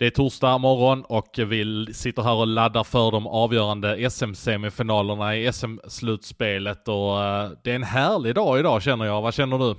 Det 0.00 0.06
är 0.06 0.10
torsdag 0.10 0.58
morgon 0.58 1.04
och 1.04 1.38
vi 1.38 1.86
sitter 1.94 2.22
här 2.22 2.34
och 2.34 2.46
laddar 2.46 2.84
för 2.84 3.10
de 3.10 3.26
avgörande 3.26 4.10
SM-semifinalerna 4.10 5.36
i 5.36 5.52
SM-slutspelet 5.52 6.88
och 6.88 7.22
eh, 7.22 7.50
det 7.64 7.70
är 7.70 7.74
en 7.74 7.82
härlig 7.82 8.34
dag 8.34 8.58
idag 8.58 8.82
känner 8.82 9.04
jag. 9.04 9.22
Vad 9.22 9.34
känner 9.34 9.58
du? 9.58 9.74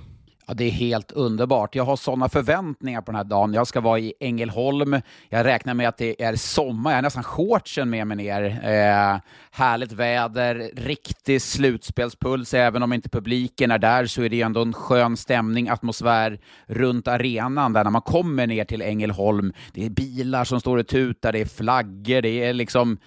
Ja, 0.46 0.54
det 0.54 0.64
är 0.64 0.72
helt 0.72 1.12
underbart. 1.12 1.76
Jag 1.76 1.84
har 1.84 1.96
sådana 1.96 2.30
förväntningar 2.30 3.02
på 3.02 3.12
den 3.12 3.16
här 3.16 3.24
dagen. 3.24 3.54
Jag 3.54 3.68
ska 3.68 3.82
vara 3.82 4.00
i 4.00 4.14
Ängelholm. 4.20 5.02
Jag 5.30 5.46
räknar 5.46 5.74
med 5.74 5.88
att 5.88 5.98
det 5.98 6.24
är 6.24 6.36
sommar. 6.36 6.92
Jag 6.92 6.98
har 6.98 7.02
nästan 7.02 7.24
shortsen 7.24 7.90
med 7.90 8.08
mig 8.08 8.18
ner. 8.18 8.44
Eh, 8.44 9.20
härligt 9.52 9.92
väder, 9.92 10.72
riktig 10.76 11.42
slutspelspuls. 11.42 12.54
Även 12.54 12.84
om 12.84 12.94
inte 12.94 13.10
publiken 13.10 13.72
är 13.72 13.78
där 13.78 14.06
så 14.06 14.22
är 14.22 14.30
det 14.30 14.42
ändå 14.42 14.62
en 14.62 14.74
skön 14.74 15.18
stämning, 15.18 15.70
atmosfär 15.70 16.40
runt 16.66 17.08
arenan 17.08 17.74
där 17.74 17.84
när 17.84 17.92
man 17.92 18.02
kommer 18.02 18.48
ner 18.48 18.66
till 18.66 18.82
Ängelholm. 18.82 19.54
Det 19.74 19.86
är 19.86 19.90
bilar 19.90 20.44
som 20.44 20.60
står 20.60 20.78
och 20.78 20.88
tutar, 20.88 21.32
det 21.32 21.40
är 21.42 21.46
flaggor, 21.46 22.22
det 22.22 22.44
är 22.44 22.54
liksom... 22.54 22.98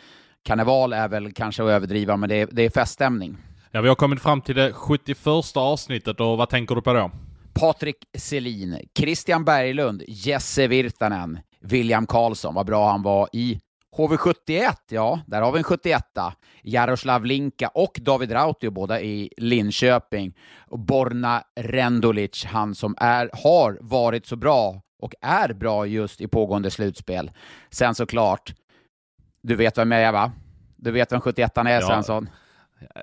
Karneval 0.47 0.93
är 0.93 1.09
väl 1.09 1.33
kanske 1.33 1.63
att 1.63 1.69
överdriva, 1.69 2.17
men 2.17 2.29
det 2.29 2.41
är, 2.41 2.49
det 2.53 2.63
är 2.63 2.71
feststämning. 2.71 3.37
Ja, 3.77 3.81
vi 3.81 3.89
har 3.89 3.95
kommit 3.95 4.23
fram 4.23 4.41
till 4.41 4.55
det 4.55 4.73
71 4.73 5.57
avsnittet 5.57 6.21
och 6.21 6.39
vad 6.39 6.49
tänker 6.49 6.75
du 6.75 6.83
på 6.83 6.93
då? 6.93 7.11
Patrik 7.53 7.97
Selin, 8.19 8.79
Christian 8.99 9.45
Berglund, 9.45 10.03
Jesse 10.09 10.67
Virtanen, 10.67 11.39
William 11.61 12.07
Karlsson, 12.07 12.55
vad 12.55 12.67
bra 12.67 12.91
han 12.91 13.03
var 13.03 13.29
i 13.33 13.61
HV71, 13.97 14.75
ja, 14.91 15.21
där 15.27 15.43
har 15.43 15.53
vi 15.53 15.59
en 15.59 15.65
71 15.65 16.03
Jaroslav 16.63 17.25
Linka 17.25 17.69
och 17.69 17.99
David 18.03 18.33
Rautio, 18.33 18.71
båda 18.71 19.01
i 19.01 19.31
Linköping. 19.37 20.35
Och 20.59 20.79
Borna 20.79 21.43
Rendulic, 21.61 22.45
han 22.45 22.75
som 22.75 22.95
är, 22.99 23.31
har 23.33 23.79
varit 23.81 24.27
så 24.27 24.37
bra 24.37 24.83
och 24.99 25.15
är 25.21 25.53
bra 25.53 25.87
just 25.87 26.21
i 26.21 26.29
pågående 26.29 26.71
slutspel. 26.71 27.31
Sen 27.71 27.95
såklart, 27.95 28.55
du 29.43 29.57
vet 29.57 29.79
vem 29.79 29.93
jag 29.93 30.03
är 30.03 30.13
va? 30.13 30.33
Du 30.77 30.91
vet 30.91 31.13
vem 31.13 31.21
71 31.21 31.59
är, 31.59 31.69
ja. 31.69 31.81
Svensson? 31.81 32.29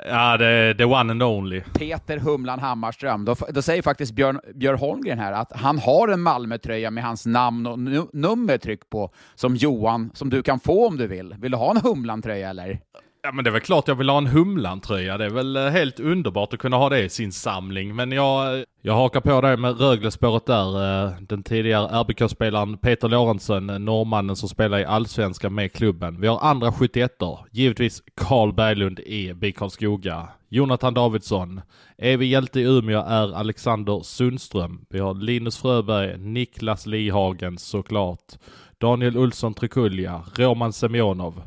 Ja, 0.06 0.38
det 0.38 0.46
är 0.46 0.74
the 0.74 0.86
one 0.86 1.12
and 1.12 1.24
only. 1.24 1.62
Peter 1.62 2.18
Humlan 2.18 2.60
Hammarström. 2.60 3.26
Då, 3.26 3.36
då 3.50 3.62
säger 3.62 3.82
faktiskt 3.82 4.14
Björn, 4.14 4.40
Björn 4.56 4.78
Holmgren 4.78 5.20
här 5.20 5.32
att 5.34 5.52
han 5.52 5.80
har 5.80 6.08
en 6.08 6.22
Malmötröja 6.22 6.92
med 6.92 7.04
hans 7.04 7.26
namn 7.26 7.68
och 7.68 7.80
nummer 8.14 8.58
tryck 8.58 8.90
på, 8.90 9.12
som 9.36 9.56
Johan, 9.56 10.12
som 10.14 10.30
du 10.30 10.44
kan 10.44 10.60
få 10.60 10.88
om 10.88 10.98
du 10.98 11.08
vill. 11.08 11.36
Vill 11.40 11.52
du 11.52 11.58
ha 11.58 11.72
en 11.72 11.82
Humlan-tröja 11.82 12.50
eller? 12.50 12.80
Ja 13.24 13.32
men 13.32 13.44
det 13.44 13.50
är 13.50 13.52
väl 13.52 13.62
klart 13.62 13.88
jag 13.88 13.96
vill 13.96 14.10
ha 14.10 14.18
en 14.18 14.28
Humlan-tröja. 14.28 15.18
Det 15.18 15.26
är 15.26 15.30
väl 15.30 15.56
eh, 15.56 15.68
helt 15.68 16.00
underbart 16.00 16.54
att 16.54 16.60
kunna 16.60 16.78
ha 16.78 16.90
det 16.90 17.00
i 17.00 17.10
sin 17.10 17.32
samling. 17.32 17.96
Men 17.96 18.12
jag, 18.12 18.60
eh, 18.60 18.64
jag 18.82 18.94
hakar 18.94 19.22
på 19.22 19.42
dig 19.42 19.58
med 19.58 19.80
Rögle-spåret 19.80 20.46
där. 20.46 21.06
Eh, 21.06 21.14
den 21.22 21.44
tidigare 21.44 21.88
RBK-spelaren 21.88 22.78
Peter 22.78 23.10
Lorentzen, 23.10 23.68
norrmannen 23.68 24.36
som 24.36 24.50
spelar 24.50 24.80
i 24.80 24.86
Allsvenskan 24.86 25.56
med 25.56 25.74
klubben. 25.74 26.22
Vi 26.22 26.28
har 26.28 26.40
andra 26.40 26.72
71 26.72 27.12
Givetvis 27.52 28.04
Karl 28.16 28.54
Berglund 28.54 29.00
i 29.00 29.34
BIK 29.34 29.58
Karlskoga. 29.58 30.28
Jonathan 30.50 30.94
Davidsson. 30.94 31.62
Evig 31.98 32.28
hjälte 32.32 32.60
i 32.60 32.64
Umeå 32.64 33.04
är 33.08 33.36
Alexander 33.36 34.00
Sundström. 34.04 34.86
Vi 34.90 35.00
har 35.00 35.14
Linus 35.14 35.58
Fröberg, 35.58 36.18
Niklas 36.18 36.86
Lihagen 36.86 37.58
såklart. 37.58 38.34
Daniel 38.78 39.18
Olsson 39.18 39.54
Trikulja, 39.54 40.22
Roman 40.36 40.74
Semjonov. 40.74 41.42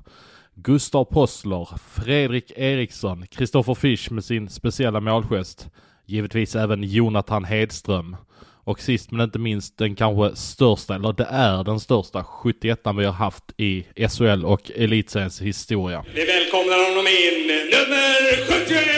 Gustav 0.57 1.05
Possler, 1.05 1.69
Fredrik 1.95 2.53
Eriksson, 2.57 3.27
Kristoffer 3.27 3.75
Fisch 3.75 4.11
med 4.11 4.25
sin 4.25 4.49
speciella 4.49 5.01
målgest. 5.01 5.69
Givetvis 6.07 6.57
även 6.57 6.83
Jonathan 6.83 7.45
Hedström. 7.45 8.17
Och 8.65 8.81
sist 8.81 9.11
men 9.11 9.21
inte 9.21 9.39
minst 9.39 9.79
den 9.79 9.95
kanske 9.95 10.37
största, 10.37 10.95
eller 10.95 11.13
det 11.13 11.27
är 11.31 11.65
den 11.65 11.81
största 11.81 12.25
71 12.25 12.81
vi 12.99 13.05
har 13.05 13.13
haft 13.13 13.45
i 13.57 13.87
SHL 14.09 14.45
och 14.45 14.71
Elitseriens 14.75 15.41
historia. 15.41 16.05
Vi 16.15 16.25
välkomnar 16.25 16.91
honom 16.91 17.07
in, 17.07 17.47
nummer 17.47 18.15
71, 18.67 18.94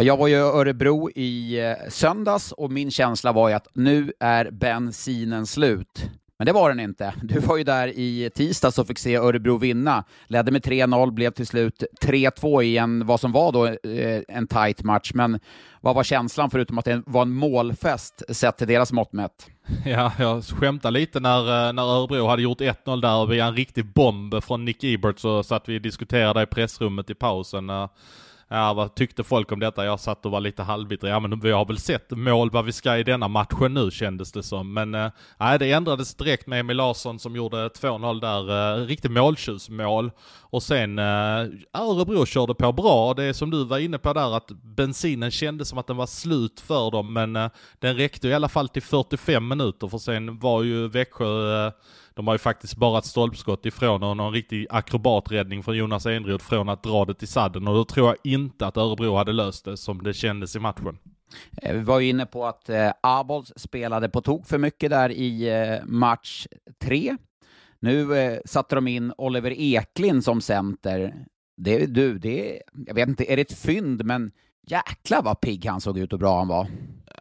Jag 0.00 0.16
var 0.16 0.28
ju 0.28 0.34
i 0.34 0.38
Örebro 0.38 1.10
i 1.10 1.60
eh, 1.60 1.88
söndags 1.88 2.52
och 2.52 2.72
min 2.72 2.90
känsla 2.90 3.32
var 3.32 3.48
ju 3.48 3.54
att 3.54 3.68
nu 3.72 4.12
är 4.20 4.50
bensinen 4.50 5.46
slut. 5.46 6.10
Men 6.38 6.46
det 6.46 6.52
var 6.52 6.68
den 6.68 6.80
inte. 6.80 7.14
Du 7.22 7.40
var 7.40 7.56
ju 7.56 7.64
där 7.64 7.88
i 7.88 8.30
tisdags 8.34 8.78
och 8.78 8.86
fick 8.86 8.98
se 8.98 9.16
Örebro 9.16 9.58
vinna. 9.58 10.04
Ledde 10.26 10.50
med 10.50 10.62
3-0, 10.62 11.10
blev 11.10 11.30
till 11.30 11.46
slut 11.46 11.82
3-2 12.02 12.62
i 12.62 12.78
en, 12.78 13.06
vad 13.06 13.20
som 13.20 13.32
var 13.32 13.52
då 13.52 13.66
eh, 13.66 14.22
en 14.28 14.46
tight 14.46 14.82
match. 14.82 15.10
Men 15.14 15.40
vad 15.80 15.94
var 15.94 16.02
känslan 16.02 16.50
förutom 16.50 16.78
att 16.78 16.84
det 16.84 17.02
var 17.06 17.22
en 17.22 17.32
målfest 17.32 18.22
sett 18.28 18.56
till 18.56 18.68
deras 18.68 18.92
mått 18.92 19.12
mätt? 19.12 19.46
Ja, 19.84 20.12
jag 20.18 20.44
skämtade 20.44 20.98
lite 20.98 21.20
när, 21.20 21.68
eh, 21.68 21.72
när 21.72 21.82
Örebro 21.82 22.26
hade 22.26 22.42
gjort 22.42 22.60
1-0 22.60 23.00
där 23.00 23.26
via 23.26 23.46
en 23.46 23.56
riktig 23.56 23.92
bomb 23.92 24.44
från 24.44 24.64
Nick 24.64 24.84
Ebert 24.84 25.18
så 25.18 25.42
satt 25.42 25.68
vi 25.68 25.78
och 25.78 25.82
diskuterade 25.82 26.42
i 26.42 26.46
pressrummet 26.46 27.10
i 27.10 27.14
pausen. 27.14 27.70
Ja, 28.50 28.72
vad 28.74 28.94
tyckte 28.94 29.24
folk 29.24 29.52
om 29.52 29.60
detta? 29.60 29.84
Jag 29.84 30.00
satt 30.00 30.26
och 30.26 30.32
var 30.32 30.40
lite 30.40 30.62
halvbitter. 30.62 31.08
Ja, 31.08 31.20
men 31.20 31.40
vi 31.40 31.50
har 31.50 31.64
väl 31.64 31.78
sett 31.78 32.10
mål 32.10 32.50
vad 32.50 32.64
vi 32.64 32.72
ska 32.72 32.96
i 32.96 33.02
denna 33.02 33.28
matchen 33.28 33.74
nu 33.74 33.90
kändes 33.90 34.32
det 34.32 34.42
som. 34.42 34.74
Men 34.74 34.90
nej, 34.90 35.10
nej, 35.38 35.58
det 35.58 35.72
ändrades 35.72 36.14
direkt 36.14 36.46
med 36.46 36.60
Emil 36.60 36.76
Larsson 36.76 37.18
som 37.18 37.36
gjorde 37.36 37.68
2-0 37.68 38.20
där. 38.20 38.74
Eh, 38.76 38.82
äh, 38.82 38.86
riktigt 38.86 39.10
måltjusmål. 39.10 40.10
Och 40.40 40.62
sen 40.62 40.98
äh, 40.98 41.04
Örebro 41.72 42.26
körde 42.26 42.54
på 42.54 42.72
bra. 42.72 43.14
Det 43.14 43.24
är 43.24 43.32
som 43.32 43.50
du 43.50 43.64
var 43.64 43.78
inne 43.78 43.98
på 43.98 44.12
där 44.12 44.36
att 44.36 44.50
bensinen 44.50 45.30
kändes 45.30 45.68
som 45.68 45.78
att 45.78 45.86
den 45.86 45.96
var 45.96 46.06
slut 46.06 46.60
för 46.60 46.90
dem. 46.90 47.12
Men 47.12 47.36
äh, 47.36 47.50
den 47.78 47.96
räckte 47.96 48.28
i 48.28 48.34
alla 48.34 48.48
fall 48.48 48.68
till 48.68 48.82
45 48.82 49.48
minuter 49.48 49.88
för 49.88 49.98
sen 49.98 50.38
var 50.38 50.62
ju 50.62 50.88
Växjö 50.88 51.70
de 52.18 52.26
har 52.26 52.34
ju 52.34 52.38
faktiskt 52.38 52.76
bara 52.76 52.98
ett 52.98 53.04
stolpskott 53.04 53.66
ifrån 53.66 54.02
och 54.02 54.16
någon 54.16 54.32
riktig 54.32 54.66
akrobaträddning 54.70 55.62
från 55.62 55.76
Jonas 55.76 56.06
Enroth 56.06 56.44
från 56.44 56.68
att 56.68 56.82
dra 56.82 57.04
det 57.04 57.14
till 57.14 57.28
sadden 57.28 57.68
och 57.68 57.74
då 57.74 57.84
tror 57.84 58.06
jag 58.06 58.16
inte 58.32 58.66
att 58.66 58.76
Örebro 58.76 59.14
hade 59.14 59.32
löst 59.32 59.64
det 59.64 59.76
som 59.76 60.02
det 60.02 60.14
kändes 60.14 60.56
i 60.56 60.58
matchen. 60.58 60.98
Eh, 61.62 61.74
vi 61.74 61.80
var 61.80 62.00
ju 62.00 62.08
inne 62.08 62.26
på 62.26 62.46
att 62.46 62.68
eh, 62.68 62.90
Abols 63.00 63.52
spelade 63.56 64.08
på 64.08 64.20
tok 64.20 64.46
för 64.46 64.58
mycket 64.58 64.90
där 64.90 65.10
i 65.10 65.48
eh, 65.48 65.86
match 65.86 66.46
tre. 66.80 67.16
Nu 67.80 68.18
eh, 68.18 68.38
satte 68.44 68.74
de 68.74 68.88
in 68.88 69.12
Oliver 69.18 69.52
Eklind 69.56 70.24
som 70.24 70.40
center. 70.40 71.14
Det, 71.56 71.86
du, 71.86 72.18
det, 72.18 72.62
jag 72.86 72.94
vet 72.94 73.08
inte, 73.08 73.32
är 73.32 73.36
det 73.36 73.42
ett 73.42 73.58
fynd, 73.58 74.04
men 74.04 74.30
jäklar 74.70 75.22
vad 75.22 75.40
pigg 75.40 75.66
han 75.66 75.80
såg 75.80 75.98
ut 75.98 76.12
och 76.12 76.18
bra 76.18 76.38
han 76.38 76.48
var. 76.48 76.66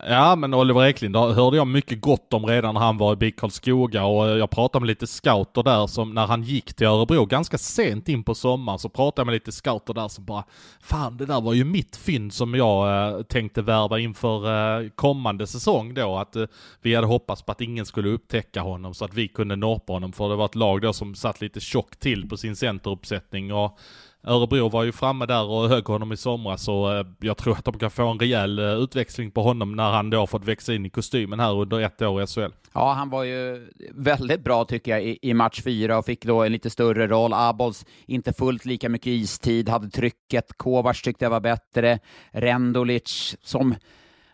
Ja, 0.05 0.35
men 0.35 0.53
Oliver 0.53 0.85
Eklind 0.85 1.15
hörde 1.15 1.57
jag 1.57 1.67
mycket 1.67 2.01
gott 2.01 2.33
om 2.33 2.45
redan 2.45 2.73
när 2.73 2.81
han 2.81 2.97
var 2.97 3.13
i 3.13 3.15
BIK 3.15 3.39
Karlskoga 3.39 4.05
och 4.05 4.27
jag 4.27 4.49
pratade 4.49 4.81
med 4.81 4.87
lite 4.87 5.07
scouter 5.07 5.63
där 5.63 5.87
som 5.87 6.13
när 6.13 6.27
han 6.27 6.43
gick 6.43 6.73
till 6.73 6.87
Örebro 6.87 7.25
ganska 7.25 7.57
sent 7.57 8.09
in 8.09 8.23
på 8.23 8.35
sommaren 8.35 8.79
så 8.79 8.89
pratade 8.89 9.19
jag 9.19 9.25
med 9.25 9.33
lite 9.33 9.51
scouter 9.51 9.93
där 9.93 10.07
som 10.07 10.25
bara 10.25 10.43
Fan 10.81 11.17
det 11.17 11.25
där 11.25 11.41
var 11.41 11.53
ju 11.53 11.63
mitt 11.63 11.95
fynd 11.95 12.33
som 12.33 12.55
jag 12.55 13.07
eh, 13.17 13.21
tänkte 13.21 13.61
värva 13.61 13.99
inför 13.99 14.45
eh, 14.81 14.89
kommande 14.89 15.47
säsong 15.47 15.93
då 15.93 16.17
att 16.17 16.35
eh, 16.35 16.45
vi 16.81 16.95
hade 16.95 17.07
hoppats 17.07 17.41
på 17.41 17.51
att 17.51 17.61
ingen 17.61 17.85
skulle 17.85 18.09
upptäcka 18.09 18.61
honom 18.61 18.93
så 18.93 19.05
att 19.05 19.13
vi 19.13 19.27
kunde 19.27 19.55
norpa 19.55 19.93
honom 19.93 20.13
för 20.13 20.29
det 20.29 20.35
var 20.35 20.45
ett 20.45 20.55
lag 20.55 20.81
då 20.81 20.93
som 20.93 21.15
satt 21.15 21.41
lite 21.41 21.59
tjockt 21.59 21.99
till 21.99 22.29
på 22.29 22.37
sin 22.37 22.55
centeruppsättning 22.55 23.53
och 23.53 23.77
Örebro 24.23 24.69
var 24.69 24.83
ju 24.83 24.91
framme 24.91 25.25
där 25.25 25.49
och 25.49 25.69
högg 25.69 25.85
honom 25.85 26.11
i 26.11 26.17
somras 26.17 26.63
så 26.63 26.97
eh, 26.99 27.05
jag 27.19 27.37
tror 27.37 27.53
att 27.53 27.65
de 27.65 27.79
kan 27.79 27.91
få 27.91 28.07
en 28.07 28.19
rejäl 28.19 28.59
eh, 28.59 28.65
utväxling 28.65 29.31
på 29.31 29.41
honom 29.41 29.75
när 29.75 29.91
han 29.91 30.09
då 30.09 30.27
fått 30.27 30.45
växa 30.45 30.73
in 30.73 30.85
i 30.85 30.89
kostymen 30.89 31.39
här 31.39 31.55
under 31.55 31.79
ett 31.79 32.01
år 32.01 32.23
i 32.23 32.27
SHL. 32.27 32.51
Ja, 32.73 32.93
han 32.93 33.09
var 33.09 33.23
ju 33.23 33.67
väldigt 33.91 34.43
bra 34.43 34.65
tycker 34.65 34.91
jag 34.91 35.03
i, 35.03 35.19
i 35.21 35.33
match 35.33 35.61
fyra 35.61 35.97
och 35.97 36.05
fick 36.05 36.25
då 36.25 36.43
en 36.43 36.51
lite 36.51 36.69
större 36.69 37.07
roll. 37.07 37.33
Abols 37.33 37.85
inte 38.05 38.33
fullt 38.33 38.65
lika 38.65 38.89
mycket 38.89 39.07
istid, 39.07 39.69
hade 39.69 39.89
trycket. 39.89 40.57
Kovacs 40.57 41.01
tyckte 41.01 41.25
jag 41.25 41.29
var 41.29 41.39
bättre. 41.39 41.99
Rendulic 42.31 43.35
som 43.43 43.75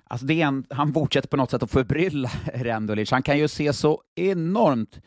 Alltså 0.08 0.26
det 0.26 0.42
är 0.42 0.46
en, 0.46 0.66
han 0.70 0.94
fortsätter 0.94 1.28
på 1.28 1.38
något 1.38 1.52
sätt 1.52 1.64
att 1.64 1.72
förbrylla 1.72 2.32
Rendulic. 2.54 3.12
Han 3.12 3.24
kan 3.24 3.38
ju 3.38 3.48
se 3.48 3.74
så 3.74 4.02
enormt 4.16 5.00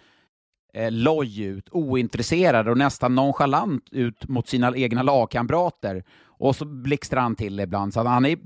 eh, 0.76 0.90
loj 0.90 1.43
ut, 1.43 1.69
ointresserad 1.70 2.69
och 2.69 2.78
nästan 2.78 3.14
nonchalant 3.14 3.88
ut 3.90 4.28
mot 4.28 4.49
sina 4.49 4.76
egna 4.76 5.02
lagkamrater. 5.02 6.05
Och 6.38 6.56
så 6.56 6.64
blixtrar 6.64 7.20
han 7.20 7.37
till 7.37 7.61
ibland, 7.61 7.94
så 7.94 8.02
han 8.02 8.26
är 8.26 8.38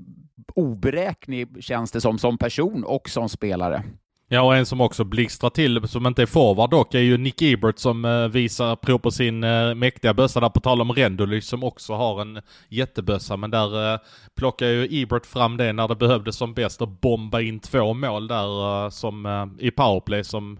oberäknelig 0.55 1.63
känns 1.63 1.91
det 1.91 2.01
som, 2.01 2.19
som 2.19 2.37
person 2.37 2.83
och 2.83 3.09
som 3.09 3.29
spelare. 3.29 3.83
Ja, 4.33 4.41
och 4.41 4.55
en 4.55 4.65
som 4.65 4.81
också 4.81 5.03
blixtrar 5.03 5.49
till, 5.49 5.87
som 5.87 6.07
inte 6.07 6.21
är 6.21 6.25
forward 6.25 6.69
dock, 6.69 6.93
är 6.93 6.99
ju 6.99 7.17
Nick 7.17 7.41
Ebert 7.41 7.79
som 7.79 8.05
eh, 8.05 8.27
visar 8.27 8.75
prov 8.75 8.97
på 8.97 9.11
sin 9.11 9.43
eh, 9.43 9.75
mäktiga 9.75 10.13
bössa 10.13 10.39
där, 10.39 10.49
på 10.49 10.59
tal 10.59 10.81
om 10.81 10.91
Rendulic 10.91 11.47
som 11.47 11.63
också 11.63 11.93
har 11.93 12.21
en 12.21 12.41
jättebössa. 12.69 13.37
Men 13.37 13.51
där 13.51 13.93
eh, 13.93 13.99
plockar 14.35 14.67
ju 14.67 15.01
Ebert 15.01 15.25
fram 15.25 15.57
det 15.57 15.73
när 15.73 15.87
det 15.87 15.95
behövdes 15.95 16.35
som 16.35 16.53
bäst 16.53 16.81
och 16.81 16.87
bomba 16.87 17.41
in 17.41 17.59
två 17.59 17.93
mål 17.93 18.27
där 18.27 18.83
eh, 18.85 18.89
som 18.89 19.25
eh, 19.25 19.67
i 19.67 19.71
powerplay 19.71 20.23
som 20.23 20.59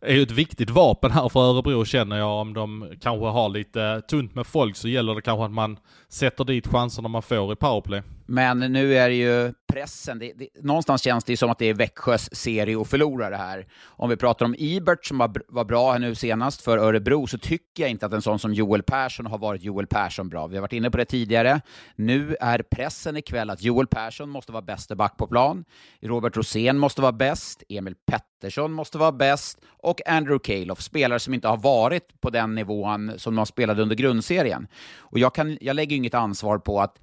är 0.00 0.14
ju 0.14 0.22
ett 0.22 0.30
viktigt 0.30 0.70
vapen 0.70 1.10
här 1.10 1.28
för 1.28 1.40
Örebro 1.40 1.84
känner 1.84 2.18
jag. 2.18 2.40
Om 2.40 2.54
de 2.54 2.92
kanske 3.00 3.26
har 3.26 3.48
lite 3.48 4.02
tunt 4.10 4.34
med 4.34 4.46
folk 4.46 4.76
så 4.76 4.88
gäller 4.88 5.14
det 5.14 5.22
kanske 5.22 5.44
att 5.44 5.50
man 5.50 5.78
sätter 6.08 6.44
dit 6.44 6.66
chanserna 6.66 7.08
man 7.08 7.22
får 7.22 7.52
i 7.52 7.56
powerplay. 7.56 8.02
Men 8.30 8.58
nu 8.58 8.96
är 8.96 9.08
det 9.08 9.14
ju 9.14 9.52
pressen. 9.72 10.18
Det, 10.18 10.32
det, 10.36 10.48
någonstans 10.62 11.02
känns 11.02 11.24
det 11.24 11.32
ju 11.32 11.36
som 11.36 11.50
att 11.50 11.58
det 11.58 11.66
är 11.66 11.74
Växjös 11.74 12.34
serie 12.34 12.80
att 12.80 12.88
förlora 12.88 13.30
det 13.30 13.36
här. 13.36 13.66
Om 13.84 14.10
vi 14.10 14.16
pratar 14.16 14.46
om 14.46 14.54
Ibert 14.58 15.06
som 15.06 15.18
var, 15.18 15.42
var 15.48 15.64
bra 15.64 15.92
här 15.92 15.98
nu 15.98 16.14
senast 16.14 16.62
för 16.62 16.78
Örebro 16.78 17.26
så 17.26 17.38
tycker 17.38 17.82
jag 17.82 17.90
inte 17.90 18.06
att 18.06 18.12
en 18.12 18.22
sån 18.22 18.38
som 18.38 18.54
Joel 18.54 18.82
Persson 18.82 19.26
har 19.26 19.38
varit 19.38 19.62
Joel 19.62 19.86
Persson 19.86 20.28
bra. 20.28 20.46
Vi 20.46 20.56
har 20.56 20.60
varit 20.60 20.72
inne 20.72 20.90
på 20.90 20.96
det 20.96 21.04
tidigare. 21.04 21.60
Nu 21.96 22.36
är 22.40 22.62
pressen 22.62 23.16
ikväll 23.16 23.50
att 23.50 23.62
Joel 23.62 23.86
Persson 23.86 24.28
måste 24.28 24.52
vara 24.52 24.62
bäste 24.62 24.96
back 24.96 25.16
på 25.16 25.26
plan. 25.26 25.64
Robert 26.00 26.36
Rosén 26.36 26.78
måste 26.78 27.02
vara 27.02 27.12
bäst. 27.12 27.62
Emil 27.68 27.94
Pettersson 28.06 28.72
måste 28.72 28.98
vara 28.98 29.12
bäst. 29.12 29.58
Och 29.66 30.08
Andrew 30.08 30.38
Calof, 30.44 30.82
spelare 30.82 31.18
som 31.18 31.34
inte 31.34 31.48
har 31.48 31.56
varit 31.56 32.20
på 32.20 32.30
den 32.30 32.54
nivån 32.54 33.12
som 33.16 33.36
de 33.36 33.46
spelade 33.46 33.82
under 33.82 33.96
grundserien. 33.96 34.66
Och 34.98 35.18
jag, 35.18 35.34
kan, 35.34 35.58
jag 35.60 35.76
lägger 35.76 35.96
inget 35.98 36.14
ansvar 36.14 36.58
på 36.58 36.80
att 36.80 36.96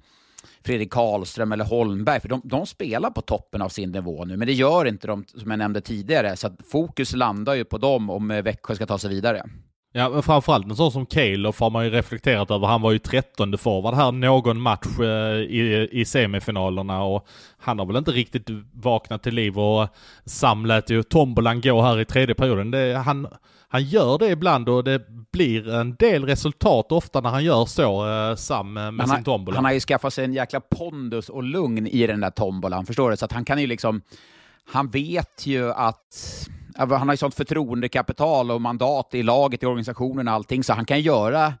Fredrik 0.64 0.92
Karlström 0.92 1.52
eller 1.52 1.64
Holmberg, 1.64 2.20
för 2.20 2.28
de, 2.28 2.40
de, 2.44 2.66
spelar 2.66 3.10
på 3.10 3.20
toppen 3.20 3.62
av 3.62 3.68
sin 3.68 3.90
nivå 3.90 4.24
nu, 4.24 4.36
men 4.36 4.46
det 4.46 4.52
gör 4.52 4.84
inte 4.84 5.06
de, 5.06 5.24
som 5.26 5.50
jag 5.50 5.58
nämnde 5.58 5.80
tidigare, 5.80 6.36
så 6.36 6.50
fokus 6.70 7.14
landar 7.14 7.54
ju 7.54 7.64
på 7.64 7.78
dem 7.78 8.10
om 8.10 8.30
eh, 8.30 8.42
Växjö 8.42 8.74
ska 8.74 8.86
ta 8.86 8.98
sig 8.98 9.10
vidare. 9.10 9.42
Ja, 9.92 10.08
men 10.08 10.22
framförallt 10.22 10.66
en 10.66 10.76
sån 10.76 10.92
som 10.92 11.06
Calof 11.06 11.60
har 11.60 11.70
man 11.70 11.84
ju 11.84 11.90
reflekterat 11.90 12.50
över. 12.50 12.66
Han 12.66 12.82
var 12.82 12.92
ju 12.92 12.98
trettonde 12.98 13.58
forward 13.58 13.94
här 13.94 14.12
någon 14.12 14.60
match 14.60 15.00
eh, 15.00 15.36
i, 15.36 15.88
i 15.92 16.04
semifinalerna 16.04 17.02
och 17.02 17.26
han 17.58 17.78
har 17.78 17.86
väl 17.86 17.96
inte 17.96 18.10
riktigt 18.10 18.50
vaknat 18.72 19.22
till 19.22 19.34
liv 19.34 19.58
och 19.58 19.88
Sam 20.24 20.66
lät 20.66 20.90
ju 20.90 21.02
tombolan 21.02 21.60
gå 21.60 21.82
här 21.82 22.00
i 22.00 22.04
tredje 22.04 22.34
perioden. 22.34 22.70
Det, 22.70 22.96
han, 22.96 23.26
han 23.76 23.84
gör 23.84 24.18
det 24.18 24.28
ibland 24.28 24.68
och 24.68 24.84
det 24.84 25.02
blir 25.32 25.68
en 25.68 25.94
del 25.94 26.24
resultat 26.24 26.92
ofta 26.92 27.20
när 27.20 27.30
han 27.30 27.44
gör 27.44 27.64
så, 27.64 28.08
eh, 28.08 28.36
Sam, 28.36 28.72
med 28.72 28.84
han 28.84 29.08
sin 29.08 29.24
tombola. 29.24 29.56
Han 29.56 29.64
har 29.64 29.72
ju 29.72 29.80
skaffat 29.80 30.14
sig 30.14 30.24
en 30.24 30.32
jäkla 30.32 30.60
pondus 30.60 31.28
och 31.28 31.42
lugn 31.42 31.86
i 31.86 32.06
den 32.06 32.20
där 32.20 32.30
tombolan, 32.30 32.86
förstår 32.86 33.10
du? 33.10 33.16
Så 33.16 33.24
att 33.24 33.32
han 33.32 33.44
kan 33.44 33.58
ju 33.58 33.66
liksom, 33.66 34.02
han 34.64 34.90
vet 34.90 35.46
ju 35.46 35.72
att 35.72 36.48
han 36.76 36.90
har 36.90 37.12
ju 37.12 37.16
sånt 37.16 37.34
förtroendekapital 37.34 38.50
och 38.50 38.60
mandat 38.60 39.14
i 39.14 39.22
laget, 39.22 39.62
i 39.62 39.66
organisationen 39.66 40.28
och 40.28 40.34
allting, 40.34 40.64
så 40.64 40.72
han 40.72 40.84
kan 40.84 41.00
göra 41.00 41.54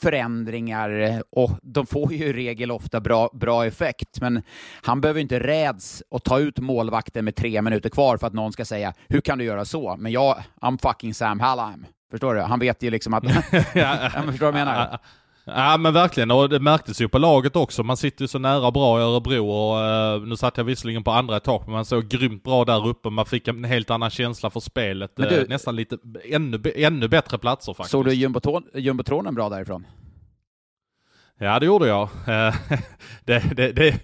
förändringar 0.00 1.22
och 1.30 1.50
de 1.62 1.86
får 1.86 2.12
ju 2.12 2.24
i 2.24 2.32
regel 2.32 2.70
ofta 2.70 3.00
bra, 3.00 3.30
bra 3.32 3.66
effekt. 3.66 4.20
Men 4.20 4.42
han 4.82 5.00
behöver 5.00 5.20
inte 5.20 5.40
räds 5.40 6.02
att 6.10 6.24
ta 6.24 6.38
ut 6.38 6.58
målvakten 6.58 7.24
med 7.24 7.36
tre 7.36 7.62
minuter 7.62 7.88
kvar 7.88 8.16
för 8.16 8.26
att 8.26 8.32
någon 8.32 8.52
ska 8.52 8.64
säga 8.64 8.94
hur 9.08 9.20
kan 9.20 9.38
du 9.38 9.44
göra 9.44 9.64
så? 9.64 9.96
Men 9.96 10.12
jag, 10.12 10.42
I'm 10.60 10.78
fucking 10.82 11.14
Sam 11.14 11.40
Hallam. 11.40 11.86
Förstår 12.10 12.34
du? 12.34 12.40
Han 12.40 12.58
vet 12.58 12.82
ju 12.82 12.90
liksom 12.90 13.14
att... 13.14 13.24
ja, 13.74 14.10
men 14.14 14.26
förstår 14.26 14.46
du 14.46 14.52
vad 14.52 14.60
jag 14.60 14.66
menar? 14.66 14.98
Ja 15.56 15.76
men 15.76 15.94
verkligen, 15.94 16.30
och 16.30 16.48
det 16.48 16.60
märktes 16.60 17.00
ju 17.00 17.08
på 17.08 17.18
laget 17.18 17.56
också. 17.56 17.82
Man 17.82 17.96
sitter 17.96 18.22
ju 18.22 18.28
så 18.28 18.38
nära 18.38 18.70
bra 18.70 19.00
i 19.00 19.02
Örebro 19.02 19.50
och 19.50 20.20
uh, 20.20 20.28
nu 20.28 20.36
satt 20.36 20.56
jag 20.56 20.64
visserligen 20.64 21.04
på 21.04 21.10
andra 21.10 21.36
etage, 21.36 21.62
men 21.64 21.72
man 21.72 21.84
såg 21.84 22.08
grymt 22.08 22.44
bra 22.44 22.64
där 22.64 22.86
uppe. 22.86 23.10
Man 23.10 23.26
fick 23.26 23.48
en 23.48 23.64
helt 23.64 23.90
annan 23.90 24.10
känsla 24.10 24.50
för 24.50 24.60
spelet. 24.60 25.12
Du, 25.16 25.40
uh, 25.40 25.48
nästan 25.48 25.76
lite, 25.76 25.98
ännu, 26.24 26.62
ännu 26.74 27.08
bättre 27.08 27.38
platser 27.38 27.74
faktiskt. 27.74 27.90
Såg 27.90 28.04
du 28.04 28.14
jumbotronen 28.74 29.34
bra 29.34 29.48
därifrån? 29.48 29.86
Ja, 31.40 31.58
det 31.58 31.66
gjorde 31.66 31.86
jag. 31.86 32.02
Eh, 32.26 32.54
det, 33.24 33.42
det, 33.56 33.72
det, 33.72 34.00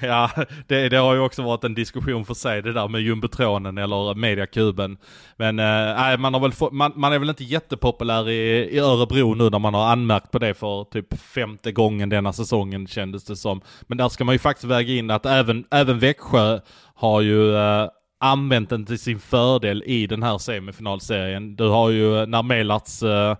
ja, 0.00 0.30
det, 0.66 0.88
det, 0.88 0.96
har 0.96 1.14
ju 1.14 1.20
också 1.20 1.42
varit 1.42 1.64
en 1.64 1.74
diskussion 1.74 2.24
för 2.24 2.34
sig 2.34 2.62
det 2.62 2.72
där 2.72 2.88
med 2.88 3.00
jumbotronen 3.00 3.78
eller 3.78 4.14
mediakuben. 4.14 4.98
Men 5.36 5.58
äh, 5.58 6.16
man, 6.18 6.34
har 6.34 6.40
väl 6.40 6.52
få, 6.52 6.70
man, 6.70 6.92
man, 6.96 7.12
är 7.12 7.18
väl 7.18 7.28
inte 7.28 7.44
jättepopulär 7.44 8.28
i, 8.28 8.68
i 8.70 8.78
Örebro 8.78 9.34
nu 9.34 9.50
när 9.50 9.58
man 9.58 9.74
har 9.74 9.86
anmärkt 9.86 10.30
på 10.30 10.38
det 10.38 10.54
för 10.54 10.84
typ 10.84 11.20
femte 11.20 11.72
gången 11.72 12.08
denna 12.08 12.32
säsongen 12.32 12.86
kändes 12.86 13.24
det 13.24 13.36
som. 13.36 13.60
Men 13.82 13.98
där 13.98 14.08
ska 14.08 14.24
man 14.24 14.34
ju 14.34 14.38
faktiskt 14.38 14.64
väga 14.70 14.92
in 14.92 15.10
att 15.10 15.26
även, 15.26 15.64
även 15.70 15.98
Växjö 15.98 16.60
har 16.94 17.20
ju 17.20 17.56
äh, 17.56 17.88
använt 18.20 18.70
den 18.70 18.86
till 18.86 18.98
sin 18.98 19.18
fördel 19.18 19.82
i 19.86 20.06
den 20.06 20.22
här 20.22 20.38
semifinalserien. 20.38 21.56
Du 21.56 21.68
har 21.68 21.90
ju 21.90 22.26
när 22.26 22.42
Melarts 22.42 23.02
äh, 23.02 23.36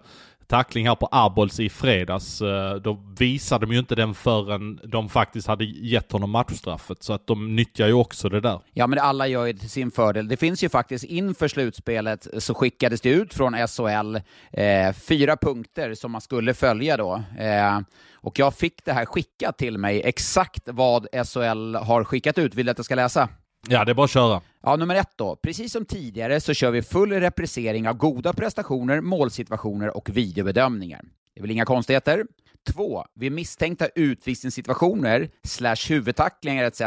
tackling 0.50 0.88
här 0.88 0.94
på 0.94 1.08
Abols 1.10 1.60
i 1.60 1.68
fredags, 1.68 2.40
eh, 2.40 2.74
då 2.74 2.98
visade 3.18 3.66
de 3.66 3.72
ju 3.72 3.78
inte 3.78 3.94
den 3.94 4.14
förrän 4.14 4.80
de 4.84 5.08
faktiskt 5.08 5.48
hade 5.48 5.64
gett 5.64 6.12
honom 6.12 6.30
matchstraffet. 6.30 7.02
Så 7.02 7.12
att 7.12 7.26
de 7.26 7.56
nyttjar 7.56 7.86
ju 7.86 7.92
också 7.92 8.28
det 8.28 8.40
där. 8.40 8.60
Ja, 8.72 8.86
men 8.86 8.98
alla 8.98 9.26
gör 9.26 9.46
ju 9.46 9.52
det 9.52 9.58
till 9.58 9.70
sin 9.70 9.90
fördel. 9.90 10.28
Det 10.28 10.36
finns 10.36 10.64
ju 10.64 10.68
faktiskt 10.68 11.04
inför 11.04 11.48
slutspelet 11.48 12.26
så 12.38 12.54
skickades 12.54 13.00
det 13.00 13.10
ut 13.10 13.34
från 13.34 13.68
SHL 13.68 14.16
eh, 14.52 14.92
fyra 14.92 15.36
punkter 15.36 15.94
som 15.94 16.12
man 16.12 16.20
skulle 16.20 16.54
följa 16.54 16.96
då. 16.96 17.22
Eh, 17.38 17.80
och 18.14 18.38
jag 18.38 18.54
fick 18.54 18.84
det 18.84 18.92
här 18.92 19.04
skickat 19.04 19.58
till 19.58 19.78
mig, 19.78 20.02
exakt 20.04 20.62
vad 20.64 21.06
SHL 21.12 21.74
har 21.74 22.04
skickat 22.04 22.38
ut. 22.38 22.54
Vill 22.54 22.66
du 22.66 22.72
att 22.72 22.78
jag 22.78 22.84
ska 22.84 22.94
läsa? 22.94 23.28
Ja, 23.68 23.84
det 23.84 23.92
är 23.92 23.94
bara 23.94 24.04
att 24.04 24.10
köra. 24.10 24.40
Ja, 24.62 24.76
nummer 24.76 24.94
ett 24.94 25.12
då. 25.16 25.36
Precis 25.36 25.72
som 25.72 25.84
tidigare 25.84 26.40
så 26.40 26.54
kör 26.54 26.70
vi 26.70 26.82
full 26.82 27.12
repressering 27.12 27.88
av 27.88 27.94
goda 27.94 28.32
prestationer, 28.32 29.00
målsituationer 29.00 29.96
och 29.96 30.10
videobedömningar. 30.10 31.00
Det 31.34 31.40
är 31.40 31.42
väl 31.42 31.50
inga 31.50 31.64
konstigheter? 31.64 32.26
Två, 32.66 33.04
vid 33.14 33.32
misstänkta 33.32 33.88
utvisningssituationer, 33.94 35.30
slash 35.44 35.88
huvudtacklingar 35.88 36.64
etc. 36.64 36.80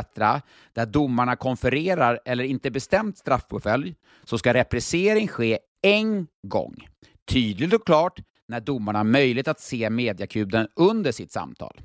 där 0.73 0.85
domarna 0.85 1.35
konfererar 1.35 2.19
eller 2.25 2.43
inte 2.43 2.71
bestämt 2.71 3.17
straffpåföljd, 3.17 3.95
så 4.23 4.37
ska 4.37 4.53
repressering 4.53 5.27
ske 5.27 5.59
en 5.81 6.27
gång. 6.47 6.87
Tydligt 7.27 7.73
och 7.73 7.85
klart 7.85 8.19
när 8.47 8.59
domarna 8.59 8.99
har 8.99 9.03
möjlighet 9.03 9.47
att 9.47 9.59
se 9.59 9.89
mediakuben 9.89 10.67
under 10.75 11.11
sitt 11.11 11.31
samtal. 11.31 11.81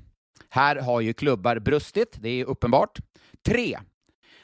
Här 0.49 0.75
har 0.75 1.01
ju 1.01 1.13
klubbar 1.13 1.59
brustit, 1.59 2.17
det 2.19 2.29
är 2.29 2.45
uppenbart. 2.45 2.99
Tre, 3.45 3.79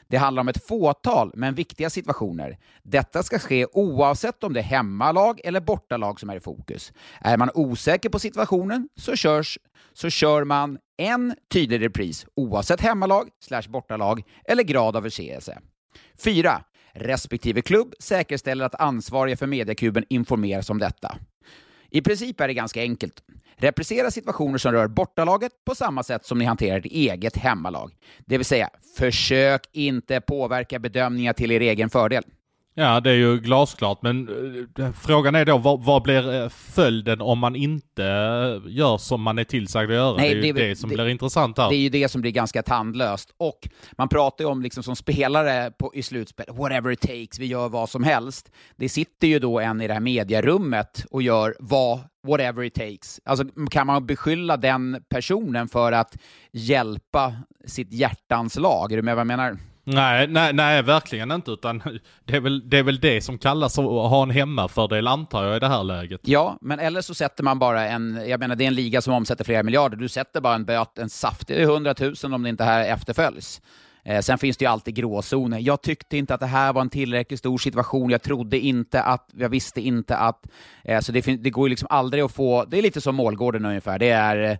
det 0.08 0.16
handlar 0.16 0.40
om 0.40 0.48
ett 0.48 0.66
fåtal, 0.66 1.30
men 1.34 1.54
viktiga 1.54 1.90
situationer. 1.90 2.58
Detta 2.82 3.22
ska 3.22 3.38
ske 3.38 3.66
oavsett 3.66 4.44
om 4.44 4.52
det 4.52 4.60
är 4.60 4.64
hemmalag 4.64 5.40
eller 5.44 5.60
bortalag 5.60 6.20
som 6.20 6.30
är 6.30 6.36
i 6.36 6.40
fokus. 6.40 6.92
Är 7.20 7.36
man 7.36 7.50
osäker 7.54 8.08
på 8.08 8.18
situationen 8.18 8.88
så, 8.96 9.16
körs, 9.16 9.58
så 9.92 10.10
kör 10.10 10.44
man 10.44 10.78
en 10.96 11.34
tydlig 11.52 11.80
repris 11.80 12.26
oavsett 12.36 12.80
hemmalag 12.80 13.28
slash 13.40 13.68
bortalag 13.68 14.22
eller 14.44 14.62
grad 14.62 14.96
av 14.96 15.02
förseelse. 15.02 15.58
4. 16.24 16.62
Respektive 16.92 17.62
klubb 17.62 17.94
säkerställer 18.00 18.64
att 18.64 18.74
ansvariga 18.74 19.36
för 19.36 19.46
mediakuben 19.46 20.04
informeras 20.08 20.70
om 20.70 20.78
detta. 20.78 21.18
I 21.96 22.02
princip 22.02 22.40
är 22.40 22.48
det 22.48 22.54
ganska 22.54 22.80
enkelt. 22.80 23.22
Repressera 23.56 24.10
situationer 24.10 24.58
som 24.58 24.72
rör 24.72 24.88
bortalaget 24.88 25.52
på 25.64 25.74
samma 25.74 26.02
sätt 26.02 26.24
som 26.24 26.38
ni 26.38 26.44
hanterar 26.44 26.78
ert 26.78 26.86
eget 26.86 27.36
hemmalag. 27.36 27.92
Det 28.18 28.38
vill 28.38 28.44
säga, 28.44 28.70
försök 28.96 29.62
inte 29.72 30.20
påverka 30.20 30.78
bedömningar 30.78 31.32
till 31.32 31.52
er 31.52 31.60
egen 31.60 31.90
fördel. 31.90 32.24
Ja, 32.78 33.00
det 33.00 33.10
är 33.10 33.14
ju 33.14 33.38
glasklart, 33.38 34.02
men 34.02 34.28
äh, 34.78 34.92
frågan 34.92 35.34
är 35.34 35.44
då 35.44 35.58
vad, 35.58 35.84
vad, 35.84 36.02
blir 36.02 36.34
eh, 36.34 36.48
följden 36.48 37.20
om 37.20 37.38
man 37.38 37.56
inte 37.56 38.02
gör 38.66 38.98
som 38.98 39.22
man 39.22 39.38
är 39.38 39.44
tillsagd 39.44 39.90
att 39.90 39.96
göra? 39.96 40.16
Nej, 40.16 40.34
det 40.34 40.40
är 40.40 40.46
ju 40.46 40.52
det, 40.52 40.68
det 40.68 40.76
som 40.76 40.90
det, 40.90 40.94
blir 40.94 41.08
intressant 41.08 41.58
här. 41.58 41.70
Det 41.70 41.76
är 41.76 41.80
ju 41.80 41.88
det 41.88 42.08
som 42.08 42.20
blir 42.20 42.30
ganska 42.30 42.62
tandlöst. 42.62 43.34
Och 43.36 43.68
man 43.92 44.08
pratar 44.08 44.44
ju 44.44 44.50
om 44.50 44.62
liksom 44.62 44.82
som 44.82 44.96
spelare 44.96 45.70
på, 45.70 45.94
i 45.94 46.02
slutspel, 46.02 46.46
whatever 46.52 46.90
it 46.90 47.00
takes, 47.00 47.38
vi 47.38 47.46
gör 47.46 47.68
vad 47.68 47.88
som 47.88 48.04
helst. 48.04 48.50
Det 48.76 48.88
sitter 48.88 49.28
ju 49.28 49.38
då 49.38 49.60
en 49.60 49.80
i 49.80 49.86
det 49.86 49.92
här 49.92 50.00
mediarummet 50.00 51.04
och 51.10 51.22
gör 51.22 51.56
vad 51.58 52.00
whatever 52.26 52.64
it 52.64 52.74
takes. 52.74 53.20
Alltså, 53.24 53.44
kan 53.70 53.86
man 53.86 54.06
beskylla 54.06 54.56
den 54.56 55.02
personen 55.08 55.68
för 55.68 55.92
att 55.92 56.16
hjälpa 56.52 57.34
sitt 57.66 57.92
hjärtans 57.92 58.56
lag? 58.58 58.92
Är 58.92 58.96
du 58.96 59.02
med 59.02 59.14
vad 59.14 59.20
jag 59.20 59.26
menar? 59.26 59.58
Nej, 59.88 60.26
nej, 60.26 60.52
nej, 60.52 60.82
verkligen 60.82 61.32
inte. 61.32 61.50
Utan 61.50 61.82
det 62.24 62.36
är, 62.36 62.40
väl, 62.40 62.70
det 62.70 62.78
är 62.78 62.82
väl 62.82 63.00
det 63.00 63.20
som 63.20 63.38
kallas 63.38 63.78
att 63.78 63.84
ha 63.84 64.22
en 64.22 64.30
hemmafördel 64.30 65.06
antar 65.06 65.44
jag 65.44 65.56
i 65.56 65.58
det 65.58 65.68
här 65.68 65.84
läget. 65.84 66.20
Ja, 66.24 66.58
men 66.60 66.78
eller 66.78 67.00
så 67.00 67.14
sätter 67.14 67.44
man 67.44 67.58
bara 67.58 67.88
en, 67.88 68.22
jag 68.26 68.40
menar 68.40 68.56
det 68.56 68.64
är 68.64 68.68
en 68.68 68.74
liga 68.74 69.02
som 69.02 69.14
omsätter 69.14 69.44
flera 69.44 69.62
miljarder, 69.62 69.96
du 69.96 70.08
sätter 70.08 70.40
bara 70.40 70.54
en 70.54 70.64
böt, 70.64 70.98
en 70.98 71.10
saftig 71.10 71.60
100 71.60 71.94
000 72.22 72.34
om 72.34 72.42
det 72.42 72.48
inte 72.48 72.64
här 72.64 72.84
efterföljs. 72.84 73.60
Eh, 74.04 74.20
sen 74.20 74.38
finns 74.38 74.56
det 74.56 74.64
ju 74.64 74.70
alltid 74.70 74.94
gråzoner. 74.94 75.58
Jag 75.58 75.82
tyckte 75.82 76.16
inte 76.16 76.34
att 76.34 76.40
det 76.40 76.46
här 76.46 76.72
var 76.72 76.80
en 76.80 76.90
tillräckligt 76.90 77.38
stor 77.38 77.58
situation. 77.58 78.10
Jag 78.10 78.22
trodde 78.22 78.58
inte 78.58 79.02
att, 79.02 79.30
jag 79.36 79.48
visste 79.48 79.80
inte 79.80 80.16
att, 80.16 80.46
eh, 80.84 81.00
så 81.00 81.12
det, 81.12 81.20
det 81.20 81.50
går 81.50 81.68
ju 81.68 81.70
liksom 81.70 81.88
aldrig 81.90 82.24
att 82.24 82.32
få, 82.32 82.64
det 82.64 82.78
är 82.78 82.82
lite 82.82 83.00
som 83.00 83.14
målgården 83.14 83.64
ungefär. 83.64 83.98
Det 83.98 84.10
är 84.10 84.36
Eh, 84.36 84.58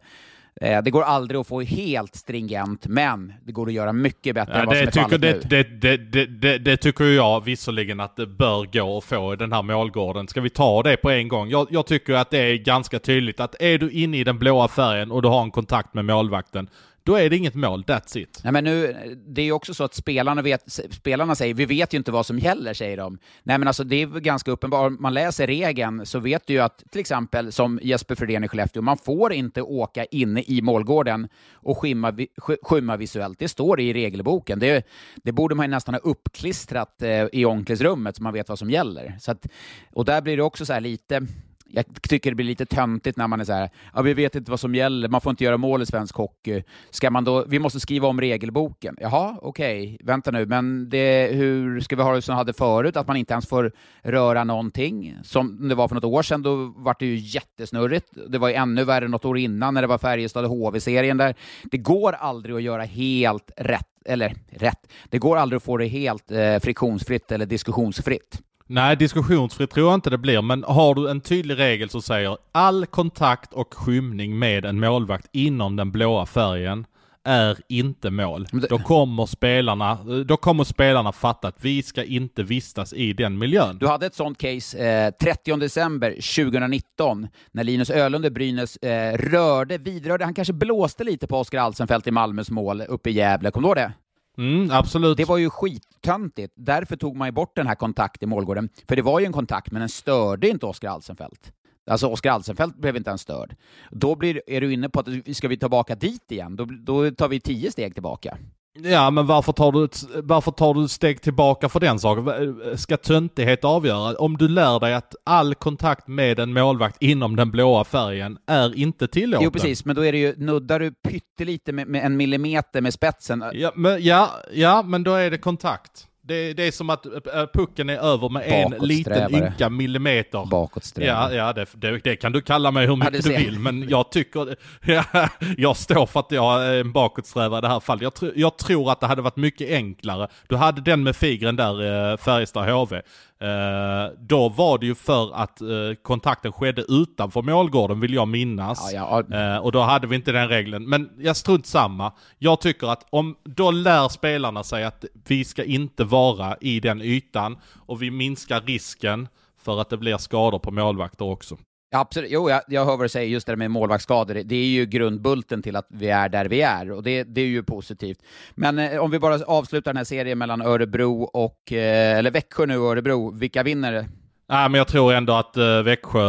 det 0.60 0.90
går 0.90 1.02
aldrig 1.02 1.40
att 1.40 1.46
få 1.46 1.60
helt 1.60 2.14
stringent, 2.14 2.86
men 2.86 3.32
det 3.44 3.52
går 3.52 3.66
att 3.66 3.72
göra 3.72 3.92
mycket 3.92 4.34
bättre 4.34 4.52
ja, 4.54 4.60
än 4.60 4.66
vad 4.66 4.76
som 4.76 4.86
är 4.86 4.90
tycker, 4.90 5.08
fallet 5.08 5.50
det, 5.50 5.62
nu. 5.62 5.78
Det, 5.80 5.96
det, 5.96 6.26
det, 6.26 6.58
det, 6.58 6.76
tycker 6.76 7.04
jag 7.04 7.44
visserligen 7.44 8.00
att 8.00 8.16
det 8.16 8.26
bör 8.26 8.64
gå 8.72 8.98
att 8.98 9.04
få 9.04 9.32
i 9.32 9.36
den 9.36 9.52
här 9.52 9.62
målgården. 9.62 10.28
Ska 10.28 10.40
vi 10.40 10.50
ta 10.50 10.82
det 10.82 10.96
på 10.96 11.10
en 11.10 11.28
gång? 11.28 11.48
Jag, 11.50 11.66
jag 11.70 11.86
tycker 11.86 12.14
att 12.14 12.30
det 12.30 12.38
är 12.38 12.56
ganska 12.56 12.98
tydligt 12.98 13.40
att 13.40 13.54
är 13.60 13.78
du 13.78 13.90
inne 13.90 14.18
i 14.18 14.24
den 14.24 14.38
blåa 14.38 14.68
färgen 14.68 15.12
och 15.12 15.22
du 15.22 15.28
har 15.28 15.42
en 15.42 15.50
kontakt 15.50 15.94
med 15.94 16.04
målvakten, 16.04 16.68
då 17.06 17.14
är 17.14 17.30
det 17.30 17.36
inget 17.36 17.54
mål, 17.54 17.84
that's 17.84 18.18
it. 18.18 18.40
Nej, 18.44 18.52
men 18.52 18.64
nu, 18.64 18.96
det 19.26 19.40
är 19.40 19.44
ju 19.44 19.52
också 19.52 19.74
så 19.74 19.84
att 19.84 19.94
spelarna, 19.94 20.42
vet, 20.42 20.72
spelarna 20.90 21.34
säger 21.34 21.54
vi 21.54 21.64
vet 21.64 21.94
ju 21.94 21.98
inte 21.98 22.12
vad 22.12 22.26
som 22.26 22.38
gäller, 22.38 22.74
säger 22.74 22.96
de. 22.96 23.18
Nej, 23.42 23.58
men 23.58 23.68
alltså 23.68 23.84
det 23.84 24.02
är 24.02 24.06
ganska 24.06 24.50
uppenbart. 24.50 24.86
Om 24.86 24.96
man 25.00 25.14
läser 25.14 25.46
regeln 25.46 26.06
så 26.06 26.18
vet 26.18 26.46
du 26.46 26.52
ju 26.52 26.60
att 26.60 26.82
till 26.90 27.00
exempel 27.00 27.52
som 27.52 27.80
Jesper 27.82 28.14
Fredén 28.14 28.44
i 28.44 28.48
Skellefteå, 28.48 28.82
man 28.82 28.98
får 28.98 29.32
inte 29.32 29.62
åka 29.62 30.04
inne 30.04 30.42
i 30.46 30.62
målgården 30.62 31.28
och 31.52 31.78
skymma, 31.78 32.16
skymma 32.62 32.96
visuellt. 32.96 33.38
Det 33.38 33.48
står 33.48 33.80
i 33.80 33.92
regelboken. 33.92 34.58
Det, 34.58 34.86
det 35.16 35.32
borde 35.32 35.54
man 35.54 35.66
ju 35.66 35.70
nästan 35.70 35.94
ha 35.94 36.00
uppklistrat 36.00 37.02
eh, 37.02 37.24
i 37.32 37.44
omklädningsrummet 37.44 38.16
så 38.16 38.22
man 38.22 38.32
vet 38.32 38.48
vad 38.48 38.58
som 38.58 38.70
gäller. 38.70 39.16
Så 39.20 39.30
att, 39.30 39.46
och 39.92 40.04
där 40.04 40.22
blir 40.22 40.36
det 40.36 40.42
också 40.42 40.66
så 40.66 40.80
lite 40.80 41.26
jag 41.68 41.84
tycker 42.02 42.30
det 42.30 42.34
blir 42.34 42.46
lite 42.46 42.66
töntigt 42.66 43.16
när 43.16 43.28
man 43.28 43.40
är 43.40 43.44
så 43.44 43.52
här, 43.52 43.70
ja, 43.94 44.02
vi 44.02 44.14
vet 44.14 44.34
inte 44.34 44.50
vad 44.50 44.60
som 44.60 44.74
gäller, 44.74 45.08
man 45.08 45.20
får 45.20 45.30
inte 45.30 45.44
göra 45.44 45.56
mål 45.56 45.82
i 45.82 45.86
svensk 45.86 46.14
hockey. 46.14 46.62
Ska 46.90 47.10
man 47.10 47.24
då, 47.24 47.44
vi 47.48 47.58
måste 47.58 47.80
skriva 47.80 48.08
om 48.08 48.20
regelboken. 48.20 48.96
Jaha, 49.00 49.36
okej, 49.42 49.94
okay. 49.94 50.06
vänta 50.06 50.30
nu, 50.30 50.46
men 50.46 50.88
det, 50.88 51.30
hur 51.32 51.80
ska 51.80 51.96
vi 51.96 52.02
ha 52.02 52.14
det 52.14 52.22
som 52.22 52.34
vi 52.34 52.36
hade 52.36 52.52
förut, 52.52 52.96
att 52.96 53.06
man 53.06 53.16
inte 53.16 53.32
ens 53.32 53.46
får 53.46 53.72
röra 54.02 54.44
någonting? 54.44 55.18
Som 55.22 55.68
det 55.68 55.74
var 55.74 55.88
för 55.88 55.94
något 55.94 56.04
år 56.04 56.22
sedan, 56.22 56.42
då 56.42 56.74
var 56.76 56.96
det 56.98 57.06
ju 57.06 57.16
jättesnurrigt. 57.16 58.06
Det 58.28 58.38
var 58.38 58.48
ju 58.48 58.54
ännu 58.54 58.84
värre 58.84 59.08
något 59.08 59.24
år 59.24 59.38
innan 59.38 59.74
när 59.74 59.82
det 59.82 59.88
var 59.88 59.98
Färjestad 59.98 60.44
och 60.44 60.50
HV-serien 60.50 61.16
där. 61.16 61.34
Det 61.64 61.78
går 61.78 62.12
aldrig 62.12 62.56
att 62.56 62.62
göra 62.62 62.82
helt 62.82 63.50
rätt, 63.56 63.88
eller 64.04 64.34
rätt, 64.50 64.92
det 65.10 65.18
går 65.18 65.36
aldrig 65.36 65.56
att 65.56 65.62
få 65.62 65.76
det 65.76 65.86
helt 65.86 66.30
eh, 66.30 66.58
friktionsfritt 66.58 67.32
eller 67.32 67.46
diskussionsfritt. 67.46 68.42
Nej, 68.68 68.96
diskussionsfritt 68.96 69.70
tror 69.70 69.86
jag 69.86 69.94
inte 69.94 70.10
det 70.10 70.18
blir, 70.18 70.42
men 70.42 70.64
har 70.64 70.94
du 70.94 71.10
en 71.10 71.20
tydlig 71.20 71.58
regel 71.58 71.90
som 71.90 72.02
säger 72.02 72.36
all 72.52 72.86
kontakt 72.86 73.52
och 73.52 73.74
skymning 73.74 74.38
med 74.38 74.64
en 74.64 74.80
målvakt 74.80 75.28
inom 75.32 75.76
den 75.76 75.92
blåa 75.92 76.26
färgen 76.26 76.86
är 77.24 77.58
inte 77.68 78.10
mål. 78.10 78.46
Det... 78.52 78.68
Då, 78.68 78.78
kommer 78.78 79.26
spelarna, 79.26 79.98
då 80.26 80.36
kommer 80.36 80.64
spelarna 80.64 81.12
fatta 81.12 81.48
att 81.48 81.64
vi 81.64 81.82
ska 81.82 82.04
inte 82.04 82.42
vistas 82.42 82.92
i 82.92 83.12
den 83.12 83.38
miljön. 83.38 83.78
Du 83.78 83.86
hade 83.86 84.06
ett 84.06 84.14
sånt 84.14 84.38
case 84.38 84.78
eh, 84.78 85.10
30 85.10 85.56
december 85.56 86.10
2019 86.10 87.28
när 87.52 87.64
Linus 87.64 87.90
Ölund 87.90 88.26
i 88.26 88.30
Brynäs 88.30 88.76
eh, 88.76 89.16
rörde, 89.18 89.78
vidrörde, 89.78 90.24
han 90.24 90.34
kanske 90.34 90.52
blåste 90.54 91.04
lite 91.04 91.26
på 91.26 91.38
Oskar 91.38 91.58
Alsenfelt 91.58 92.06
i 92.06 92.10
Malmös 92.10 92.50
mål 92.50 92.82
uppe 92.88 93.10
i 93.10 93.12
Gävle. 93.12 93.50
Kommer 93.50 93.68
du 93.68 93.68
ihåg 93.68 93.76
det? 93.76 93.92
Mm, 94.38 94.70
absolut. 94.70 95.16
Det 95.16 95.24
var 95.24 95.36
ju 95.36 95.50
skittöntigt. 95.50 96.54
Därför 96.56 96.96
tog 96.96 97.16
man 97.16 97.28
ju 97.28 97.32
bort 97.32 97.56
den 97.56 97.66
här 97.66 97.74
kontakten 97.74 98.28
i 98.28 98.30
målgården. 98.30 98.68
För 98.88 98.96
det 98.96 99.02
var 99.02 99.20
ju 99.20 99.26
en 99.26 99.32
kontakt, 99.32 99.70
men 99.70 99.80
den 99.80 99.88
störde 99.88 100.48
inte 100.48 100.66
Oskar 100.66 100.90
Alsenfelt. 100.90 101.52
Alltså 101.90 102.08
Oskar 102.08 102.30
Alsenfelt 102.30 102.76
blev 102.76 102.96
inte 102.96 103.10
ens 103.10 103.20
störd. 103.20 103.56
Då 103.90 104.14
blir, 104.14 104.42
är 104.46 104.60
du 104.60 104.72
inne 104.72 104.88
på 104.88 105.00
att 105.00 105.36
ska 105.36 105.48
vi 105.48 105.56
tillbaka 105.56 105.94
dit 105.94 106.32
igen, 106.32 106.56
då, 106.56 106.64
då 106.64 107.10
tar 107.10 107.28
vi 107.28 107.40
tio 107.40 107.72
steg 107.72 107.94
tillbaka. 107.94 108.38
Ja, 108.82 109.10
men 109.10 109.26
varför 109.26 109.52
tar 109.52 109.72
du 109.72 109.84
ett, 109.84 110.04
varför 110.22 110.50
tar 110.50 110.74
du 110.74 110.84
ett 110.84 110.90
steg 110.90 111.22
tillbaka 111.22 111.68
för 111.68 111.80
den 111.80 111.98
saken? 111.98 112.78
Ska 112.78 112.96
töntighet 112.96 113.64
avgöra? 113.64 114.16
Om 114.16 114.36
du 114.36 114.48
lär 114.48 114.80
dig 114.80 114.94
att 114.94 115.14
all 115.24 115.54
kontakt 115.54 116.08
med 116.08 116.38
en 116.38 116.52
målvakt 116.52 116.96
inom 117.02 117.36
den 117.36 117.50
blåa 117.50 117.84
färgen 117.84 118.38
är 118.46 118.78
inte 118.78 119.08
tillåten. 119.08 119.44
Jo, 119.44 119.50
precis, 119.50 119.84
men 119.84 119.96
då 119.96 120.04
är 120.04 120.12
det 120.12 120.18
ju, 120.18 120.34
nuddar 120.36 120.80
du 120.80 120.90
pyttelite 120.90 121.72
med, 121.72 121.88
med 121.88 122.04
en 122.04 122.16
millimeter 122.16 122.80
med 122.80 122.94
spetsen. 122.94 123.44
Ja 123.52 123.72
men, 123.74 124.04
ja, 124.04 124.30
ja, 124.52 124.82
men 124.82 125.02
då 125.02 125.14
är 125.14 125.30
det 125.30 125.38
kontakt. 125.38 126.06
Det, 126.26 126.52
det, 126.52 126.62
är 126.62 126.72
som 126.72 126.90
att 126.90 127.06
äh, 127.06 127.46
pucken 127.54 127.90
är 127.90 127.98
över 127.98 128.28
med 128.28 128.42
en 128.46 128.86
liten 128.86 129.34
ynka 129.34 129.68
millimeter. 129.68 130.46
Bakåtsträvare. 130.46 131.34
Ja, 131.34 131.46
ja 131.46 131.52
det, 131.52 131.66
det, 131.74 131.98
det, 132.04 132.16
kan 132.16 132.32
du 132.32 132.40
kalla 132.40 132.70
mig 132.70 132.86
hur 132.86 132.96
mycket 132.96 133.26
ja, 133.26 133.32
du 133.32 133.44
vill, 133.44 133.58
men 133.58 133.88
jag 133.88 134.10
tycker... 134.10 134.56
Ja, 134.86 135.28
jag 135.56 135.76
står 135.76 136.06
för 136.06 136.20
att 136.20 136.30
jag 136.30 136.66
är 136.66 136.80
en 136.80 136.92
bakåtsträvare 136.92 137.58
i 137.58 137.62
det 137.62 137.68
här 137.68 137.80
fallet. 137.80 138.02
Jag, 138.02 138.14
tr 138.14 138.26
jag 138.36 138.56
tror 138.58 138.92
att 138.92 139.00
det 139.00 139.06
hade 139.06 139.22
varit 139.22 139.36
mycket 139.36 139.70
enklare. 139.70 140.28
Du 140.48 140.56
hade 140.56 140.80
den 140.80 141.02
med 141.02 141.16
Figren 141.16 141.56
där, 141.56 142.10
äh, 142.12 142.16
Färjestad 142.16 142.70
HV. 142.70 143.02
Uh, 143.42 144.18
då 144.18 144.48
var 144.48 144.78
det 144.78 144.86
ju 144.86 144.94
för 144.94 145.34
att 145.34 145.62
uh, 145.62 145.94
kontakten 145.94 146.52
skedde 146.52 146.82
utanför 146.88 147.42
målgården 147.42 148.00
vill 148.00 148.14
jag 148.14 148.28
minnas. 148.28 148.92
Ja, 148.92 149.24
ja. 149.30 149.56
Uh, 149.56 149.64
och 149.64 149.72
då 149.72 149.80
hade 149.80 150.06
vi 150.06 150.16
inte 150.16 150.32
den 150.32 150.48
regeln. 150.48 150.88
Men 150.88 151.10
jag 151.18 151.36
strunt 151.36 151.66
samma. 151.66 152.12
Jag 152.38 152.60
tycker 152.60 152.86
att 152.86 153.06
om, 153.10 153.36
då 153.44 153.70
lär 153.70 154.08
spelarna 154.08 154.64
sig 154.64 154.84
att 154.84 155.04
vi 155.28 155.44
ska 155.44 155.64
inte 155.64 156.04
vara 156.04 156.56
i 156.60 156.80
den 156.80 157.02
ytan 157.02 157.58
och 157.86 158.02
vi 158.02 158.10
minskar 158.10 158.60
risken 158.60 159.28
för 159.62 159.80
att 159.80 159.90
det 159.90 159.96
blir 159.96 160.16
skador 160.16 160.58
på 160.58 160.70
målvakter 160.70 161.24
också. 161.24 161.56
Absolut. 162.00 162.30
Jo, 162.30 162.50
jag, 162.50 162.62
jag 162.68 162.84
hör 162.84 162.96
vad 162.96 163.04
du 163.04 163.08
säger, 163.08 163.28
just 163.28 163.46
det 163.46 163.52
där 163.52 163.56
med 163.56 163.70
målvaktsskador. 163.70 164.34
Det 164.34 164.56
är 164.56 164.66
ju 164.66 164.86
grundbulten 164.86 165.62
till 165.62 165.76
att 165.76 165.86
vi 165.90 166.08
är 166.08 166.28
där 166.28 166.44
vi 166.44 166.62
är, 166.62 166.90
och 166.90 167.02
det, 167.02 167.24
det 167.24 167.40
är 167.40 167.46
ju 167.46 167.62
positivt. 167.62 168.18
Men 168.54 168.78
eh, 168.78 168.98
om 168.98 169.10
vi 169.10 169.18
bara 169.18 169.44
avslutar 169.44 169.90
den 169.92 169.96
här 169.96 170.04
serien 170.04 170.38
mellan 170.38 170.62
Örebro 170.62 171.22
och, 171.22 171.72
eh, 171.72 172.18
eller 172.18 172.30
Växjö 172.30 172.66
nu 172.66 172.78
och 172.78 172.90
Örebro, 172.90 173.30
vilka 173.30 173.62
vinner? 173.62 174.08
Nej, 174.48 174.68
men 174.68 174.78
jag 174.78 174.88
tror 174.88 175.12
ändå 175.12 175.32
att 175.32 175.56
uh, 175.56 175.82
Växjö, 175.82 176.20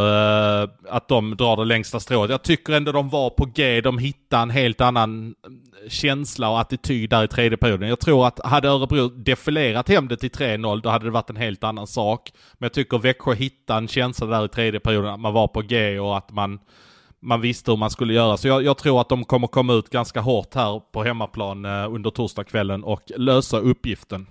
uh, 0.62 0.68
att 0.88 1.08
de 1.08 1.36
drar 1.36 1.56
det 1.56 1.64
längsta 1.64 2.00
strået. 2.00 2.30
Jag 2.30 2.42
tycker 2.42 2.72
ändå 2.72 2.92
de 2.92 3.08
var 3.08 3.30
på 3.30 3.44
G, 3.44 3.80
de 3.80 3.98
hittade 3.98 4.42
en 4.42 4.50
helt 4.50 4.80
annan 4.80 5.28
eh, 5.28 5.88
känsla 5.88 6.50
och 6.50 6.60
attityd 6.60 7.10
där 7.10 7.24
i 7.24 7.28
tredje 7.28 7.58
perioden. 7.58 7.88
Jag 7.88 8.00
tror 8.00 8.26
att 8.26 8.40
hade 8.44 8.68
Örebro 8.68 9.08
defilerat 9.08 9.88
hem 9.88 10.08
det 10.08 10.16
till 10.16 10.30
3-0, 10.30 10.80
då 10.82 10.88
hade 10.88 11.04
det 11.04 11.10
varit 11.10 11.30
en 11.30 11.36
helt 11.36 11.64
annan 11.64 11.86
sak. 11.86 12.32
Men 12.52 12.66
jag 12.66 12.72
tycker 12.72 12.98
Växjö 12.98 13.34
hittade 13.34 13.78
en 13.78 13.88
känsla 13.88 14.26
där 14.26 14.44
i 14.44 14.48
tredje 14.48 14.80
perioden, 14.80 15.10
att 15.10 15.20
man 15.20 15.34
var 15.34 15.48
på 15.48 15.60
G 15.60 15.98
och 15.98 16.16
att 16.16 16.30
man, 16.32 16.58
man 17.22 17.40
visste 17.40 17.70
hur 17.70 17.78
man 17.78 17.90
skulle 17.90 18.14
göra. 18.14 18.36
Så 18.36 18.48
jag, 18.48 18.62
jag 18.62 18.78
tror 18.78 19.00
att 19.00 19.08
de 19.08 19.24
kommer 19.24 19.46
komma 19.46 19.72
ut 19.72 19.90
ganska 19.90 20.20
hårt 20.20 20.54
här 20.54 20.80
på 20.92 21.04
hemmaplan 21.04 21.64
uh, 21.64 21.94
under 21.94 22.10
torsdagskvällen 22.10 22.84
och 22.84 23.02
lösa 23.16 23.58
uppgiften 23.58 24.26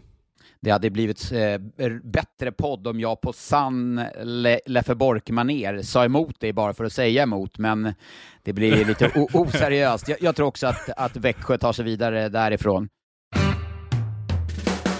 det 0.68 0.72
hade 0.72 0.90
blivit 0.90 1.32
eh, 1.32 1.90
bättre 2.04 2.52
podd 2.52 2.88
om 2.88 3.00
jag 3.00 3.22
på 3.22 3.34
sann 3.34 4.02
Le 4.24 4.60
Leffe 4.66 4.96
Bork-maner 4.96 5.82
sa 5.82 6.06
emot 6.06 6.40
dig 6.40 6.54
bara 6.54 6.74
för 6.74 6.86
att 6.86 6.94
säga 6.94 7.24
emot, 7.24 7.58
men 7.58 7.94
det 8.44 8.54
blir 8.54 8.86
lite 8.86 9.12
oseriöst. 9.34 10.08
Jag, 10.08 10.18
jag, 10.22 10.36
tror 10.36 10.48
också 10.48 10.68
att, 10.68 10.90
att 10.98 11.16
Växjö 11.16 11.58
tar 11.58 11.74
sig 11.74 11.86
vidare 11.86 12.30
därifrån. 12.30 12.90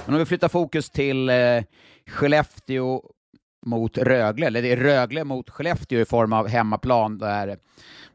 Men 0.06 0.14
om 0.14 0.20
vi 0.20 0.26
flyttar 0.26 0.48
fokus 0.48 0.90
till 0.90 1.30
eh, 1.30 1.36
Skellefteå 2.10 3.04
mot 3.66 3.98
Rögle, 3.98 4.48
eller 4.48 4.62
det 4.62 4.72
är 4.72 4.78
Rögle 4.78 5.24
mot 5.24 5.50
Skellefteå 5.50 6.00
i 6.00 6.06
form 6.06 6.34
av 6.34 6.48
hemmaplan 6.48 7.18
där 7.18 7.58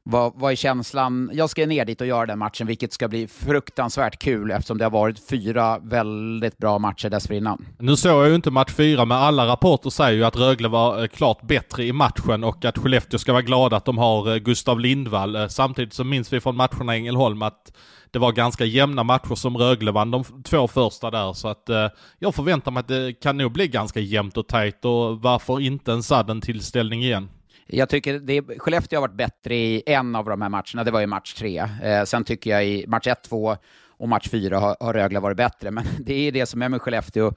vad, 0.04 0.32
vad 0.36 0.52
är 0.52 0.56
känslan? 0.56 1.30
Jag 1.32 1.50
ska 1.50 1.66
ner 1.66 1.84
dit 1.84 2.00
och 2.00 2.06
göra 2.06 2.26
den 2.26 2.38
matchen, 2.38 2.66
vilket 2.66 2.92
ska 2.92 3.08
bli 3.08 3.26
fruktansvärt 3.26 4.18
kul 4.18 4.50
eftersom 4.50 4.78
det 4.78 4.84
har 4.84 4.90
varit 4.90 5.28
fyra 5.28 5.78
väldigt 5.78 6.58
bra 6.58 6.78
matcher 6.78 7.10
dessförinnan. 7.10 7.66
Nu 7.78 7.96
såg 7.96 8.22
jag 8.22 8.28
ju 8.28 8.34
inte 8.34 8.50
match 8.50 8.72
fyra, 8.72 9.04
men 9.04 9.18
alla 9.18 9.46
rapporter 9.46 9.90
säger 9.90 10.18
ju 10.18 10.24
att 10.24 10.36
Rögle 10.36 10.68
var 10.68 11.02
eh, 11.02 11.06
klart 11.06 11.42
bättre 11.42 11.84
i 11.84 11.92
matchen 11.92 12.44
och 12.44 12.64
att 12.64 12.78
Skellefteå 12.78 13.18
ska 13.18 13.32
vara 13.32 13.42
glada 13.42 13.76
att 13.76 13.84
de 13.84 13.98
har 13.98 14.32
eh, 14.32 14.36
Gustav 14.36 14.80
Lindvall. 14.80 15.36
Eh, 15.36 15.48
samtidigt 15.48 15.94
så 15.94 16.04
minns 16.04 16.32
vi 16.32 16.40
från 16.40 16.56
matcherna 16.56 16.96
i 16.96 16.98
Ängelholm 16.98 17.42
att 17.42 17.72
det 18.10 18.18
var 18.18 18.32
ganska 18.32 18.64
jämna 18.64 19.02
matcher 19.02 19.34
som 19.34 19.56
Rögle 19.56 19.90
vann 19.90 20.10
de 20.10 20.24
två 20.44 20.68
första 20.68 21.10
där 21.10 21.32
så 21.32 21.48
att 21.48 21.68
eh, 21.68 21.88
jag 22.18 22.34
förväntar 22.34 22.70
mig 22.70 22.80
att 22.80 22.88
det 22.88 23.12
kan 23.22 23.36
nog 23.36 23.52
bli 23.52 23.68
ganska 23.68 24.00
jämnt 24.00 24.36
och 24.36 24.48
tajt 24.48 24.84
och 24.84 25.22
varför 25.22 25.60
inte 25.60 25.92
en 25.92 26.02
sudden 26.02 26.40
tillställning 26.40 27.02
igen? 27.02 27.28
Jag 27.74 27.88
tycker 27.88 28.18
det, 28.18 28.42
Skellefteå 28.58 28.96
har 28.96 29.08
varit 29.08 29.16
bättre 29.16 29.54
i 29.54 29.82
en 29.86 30.16
av 30.16 30.24
de 30.24 30.42
här 30.42 30.48
matcherna, 30.48 30.84
det 30.84 30.90
var 30.90 31.00
i 31.00 31.06
match 31.06 31.34
tre. 31.34 31.58
Eh, 31.82 32.04
sen 32.04 32.24
tycker 32.24 32.50
jag 32.50 32.66
i 32.66 32.86
match 32.86 33.06
ett, 33.06 33.22
två 33.22 33.56
och 33.88 34.08
match 34.08 34.28
fyra 34.28 34.58
har, 34.58 34.76
har 34.80 34.94
Rögle 34.94 35.20
varit 35.20 35.36
bättre, 35.36 35.70
men 35.70 35.84
det 36.00 36.14
är 36.14 36.32
det 36.32 36.46
som 36.46 36.62
är 36.62 36.68
med 36.68 36.82
Skellefteå. 36.82 37.32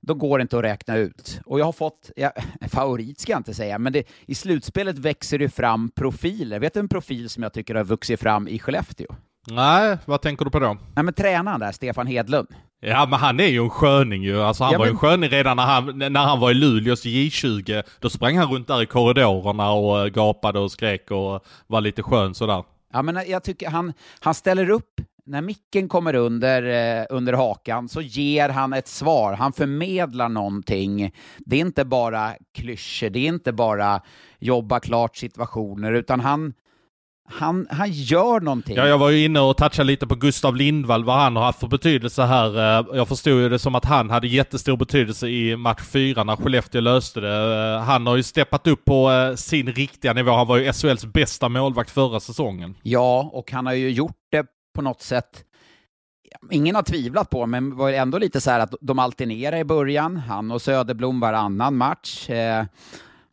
Då 0.00 0.14
går 0.14 0.38
det 0.38 0.42
inte 0.42 0.58
att 0.58 0.64
räkna 0.64 0.96
ut. 0.96 1.40
Och 1.46 1.60
jag 1.60 1.64
har 1.64 1.72
fått, 1.72 2.10
ja, 2.16 2.32
favorit 2.68 3.20
ska 3.20 3.32
jag 3.32 3.40
inte 3.40 3.54
säga, 3.54 3.78
men 3.78 3.92
det, 3.92 4.04
i 4.26 4.34
slutspelet 4.34 4.98
växer 4.98 5.38
det 5.38 5.48
fram 5.48 5.90
profiler. 5.90 6.60
Vet 6.60 6.74
du 6.74 6.80
en 6.80 6.88
profil 6.88 7.28
som 7.28 7.42
jag 7.42 7.52
tycker 7.52 7.74
har 7.74 7.84
vuxit 7.84 8.20
fram 8.20 8.48
i 8.48 8.58
Skellefteå? 8.58 9.14
Nej, 9.50 9.98
vad 10.04 10.22
tänker 10.22 10.44
du 10.44 10.50
på 10.50 10.58
då? 10.58 10.76
Nej, 10.94 11.04
men 11.04 11.14
tränaren 11.14 11.60
där, 11.60 11.72
Stefan 11.72 12.06
Hedlund. 12.06 12.48
Ja, 12.80 13.06
men 13.10 13.18
han 13.18 13.40
är 13.40 13.46
ju 13.46 13.62
en 13.62 13.70
sköning 13.70 14.22
ju. 14.22 14.42
Alltså 14.42 14.64
han 14.64 14.72
ja, 14.72 14.78
var 14.78 14.86
ju 14.86 14.90
en 14.90 14.98
sköning 14.98 15.30
redan 15.30 15.56
när 15.56 15.64
han, 15.66 15.98
när 15.98 16.20
han 16.20 16.40
var 16.40 16.50
i 16.50 16.54
Luleås 16.54 17.04
J20. 17.04 17.82
Då 18.00 18.10
sprang 18.10 18.38
han 18.38 18.52
runt 18.52 18.68
där 18.68 18.82
i 18.82 18.86
korridorerna 18.86 19.72
och 19.72 20.00
eh, 20.00 20.06
gapade 20.06 20.58
och 20.58 20.72
skrek 20.72 21.10
och 21.10 21.44
var 21.66 21.80
lite 21.80 22.02
skön 22.02 22.34
sådär. 22.34 22.64
Ja, 22.92 23.02
men 23.02 23.18
jag 23.26 23.44
tycker 23.44 23.70
han, 23.70 23.92
han 24.20 24.34
ställer 24.34 24.70
upp 24.70 25.00
när 25.26 25.42
micken 25.42 25.88
kommer 25.88 26.14
under, 26.14 26.62
eh, 27.00 27.06
under 27.10 27.32
hakan 27.32 27.88
så 27.88 28.00
ger 28.00 28.48
han 28.48 28.72
ett 28.72 28.88
svar. 28.88 29.32
Han 29.32 29.52
förmedlar 29.52 30.28
någonting. 30.28 31.12
Det 31.38 31.56
är 31.56 31.60
inte 31.60 31.84
bara 31.84 32.34
klyschor, 32.54 33.10
det 33.10 33.18
är 33.18 33.28
inte 33.28 33.52
bara 33.52 34.00
jobba 34.38 34.80
klart 34.80 35.16
situationer, 35.16 35.92
utan 35.92 36.20
han, 36.20 36.52
han, 37.28 37.66
han 37.70 37.92
gör 37.92 38.40
någonting. 38.40 38.76
Ja, 38.76 38.86
jag 38.86 38.98
var 38.98 39.10
ju 39.10 39.24
inne 39.24 39.40
och 39.40 39.56
touchade 39.56 39.86
lite 39.86 40.06
på 40.06 40.14
Gustav 40.14 40.56
Lindvall, 40.56 41.04
vad 41.04 41.16
han 41.16 41.36
har 41.36 41.44
haft 41.44 41.60
för 41.60 41.66
betydelse 41.68 42.22
här. 42.22 42.78
Eh, 42.78 42.86
jag 42.96 43.08
förstod 43.08 43.40
ju 43.40 43.48
det 43.48 43.58
som 43.58 43.74
att 43.74 43.84
han 43.84 44.10
hade 44.10 44.26
jättestor 44.26 44.76
betydelse 44.76 45.28
i 45.28 45.56
match 45.56 45.82
4 45.82 46.24
när 46.24 46.36
Skellefteå 46.36 46.80
löste 46.80 47.20
det. 47.20 47.74
Eh, 47.74 47.82
han 47.82 48.06
har 48.06 48.16
ju 48.16 48.22
steppat 48.22 48.66
upp 48.66 48.84
på 48.84 49.10
eh, 49.10 49.34
sin 49.34 49.66
riktiga 49.72 50.12
nivå. 50.12 50.32
Han 50.32 50.46
var 50.46 50.56
ju 50.56 50.72
SHLs 50.72 51.04
bästa 51.04 51.48
målvakt 51.48 51.90
förra 51.90 52.20
säsongen. 52.20 52.74
Ja, 52.82 53.30
och 53.32 53.52
han 53.52 53.66
har 53.66 53.74
ju 53.74 53.90
gjort 53.90 54.16
det 54.30 54.46
på 54.74 54.82
något 54.82 55.02
sätt 55.02 55.42
Ingen 56.50 56.74
har 56.74 56.82
tvivlat 56.82 57.30
på, 57.30 57.46
men 57.46 57.76
var 57.76 57.90
ändå 57.90 58.18
lite 58.18 58.40
så 58.40 58.50
här 58.50 58.60
att 58.60 58.74
de 58.80 58.98
alternerade 58.98 59.58
i 59.58 59.64
början. 59.64 60.16
Han 60.16 60.50
och 60.50 60.62
Söderblom 60.62 61.20
varannan 61.20 61.76
match. 61.76 62.30
Eh, 62.30 62.64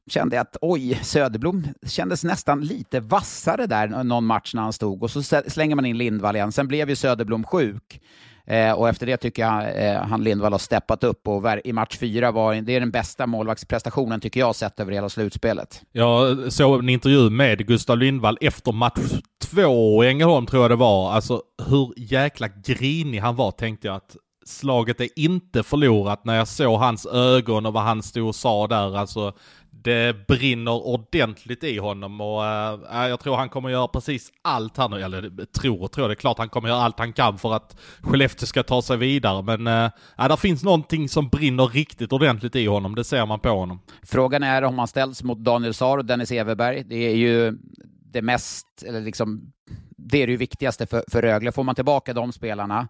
kände 0.10 0.36
jag 0.36 0.42
att 0.42 0.58
oj, 0.62 1.00
Söderblom 1.04 1.68
kändes 1.88 2.24
nästan 2.24 2.62
lite 2.62 3.00
vassare 3.00 3.68
där 3.68 3.88
någon 4.04 4.26
match 4.26 4.54
när 4.54 4.62
han 4.62 4.74
stod 4.74 5.04
och 5.04 5.12
så 5.12 5.24
slänger 5.48 5.76
man 5.76 5.86
in 5.86 5.98
Lindvall 5.98 6.36
igen. 6.36 6.52
Sen 6.52 6.68
blev 6.68 6.90
ju 6.90 6.96
Söderblom 6.96 7.44
sjuk 7.44 8.02
eh, 8.46 8.72
och 8.72 8.90
efter 8.90 9.06
det 9.06 9.18
tycker 9.18 9.42
jag 9.42 9.86
eh, 9.86 10.02
han 10.02 10.24
Lindvall 10.24 10.52
har 10.52 10.60
steppat 10.60 11.04
upp 11.04 11.28
och 11.28 11.44
i 11.64 11.74
match 11.74 11.98
fyra 11.98 12.32
var 12.32 12.56
det 12.56 12.76
är 12.76 12.80
den 12.80 12.92
bästa 12.92 13.28
målvaktsprestationen 13.28 14.20
tycker 14.20 14.40
jag 14.40 14.56
sett 14.56 14.80
över 14.80 14.92
hela 14.92 15.10
slutspelet. 15.10 15.82
Jag 15.92 16.54
såg 16.54 16.80
en 16.80 16.90
intervju 16.90 17.30
med 17.30 17.68
Gustav 17.68 17.98
Lindvall 17.98 18.38
efter 18.42 18.72
match 18.72 19.22
två 19.42 20.04
i 20.04 20.08
Ängelholm 20.08 20.46
tror 20.46 20.64
jag 20.64 20.72
det 20.72 20.76
var. 20.76 21.12
Alltså 21.12 21.42
hur 21.68 21.94
jäkla 21.98 22.48
grinig 22.48 23.20
han 23.20 23.36
var 23.36 23.52
tänkte 23.52 23.88
jag 23.88 23.96
att 23.96 24.16
slaget 24.46 25.02
är 25.02 25.10
inte 25.16 25.64
förlorat 25.64 26.26
när 26.26 26.36
jag 26.36 26.48
såg 26.48 26.80
hans 26.80 27.06
ögon 27.06 27.66
och 27.66 27.74
vad 27.74 27.84
han 27.84 28.04
stod 28.04 28.28
och 28.28 28.36
sa 28.36 28.68
där. 28.68 28.98
Alltså, 28.98 29.34
det 29.84 30.28
brinner 30.28 30.72
ordentligt 30.72 31.64
i 31.64 31.78
honom 31.78 32.22
och 32.22 32.46
äh, 32.46 33.08
jag 33.10 33.20
tror 33.20 33.36
han 33.36 33.50
kommer 33.50 33.70
göra 33.70 33.88
precis 33.88 34.32
allt 34.42 34.78
han, 34.78 34.94
eller 34.94 35.46
tror 35.46 35.82
och 35.82 35.92
tror, 35.92 36.08
det 36.08 36.14
är 36.14 36.16
klart 36.16 36.38
han 36.38 36.50
kommer 36.50 36.70
göra 36.70 36.82
allt 36.82 37.00
han 37.00 37.14
kan 37.14 37.38
för 37.38 37.54
att 37.54 37.78
Skellefteå 38.02 38.46
ska 38.46 38.64
ta 38.64 38.82
sig 38.82 38.98
vidare. 38.98 39.44
Men 39.44 39.68
eh, 39.68 39.92
äh, 40.20 40.28
det 40.28 40.38
finns 40.38 40.64
någonting 40.64 41.10
som 41.10 41.30
brinner 41.30 41.68
riktigt 41.68 42.14
ordentligt 42.14 42.56
i 42.56 42.66
honom, 42.66 42.96
det 42.96 43.04
ser 43.04 43.26
man 43.26 43.40
på 43.40 43.50
honom. 43.50 43.80
Frågan 44.04 44.44
är 44.44 44.64
om 44.64 44.80
han 44.80 44.88
ställs 44.88 45.24
mot 45.24 45.38
Daniel 45.38 45.74
Saar 45.74 45.98
och 45.98 46.06
Dennis 46.06 46.32
Everberg. 46.32 46.84
Det 46.84 46.96
är 47.12 47.16
ju 47.16 47.58
det 48.12 48.22
mest, 48.22 48.68
eller 48.86 49.02
liksom 49.02 49.54
det 49.98 50.24
är 50.24 50.28
det 50.28 50.38
viktigaste 50.38 50.86
för, 50.86 51.04
för 51.12 51.22
Rögle. 51.22 51.52
Får 51.52 51.64
man 51.64 51.76
tillbaka 51.76 52.14
de 52.14 52.32
spelarna 52.32 52.88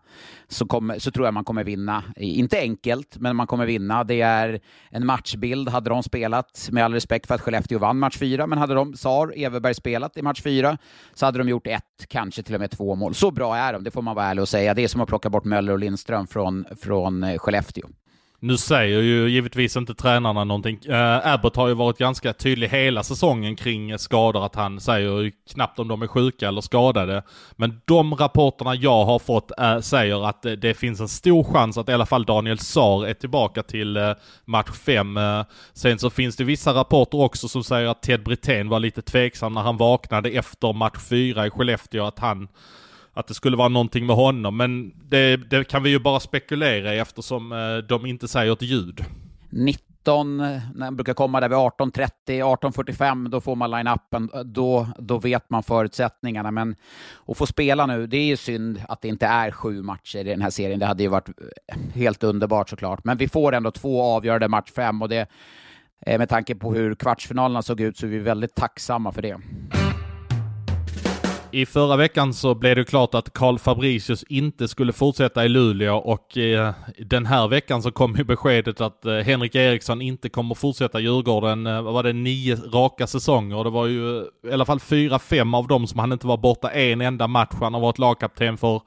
så, 0.48 0.66
kommer, 0.66 1.00
så 1.00 1.12
tror 1.12 1.28
jag 1.28 1.34
man 1.34 1.44
kommer 1.44 1.64
vinna. 1.64 2.04
Inte 2.16 2.60
enkelt, 2.60 3.18
men 3.18 3.36
man 3.36 3.48
kommer 3.48 3.66
vinna. 3.66 4.04
Det 4.04 4.22
är 4.22 4.60
en 4.90 5.06
matchbild. 5.06 5.70
Hade 5.70 5.90
de 5.90 6.04
spelat, 6.04 6.70
med 6.72 6.86
all 6.86 6.94
respekt 6.94 7.28
för 7.28 7.36
att 7.36 7.42
Skellefteå 7.42 7.80
vann 7.80 8.00
match 8.00 8.18
fyra, 8.18 8.48
men 8.48 8.58
hade 8.58 8.74
de, 8.74 8.94
Sar, 8.94 9.34
Everberg 9.36 9.74
spelat 9.74 10.18
i 10.18 10.22
match 10.22 10.42
fyra, 10.42 10.78
så 11.14 11.26
hade 11.26 11.38
de 11.38 11.50
gjort 11.50 11.68
ett, 11.68 12.06
kanske 12.08 12.44
till 12.44 12.56
och 12.56 12.62
med 12.62 12.72
två 12.72 12.96
mål. 12.96 13.16
Så 13.16 13.32
bra 13.32 13.56
är 13.56 13.74
de, 13.74 13.84
det 13.84 13.92
får 13.92 14.02
man 14.02 14.16
vara 14.16 14.26
ärlig 14.26 14.42
och 14.42 14.50
säga. 14.50 14.74
Det 14.74 14.84
är 14.84 14.88
som 14.88 15.02
att 15.02 15.10
plocka 15.10 15.30
bort 15.30 15.46
Möller 15.46 15.74
och 15.74 15.80
Lindström 15.80 16.28
från, 16.28 16.66
från 16.82 17.24
eh, 17.24 17.38
Skellefteå. 17.38 17.88
Nu 18.44 18.58
säger 18.58 19.02
ju 19.02 19.30
givetvis 19.30 19.78
inte 19.78 19.94
tränarna 19.94 20.44
någonting. 20.44 20.80
Uh, 20.90 21.28
Abbott 21.28 21.56
har 21.56 21.68
ju 21.68 21.74
varit 21.74 21.98
ganska 21.98 22.34
tydlig 22.34 22.70
hela 22.70 23.04
säsongen 23.04 23.56
kring 23.56 24.00
skador, 24.00 24.46
att 24.46 24.56
han 24.56 24.80
säger 24.80 25.22
ju 25.22 25.32
knappt 25.54 25.80
om 25.80 25.88
de 25.88 26.02
är 26.02 26.08
sjuka 26.08 26.48
eller 26.48 26.62
skadade. 26.62 27.24
Men 27.52 27.82
de 27.86 28.16
rapporterna 28.16 28.76
jag 28.76 29.06
har 29.06 29.20
fått 29.20 29.52
uh, 29.62 29.80
säger 29.80 30.28
att 30.30 30.42
det, 30.42 30.56
det, 30.56 30.74
finns 30.74 31.00
en 31.00 31.08
stor 31.08 31.44
chans 31.44 31.78
att 31.78 31.90
i 31.90 31.94
alla 31.94 32.06
fall 32.06 32.26
Daniel 32.26 32.60
Saar 32.60 33.08
är 33.08 33.14
tillbaka 33.14 33.64
till 33.64 33.98
uh, 33.98 34.14
match 34.46 34.72
5. 34.86 35.20
sen 35.74 36.00
så 36.00 36.10
finns 36.10 36.36
det 36.36 36.44
vissa 36.44 36.74
rapporter 36.74 37.20
också 37.20 37.48
som 37.48 37.64
säger 37.64 37.88
att 37.88 38.02
Ted 38.02 38.24
Brithén 38.24 38.70
var 38.70 38.80
lite 38.80 39.02
tveksam 39.02 39.54
när 39.54 39.62
han 39.62 39.78
vaknade 39.78 40.30
efter 40.30 40.74
match 40.74 41.00
4 41.10 41.48
i 41.48 41.50
Skellefteå, 41.50 42.06
att 42.06 42.20
han 42.20 42.48
att 43.14 43.28
det 43.28 43.34
skulle 43.34 43.58
vara 43.58 43.70
någonting 43.70 44.06
med 44.06 44.16
honom. 44.16 44.58
Men 44.58 44.94
det, 45.10 45.38
det 45.38 45.68
kan 45.68 45.84
vi 45.84 45.90
ju 45.90 46.00
bara 46.00 46.20
spekulera 46.20 46.96
i 46.96 47.00
eftersom 47.00 47.52
eh, 47.52 47.78
de 47.78 48.06
inte 48.06 48.28
säger 48.28 48.54
ett 48.54 48.62
ljud. 48.62 49.06
19, 49.50 50.40
eh, 50.40 50.46
när 50.76 50.86
den 50.86 50.96
brukar 50.96 51.14
komma 51.14 51.40
där 51.40 51.50
vid 51.50 51.58
18.30, 51.58 52.10
18.45, 52.28 53.30
då 53.30 53.42
får 53.42 53.56
man 53.56 53.72
line-upen. 53.72 54.30
Eh, 54.34 54.40
då, 54.40 54.88
då 54.98 55.18
vet 55.18 55.50
man 55.50 55.64
förutsättningarna. 55.64 56.52
Men 56.52 56.76
att 57.28 57.38
få 57.38 57.46
spela 57.46 57.86
nu, 57.86 58.08
det 58.08 58.18
är 58.18 58.26
ju 58.26 58.38
synd 58.38 58.82
att 58.88 59.02
det 59.02 59.08
inte 59.08 59.26
är 59.26 59.52
sju 59.52 59.82
matcher 59.82 60.20
i 60.20 60.24
den 60.24 60.42
här 60.42 60.50
serien. 60.50 60.80
Det 60.80 60.86
hade 60.86 61.04
ju 61.04 61.10
varit 61.10 61.30
eh, 61.30 61.78
helt 61.94 62.24
underbart 62.24 62.70
såklart. 62.70 63.04
Men 63.04 63.18
vi 63.18 63.28
får 63.28 63.54
ändå 63.54 63.72
två 63.72 64.04
avgörande 64.04 64.48
match 64.48 64.72
fem 64.76 65.02
och 65.02 65.10
det, 65.10 65.28
eh, 66.06 66.18
med 66.18 66.30
tanke 66.30 66.56
på 66.56 66.74
hur 66.74 66.96
kvartsfinalerna 66.96 67.62
såg 67.62 67.82
ut 67.82 67.98
så 67.98 68.06
är 68.06 68.10
vi 68.10 68.20
väldigt 68.20 68.56
tacksamma 68.56 69.12
för 69.12 69.22
det. 69.22 69.38
I 71.54 71.66
förra 71.66 71.96
veckan 71.96 72.34
så 72.34 72.56
blev 72.56 72.76
det 72.76 72.84
klart 72.84 73.16
att 73.16 73.34
Karl 73.34 73.58
Fabricius 73.58 74.24
inte 74.24 74.68
skulle 74.68 74.94
fortsätta 74.94 75.46
i 75.46 75.50
Luleå 75.50 75.96
och 75.96 76.38
eh, 76.38 76.74
den 77.00 77.26
här 77.26 77.48
veckan 77.48 77.82
så 77.84 77.92
kom 77.92 78.16
ju 78.16 78.24
beskedet 78.24 78.82
att 78.82 79.06
eh, 79.06 79.14
Henrik 79.14 79.56
Eriksson 79.56 80.02
inte 80.02 80.30
kommer 80.30 80.56
fortsätta 80.56 81.00
Djurgården. 81.00 81.68
Eh, 81.68 81.82
vad 81.82 81.94
var 81.94 82.04
det, 82.04 82.14
nio 82.14 82.56
raka 82.56 83.08
säsonger 83.08 83.58
och 83.58 83.64
det 83.64 83.70
var 83.70 83.88
ju 83.88 84.18
eh, 84.18 84.26
i 84.50 84.54
alla 84.54 84.66
fall 84.66 84.80
fyra, 84.80 85.20
fem 85.20 85.54
av 85.54 85.68
dem 85.68 85.88
som 85.88 86.00
han 86.00 86.12
inte 86.12 86.28
var 86.28 86.38
borta 86.38 86.72
en 86.72 87.02
enda 87.02 87.28
match. 87.28 87.56
Han 87.60 87.74
har 87.74 87.82
varit 87.82 88.00
lagkapten 88.00 88.58
för 88.58 88.82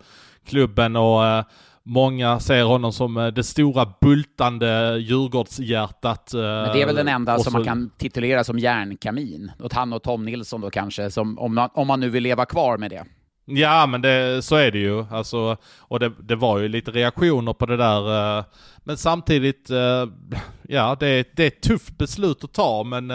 klubben 0.47 0.97
och 0.97 1.27
eh, 1.27 1.45
Många 1.89 2.41
ser 2.41 2.63
honom 2.63 2.93
som 2.93 3.17
eh, 3.17 3.27
det 3.27 3.45
stora 3.45 3.93
bultande 4.01 4.99
Djurgårdshjärtat. 4.99 6.31
Men 6.35 6.73
det 6.73 6.83
är 6.83 6.87
väl 6.87 6.95
den 6.95 7.09
enda 7.09 7.39
som 7.39 7.53
man 7.53 7.65
kan 7.65 7.91
titulera 7.99 8.45
som 8.45 8.59
järnkamin. 8.59 9.53
Åt 9.61 9.73
han 9.73 9.93
och 9.93 10.03
Tom 10.03 10.25
Nilsson 10.25 10.61
då 10.61 10.71
kanske, 10.71 11.11
som, 11.11 11.39
om, 11.39 11.55
man, 11.55 11.71
om 11.75 11.87
man 11.87 12.01
nu 12.01 12.09
vill 12.09 12.23
leva 12.23 12.47
kvar 12.47 12.79
med 12.79 12.91
det. 12.91 13.05
Ja 13.45 13.87
men 13.87 14.03
det, 14.03 14.45
så 14.45 14.57
är 14.57 14.71
det 14.71 14.79
ju. 14.79 15.05
Alltså, 15.11 15.57
och 15.79 16.01
det, 16.01 16.13
det 16.19 16.37
var 16.37 16.59
ju 16.59 16.69
lite 16.69 16.91
reaktioner 16.91 17.53
på 17.53 17.67
det 17.67 17.77
där. 17.77 18.45
Men 18.79 18.97
samtidigt, 18.97 19.71
ja 20.69 20.97
det, 21.01 21.37
det 21.37 21.43
är 21.43 21.47
ett 21.47 21.63
tufft 21.63 21.99
beslut 21.99 22.45
att 22.45 22.53
ta 22.53 22.85
men 22.85 23.13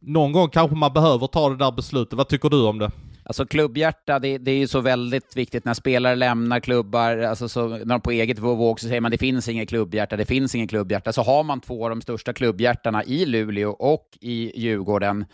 någon 0.00 0.32
gång 0.32 0.48
kanske 0.48 0.76
man 0.76 0.92
behöver 0.92 1.26
ta 1.26 1.48
det 1.48 1.56
där 1.56 1.72
beslutet. 1.72 2.16
Vad 2.16 2.28
tycker 2.28 2.48
du 2.48 2.62
om 2.62 2.78
det? 2.78 2.90
Alltså 3.26 3.46
klubbhjärta, 3.46 4.18
det, 4.18 4.38
det 4.38 4.50
är 4.50 4.56
ju 4.56 4.66
så 4.66 4.80
väldigt 4.80 5.36
viktigt 5.36 5.64
när 5.64 5.74
spelare 5.74 6.14
lämnar 6.14 6.60
klubbar, 6.60 7.18
alltså 7.18 7.48
så, 7.48 7.68
när 7.68 7.84
de 7.84 8.00
på 8.00 8.10
eget 8.10 8.38
våg 8.38 8.80
så 8.80 8.88
säger 8.88 9.00
man 9.00 9.10
det 9.10 9.18
finns 9.18 9.48
ingen 9.48 9.66
klubbhjärta, 9.66 10.16
det 10.16 10.24
finns 10.24 10.54
ingen 10.54 10.68
klubbhjärta. 10.68 11.12
Så 11.12 11.22
har 11.22 11.42
man 11.42 11.60
två 11.60 11.84
av 11.84 11.90
de 11.90 12.02
största 12.02 12.32
klubbhjärtarna 12.32 13.04
i 13.04 13.26
Luleå 13.26 13.70
och 13.70 14.08
i 14.20 14.60
Djurgården 14.60 15.24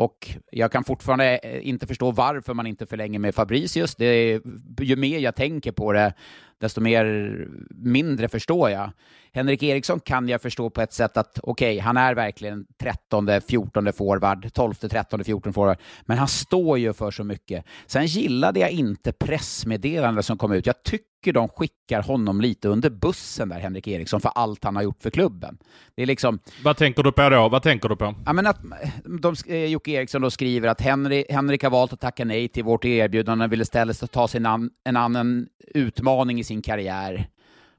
och 0.00 0.30
jag 0.50 0.72
kan 0.72 0.84
fortfarande 0.84 1.38
eh, 1.38 1.68
inte 1.68 1.86
förstå 1.86 2.10
varför 2.10 2.54
man 2.54 2.66
inte 2.66 2.86
förlänger 2.86 3.18
med 3.18 3.34
Fabricius. 3.34 3.94
Det 3.94 4.06
är, 4.06 4.40
ju 4.80 4.96
mer 4.96 5.18
jag 5.18 5.34
tänker 5.34 5.72
på 5.72 5.92
det, 5.92 6.14
desto 6.60 6.80
mer 6.80 7.46
mindre 7.70 8.28
förstår 8.28 8.70
jag. 8.70 8.90
Henrik 9.32 9.62
Eriksson 9.62 10.00
kan 10.00 10.28
jag 10.28 10.42
förstå 10.42 10.70
på 10.70 10.80
ett 10.80 10.92
sätt 10.92 11.16
att 11.16 11.38
okej, 11.42 11.74
okay, 11.74 11.80
han 11.80 11.96
är 11.96 12.14
verkligen 12.14 12.66
13, 12.80 13.40
14 13.48 13.92
forward, 13.92 14.52
12, 14.52 14.74
13, 14.74 15.24
14 15.24 15.52
forward, 15.52 15.78
men 16.02 16.18
han 16.18 16.28
står 16.28 16.78
ju 16.78 16.92
för 16.92 17.10
så 17.10 17.24
mycket. 17.24 17.64
Sen 17.86 18.06
gillade 18.06 18.60
jag 18.60 18.70
inte 18.70 19.12
pressmeddelandet 19.12 20.24
som 20.24 20.38
kom 20.38 20.52
ut. 20.52 20.66
Jag 20.66 20.82
tycker 20.82 21.06
de 21.22 21.48
skickar 21.48 22.02
honom 22.02 22.40
lite 22.40 22.68
under 22.68 22.90
bussen 22.90 23.48
där, 23.48 23.58
Henrik 23.58 23.88
Eriksson, 23.88 24.20
för 24.20 24.32
allt 24.34 24.64
han 24.64 24.76
har 24.76 24.82
gjort 24.82 25.02
för 25.02 25.10
klubben. 25.10 25.58
Det 25.94 26.02
är 26.02 26.06
liksom... 26.06 26.38
Vad 26.64 26.76
tänker 26.76 27.02
du 27.02 27.12
på 27.12 27.28
då? 27.28 27.48
Vad 27.48 27.62
tänker 27.62 27.88
du 27.88 27.96
på? 27.96 28.14
Ja, 28.26 28.32
men 28.32 28.46
att 28.46 28.58
de, 29.04 29.34
eh, 29.46 29.64
Jocke 29.64 29.90
Eriksson 29.90 30.22
då 30.22 30.30
skriver 30.30 30.68
att 30.68 30.80
Henry, 30.80 31.24
Henrik 31.30 31.62
har 31.62 31.70
valt 31.70 31.92
att 31.92 32.00
tacka 32.00 32.24
nej 32.24 32.48
till 32.48 32.64
vårt 32.64 32.84
erbjudande 32.84 33.44
och 33.44 33.52
vill 33.52 33.60
istället 33.60 34.12
ta 34.12 34.28
sig 34.28 34.44
an, 34.44 34.70
en 34.84 34.96
annan 34.96 35.46
utmaning 35.74 36.40
i 36.40 36.44
sin 36.44 36.62
karriär. 36.62 37.28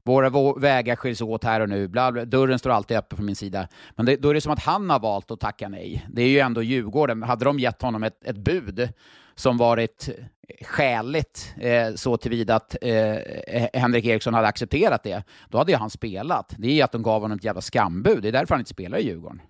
Våra 0.04 0.58
vägar 0.60 0.96
skiljs 0.96 1.20
åt 1.20 1.44
här 1.44 1.60
och 1.60 1.68
nu. 1.68 1.88
Bla, 1.88 2.12
bla, 2.12 2.24
dörren 2.24 2.58
står 2.58 2.70
alltid 2.70 2.96
öppen 2.96 3.16
från 3.16 3.26
min 3.26 3.36
sida. 3.36 3.68
Men 3.96 4.06
det, 4.06 4.16
då 4.16 4.30
är 4.30 4.34
det 4.34 4.40
som 4.40 4.52
att 4.52 4.62
han 4.62 4.90
har 4.90 5.00
valt 5.00 5.30
att 5.30 5.40
tacka 5.40 5.68
nej. 5.68 6.06
Det 6.08 6.22
är 6.22 6.28
ju 6.28 6.38
ändå 6.38 6.62
Djurgården. 6.62 7.22
Hade 7.22 7.44
de 7.44 7.58
gett 7.58 7.82
honom 7.82 8.02
ett, 8.02 8.24
ett 8.24 8.36
bud 8.36 8.88
som 9.34 9.56
varit 9.56 10.08
skäligt 10.62 11.54
eh, 11.60 11.94
så 11.94 12.16
tillvida 12.16 12.54
att 12.54 12.76
eh, 12.82 13.16
Henrik 13.72 14.04
Eriksson 14.04 14.34
hade 14.34 14.48
accepterat 14.48 15.02
det, 15.02 15.22
då 15.48 15.58
hade 15.58 15.72
ju 15.72 15.78
han 15.78 15.90
spelat. 15.90 16.54
Det 16.58 16.68
är 16.68 16.74
ju 16.74 16.82
att 16.82 16.92
de 16.92 17.02
gav 17.02 17.22
honom 17.22 17.38
ett 17.38 17.44
jävla 17.44 17.60
skambud. 17.60 18.22
Det 18.22 18.28
är 18.28 18.32
därför 18.32 18.54
han 18.54 18.60
inte 18.60 18.70
spelar 18.70 18.98
i 18.98 19.02
Djurgården. 19.02 19.40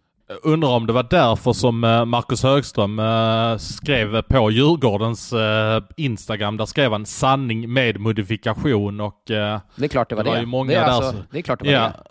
Undrar 0.42 0.68
om 0.68 0.86
det 0.86 0.92
var 0.92 1.06
därför 1.10 1.52
som 1.52 1.84
eh, 1.84 2.04
Marcus 2.04 2.42
Högström 2.42 2.98
eh, 2.98 3.56
skrev 3.56 4.22
på 4.22 4.50
Djurgårdens 4.50 5.32
eh, 5.32 5.82
Instagram. 5.96 6.56
Där 6.56 6.66
skrev 6.66 6.92
han 6.92 7.06
sanning 7.06 7.72
med 7.72 8.00
modifikation 8.00 9.00
och... 9.00 9.22
Det 9.26 9.84
är 9.84 9.88
klart 9.88 10.08
det 10.08 10.14
var 10.14 10.24
det. 10.24 10.30
Var 10.30 10.36
det. 10.36 10.40
Ju 10.40 10.46
många 10.46 10.70
det, 10.70 10.76
är 10.76 10.86
där 10.86 10.92
alltså, 10.92 11.22
det 11.30 11.38
är 11.38 11.42
klart 11.42 11.58
det 11.58 11.66
var 11.66 11.72
ja. 11.72 11.80
det. 11.88 12.02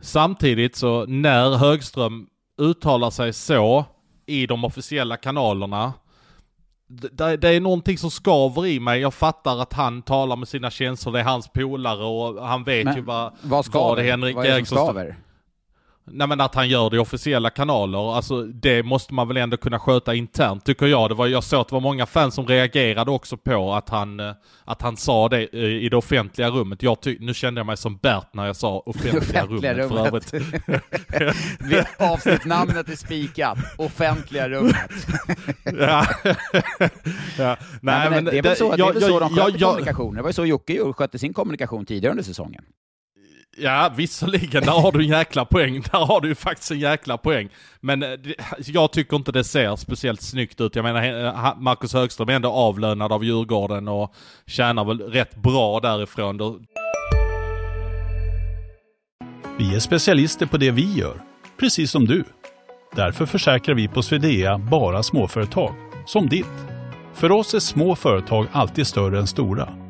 Samtidigt 0.00 0.76
så 0.76 1.06
när 1.06 1.56
Högström 1.56 2.26
uttalar 2.60 3.10
sig 3.10 3.32
så 3.32 3.84
i 4.26 4.46
de 4.46 4.64
officiella 4.64 5.16
kanalerna 5.16 5.92
det, 6.90 7.36
det 7.36 7.48
är 7.48 7.60
någonting 7.60 7.98
som 7.98 8.10
skaver 8.10 8.66
i 8.66 8.80
mig. 8.80 9.00
Jag 9.00 9.14
fattar 9.14 9.58
att 9.62 9.72
han 9.72 10.02
talar 10.02 10.36
med 10.36 10.48
sina 10.48 10.70
känslor, 10.70 11.12
det 11.12 11.20
är 11.20 11.24
hans 11.24 11.48
polare 11.48 12.04
och 12.04 12.46
han 12.46 12.64
vet 12.64 12.84
Men 12.84 12.94
ju 12.96 13.00
vad, 13.02 13.32
vad 13.42 13.64
skaver? 13.64 14.02
det 14.02 14.10
Henrik 14.10 14.36
vad 14.36 14.46
är 14.46 14.50
Eriksson 14.56 14.78
står- 14.78 14.86
skaver? 14.86 15.16
Nej 16.12 16.26
men 16.28 16.40
att 16.40 16.54
han 16.54 16.68
gör 16.68 16.90
det 16.90 16.96
i 16.96 16.98
officiella 16.98 17.50
kanaler, 17.50 18.16
alltså 18.16 18.42
det 18.42 18.82
måste 18.82 19.14
man 19.14 19.28
väl 19.28 19.36
ändå 19.36 19.56
kunna 19.56 19.78
sköta 19.78 20.14
internt 20.14 20.64
tycker 20.64 20.86
jag. 20.86 21.10
Det 21.10 21.14
var, 21.14 21.26
jag 21.26 21.44
såg 21.44 21.60
att 21.60 21.68
det 21.68 21.74
var 21.74 21.80
många 21.80 22.06
fans 22.06 22.34
som 22.34 22.46
reagerade 22.46 23.10
också 23.10 23.36
på 23.36 23.74
att 23.74 23.88
han, 23.88 24.20
eh, 24.20 24.32
att 24.64 24.82
han 24.82 24.96
sa 24.96 25.28
det 25.28 25.48
eh, 25.52 25.60
i 25.64 25.88
det 25.88 25.96
offentliga 25.96 26.50
rummet. 26.50 26.82
Jag 26.82 27.00
ty- 27.00 27.16
nu 27.20 27.34
kände 27.34 27.58
jag 27.58 27.66
mig 27.66 27.76
som 27.76 27.96
Bert 27.96 28.34
när 28.34 28.46
jag 28.46 28.56
sa 28.56 28.78
offentliga, 28.86 29.18
Offentliga 29.18 29.74
rummet, 29.74 29.88
för 29.88 29.96
rummet. 29.96 30.34
övrigt. 30.34 31.36
Vi- 31.60 32.04
Avsnittsnamnet 32.06 32.88
är 32.88 32.96
spikat. 32.96 33.58
Offentliga 33.78 34.48
rummet. 34.48 34.76
ja. 35.64 36.06
ja. 37.38 37.56
Nej, 37.82 38.10
men 38.10 38.24
det 38.24 38.38
är 38.38 38.42
väl 38.42 38.56
så, 38.56 38.68
det 38.70 38.74
är 38.74 38.78
jag- 38.78 38.92
väl 38.92 39.02
så 39.02 39.08
jag- 39.10 39.20
de 39.20 39.28
sköter 39.28 39.42
jag- 39.42 39.50
jag- 39.60 39.68
kommunikation. 39.70 40.14
Det 40.14 40.22
var 40.22 40.28
ju 40.28 40.32
så 40.34 40.46
Jocke 40.46 40.92
skötte 40.92 41.18
sin 41.18 41.32
kommunikation 41.34 41.86
tidigare 41.86 42.10
under 42.10 42.24
säsongen. 42.24 42.62
Ja, 43.56 43.92
visserligen, 43.96 44.64
där 44.64 44.72
har 44.72 44.92
du 44.92 45.00
en 45.00 45.08
jäkla 45.08 45.44
poäng. 45.44 45.82
Där 45.92 46.06
har 46.06 46.20
du 46.20 46.28
ju 46.28 46.34
faktiskt 46.34 46.70
en 46.70 46.78
jäkla 46.78 47.18
poäng. 47.18 47.48
Men 47.80 48.02
eh, 48.02 48.10
det, 48.10 48.34
jag 48.66 48.92
tycker 48.92 49.16
inte 49.16 49.32
det 49.32 49.44
ser 49.44 49.76
speciellt 49.76 50.22
snyggt 50.22 50.60
ut. 50.60 50.76
Jag 50.76 50.82
menar, 50.82 51.60
Marcus 51.60 51.92
Högström 51.92 52.28
är 52.28 52.32
ändå 52.32 52.50
avlönad 52.50 53.12
av 53.12 53.24
Djurgården 53.24 53.88
och 53.88 54.14
tjänar 54.46 54.84
väl 54.84 55.00
rätt 55.00 55.36
bra 55.36 55.80
därifrån. 55.80 56.66
Vi 59.58 59.74
är 59.74 59.80
specialister 59.80 60.46
på 60.46 60.56
det 60.56 60.70
vi 60.70 60.92
gör, 60.94 61.20
precis 61.60 61.90
som 61.90 62.06
du. 62.06 62.24
Därför 62.96 63.26
försäkrar 63.26 63.74
vi 63.74 63.88
på 63.88 64.02
Swedea 64.02 64.58
bara 64.58 65.02
småföretag, 65.02 65.74
som 66.06 66.28
ditt. 66.28 66.46
För 67.14 67.32
oss 67.32 67.54
är 67.54 67.60
små 67.60 67.96
företag 67.96 68.46
alltid 68.52 68.86
större 68.86 69.18
än 69.18 69.26
stora 69.26 69.89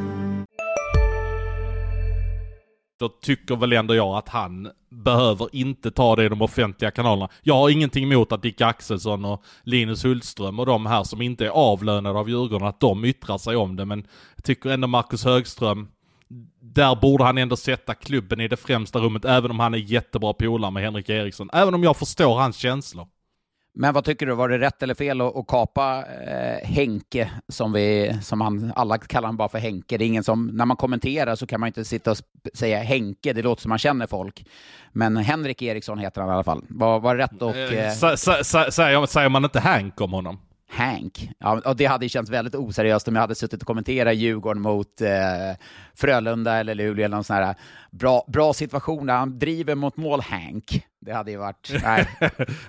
då 3.01 3.09
tycker 3.09 3.55
väl 3.55 3.73
ändå 3.73 3.95
jag 3.95 4.17
att 4.17 4.29
han 4.29 4.69
behöver 4.89 5.47
inte 5.51 5.91
ta 5.91 6.15
det 6.15 6.25
i 6.25 6.29
de 6.29 6.41
offentliga 6.41 6.91
kanalerna. 6.91 7.29
Jag 7.41 7.53
har 7.53 7.69
ingenting 7.69 8.03
emot 8.03 8.31
att 8.31 8.41
Dick 8.41 8.61
Axelsson 8.61 9.25
och 9.25 9.43
Linus 9.63 10.05
Hultström 10.05 10.59
och 10.59 10.65
de 10.65 10.85
här 10.85 11.03
som 11.03 11.21
inte 11.21 11.45
är 11.45 11.49
avlönade 11.49 12.19
av 12.19 12.29
Djurgården, 12.29 12.67
att 12.67 12.79
de 12.79 13.05
yttrar 13.05 13.37
sig 13.37 13.55
om 13.55 13.75
det. 13.75 13.85
Men 13.85 14.07
jag 14.35 14.43
tycker 14.43 14.69
ändå 14.69 14.87
Marcus 14.87 15.25
Högström, 15.25 15.87
där 16.59 16.95
borde 16.95 17.23
han 17.23 17.37
ändå 17.37 17.55
sätta 17.55 17.93
klubben 17.93 18.39
i 18.39 18.47
det 18.47 18.57
främsta 18.57 18.99
rummet, 18.99 19.25
även 19.25 19.51
om 19.51 19.59
han 19.59 19.73
är 19.73 19.77
jättebra 19.77 20.33
polare 20.33 20.71
med 20.71 20.83
Henrik 20.83 21.09
Eriksson. 21.09 21.49
Även 21.53 21.73
om 21.73 21.83
jag 21.83 21.97
förstår 21.97 22.35
hans 22.35 22.57
känslor. 22.57 23.07
Men 23.73 23.93
vad 23.93 24.03
tycker 24.05 24.25
du, 24.25 24.33
var 24.33 24.49
det 24.49 24.59
rätt 24.59 24.83
eller 24.83 24.93
fel 24.93 25.21
att, 25.21 25.35
att 25.35 25.47
kapa 25.47 26.03
eh, 26.27 26.67
Henke, 26.67 27.31
som, 27.47 27.73
vi, 27.73 28.17
som 28.21 28.41
han, 28.41 28.73
alla 28.75 28.97
kallar 28.97 29.27
honom 29.27 29.37
bara 29.37 29.49
för 29.49 29.57
Henke? 29.59 29.97
Det 29.97 30.03
är 30.03 30.07
ingen 30.07 30.23
som, 30.23 30.47
när 30.47 30.65
man 30.65 30.77
kommenterar 30.77 31.35
så 31.35 31.47
kan 31.47 31.59
man 31.59 31.67
inte 31.67 31.85
sitta 31.85 32.11
och 32.11 32.17
säga 32.53 32.79
Henke, 32.83 33.33
det 33.33 33.41
låter 33.41 33.61
som 33.61 33.69
man 33.69 33.77
känner 33.77 34.07
folk. 34.07 34.45
Men 34.91 35.17
Henrik 35.17 35.61
Eriksson 35.61 35.99
heter 35.99 36.21
han 36.21 36.29
i 36.29 36.33
alla 36.33 36.43
fall. 36.43 36.63
Var, 36.69 36.99
var 36.99 37.15
rätt 37.15 37.41
och 37.41 37.55
Eh, 37.55 37.85
eh, 37.85 37.91
sä- 37.91 38.15
sä- 38.15 38.69
sä- 38.69 39.05
Säger 39.05 39.29
man 39.29 39.43
inte 39.43 39.59
Hank 39.59 40.01
om 40.01 40.13
honom? 40.13 40.39
Hank? 40.69 41.29
Ja, 41.39 41.61
och 41.65 41.75
det 41.75 41.85
hade 41.85 42.09
känts 42.09 42.31
väldigt 42.31 42.55
oseriöst 42.55 43.07
om 43.07 43.15
jag 43.15 43.21
hade 43.21 43.35
suttit 43.35 43.61
och 43.61 43.67
kommenterat 43.67 44.15
Djurgården 44.15 44.61
mot 44.61 45.01
eh, 45.01 45.09
Frölunda 45.95 46.57
eller 46.59 46.75
Luleå 46.75 47.05
eller 47.05 47.15
någon 47.15 47.23
sån 47.23 47.35
här 47.35 47.55
bra, 47.91 48.25
bra 48.27 48.53
situation 48.53 49.05
där 49.05 49.13
han 49.13 49.39
driver 49.39 49.75
mot 49.75 49.97
mål, 49.97 50.21
Hank. 50.21 50.85
Det 51.01 51.13
hade 51.13 51.31
ju 51.31 51.37
varit... 51.37 51.71
Nej. 51.83 52.07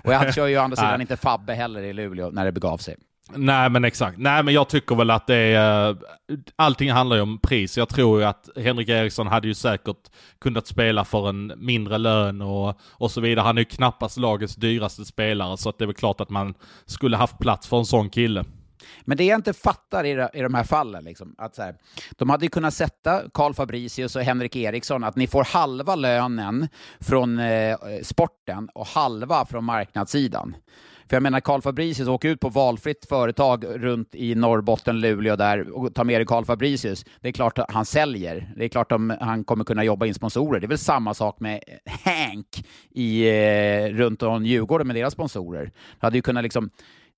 Och 0.03 0.13
jag 0.13 0.33
kör 0.33 0.47
ju 0.47 0.57
å 0.57 0.61
andra 0.61 0.75
sidan 0.83 1.01
inte 1.01 1.17
Fabbe 1.17 1.53
heller 1.53 1.81
i 1.81 1.93
Luleå 1.93 2.29
när 2.31 2.45
det 2.45 2.51
begav 2.51 2.77
sig. 2.77 2.95
Nej 3.35 3.69
men 3.69 3.85
exakt. 3.85 4.17
Nej 4.17 4.43
men 4.43 4.53
jag 4.53 4.67
tycker 4.69 4.95
väl 4.95 5.09
att 5.11 5.27
det 5.27 5.35
är... 5.35 5.89
eh, 5.89 5.95
Allting 6.55 6.91
handlar 6.91 7.15
ju 7.15 7.21
om 7.21 7.39
pris. 7.39 7.77
Jag 7.77 7.89
tror 7.89 8.19
ju 8.19 8.25
att 8.25 8.49
Henrik 8.55 8.89
Eriksson 8.89 9.27
hade 9.27 9.47
ju 9.47 9.53
säkert 9.53 9.97
kunnat 10.41 10.67
spela 10.67 11.05
för 11.05 11.29
en 11.29 11.53
mindre 11.57 11.97
lön 11.97 12.41
och, 12.41 12.79
och 12.91 13.11
så 13.11 13.21
vidare. 13.21 13.43
Han 13.43 13.57
är 13.57 13.61
ju 13.61 13.65
knappast 13.65 14.17
lagets 14.17 14.55
dyraste 14.55 15.05
spelare 15.05 15.57
så 15.57 15.69
att 15.69 15.77
det 15.77 15.83
är 15.83 15.87
väl 15.87 15.95
klart 15.95 16.21
att 16.21 16.29
man 16.29 16.53
skulle 16.85 17.17
haft 17.17 17.39
plats 17.39 17.67
för 17.67 17.77
en 17.77 17.85
sån 17.85 18.09
kille. 18.09 18.43
Men 19.01 19.17
det 19.17 19.23
jag 19.25 19.37
inte 19.37 19.53
fattar 19.53 20.03
i, 20.05 20.13
de- 20.13 20.29
i 20.33 20.41
de 20.41 20.53
här 20.53 20.63
fallen, 20.63 21.03
liksom, 21.03 21.35
att 21.37 21.55
så 21.55 21.61
här, 21.61 21.75
de 22.11 22.29
hade 22.29 22.45
ju 22.45 22.49
kunnat 22.49 22.73
sätta 22.73 23.21
Karl 23.33 23.53
Fabricius 23.53 24.15
och 24.15 24.21
Henrik 24.21 24.55
Eriksson, 24.55 25.03
att 25.03 25.15
ni 25.15 25.27
får 25.27 25.43
halva 25.43 25.95
lönen 25.95 26.67
från 26.99 27.39
eh, 27.39 27.77
sporten 28.01 28.69
och 28.73 28.87
halva 28.87 29.45
från 29.45 29.63
marknadssidan. 29.63 30.55
För 31.09 31.15
jag 31.15 31.23
menar, 31.23 31.39
Karl 31.39 31.61
Fabricius 31.61 32.07
åker 32.07 32.29
ut 32.29 32.39
på 32.39 32.49
valfritt 32.49 33.05
företag 33.09 33.65
runt 33.69 34.15
i 34.15 34.35
Norrbotten, 34.35 34.99
Luleå 34.99 35.35
där 35.35 35.69
och 35.69 35.95
tar 35.95 36.03
med 36.03 36.19
dig 36.19 36.25
Karl 36.25 36.45
Fabricius. 36.45 37.05
Det 37.21 37.27
är 37.27 37.31
klart 37.31 37.57
att 37.57 37.71
han 37.71 37.85
säljer. 37.85 38.53
Det 38.57 38.65
är 38.65 38.69
klart 38.69 38.91
att 38.91 39.01
han 39.19 39.43
kommer 39.43 39.63
kunna 39.65 39.83
jobba 39.83 40.05
in 40.05 40.13
sponsorer. 40.13 40.59
Det 40.59 40.65
är 40.65 40.67
väl 40.67 40.77
samma 40.77 41.13
sak 41.13 41.39
med 41.39 41.63
Hank 41.85 42.65
i, 42.91 43.27
eh, 43.29 43.87
runt 43.87 44.23
om 44.23 44.45
Djurgården 44.45 44.87
med 44.87 44.95
deras 44.95 45.13
sponsorer. 45.13 45.63
Det 45.99 46.05
hade 46.05 46.17
ju 46.17 46.21
kunnat 46.21 46.43
liksom 46.43 46.69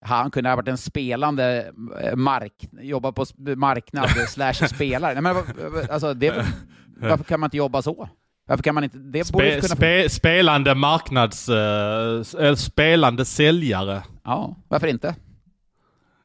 han 0.02 0.32
kunde 0.32 0.50
ha 0.50 0.56
varit 0.56 0.68
en 0.68 0.78
spelande 0.78 1.72
eh, 2.02 2.16
mark, 2.16 2.70
jobba 2.82 3.12
på 3.12 3.26
marknad 3.56 4.10
slash 4.30 4.54
spelare. 4.54 5.22
Nej, 5.22 5.34
men, 5.34 5.44
alltså, 5.90 6.14
det, 6.14 6.46
varför 6.98 7.24
kan 7.24 7.40
man 7.40 7.48
inte 7.48 7.58
jobba 7.58 7.82
så? 7.82 8.10
Varför 8.48 8.64
kan 8.64 8.76
man 8.76 8.84
inte... 8.84 8.98
Det 8.98 9.32
borde 9.32 9.52
Spe, 9.52 9.62
kunna... 9.62 9.76
spe, 9.76 10.10
spelande 10.10 10.76
marknads... 10.76 11.50
eh, 11.50 12.56
spelande 12.56 13.26
säljare. 13.26 14.04
Ja, 14.24 14.56
varför 14.68 14.88
inte? 14.88 15.16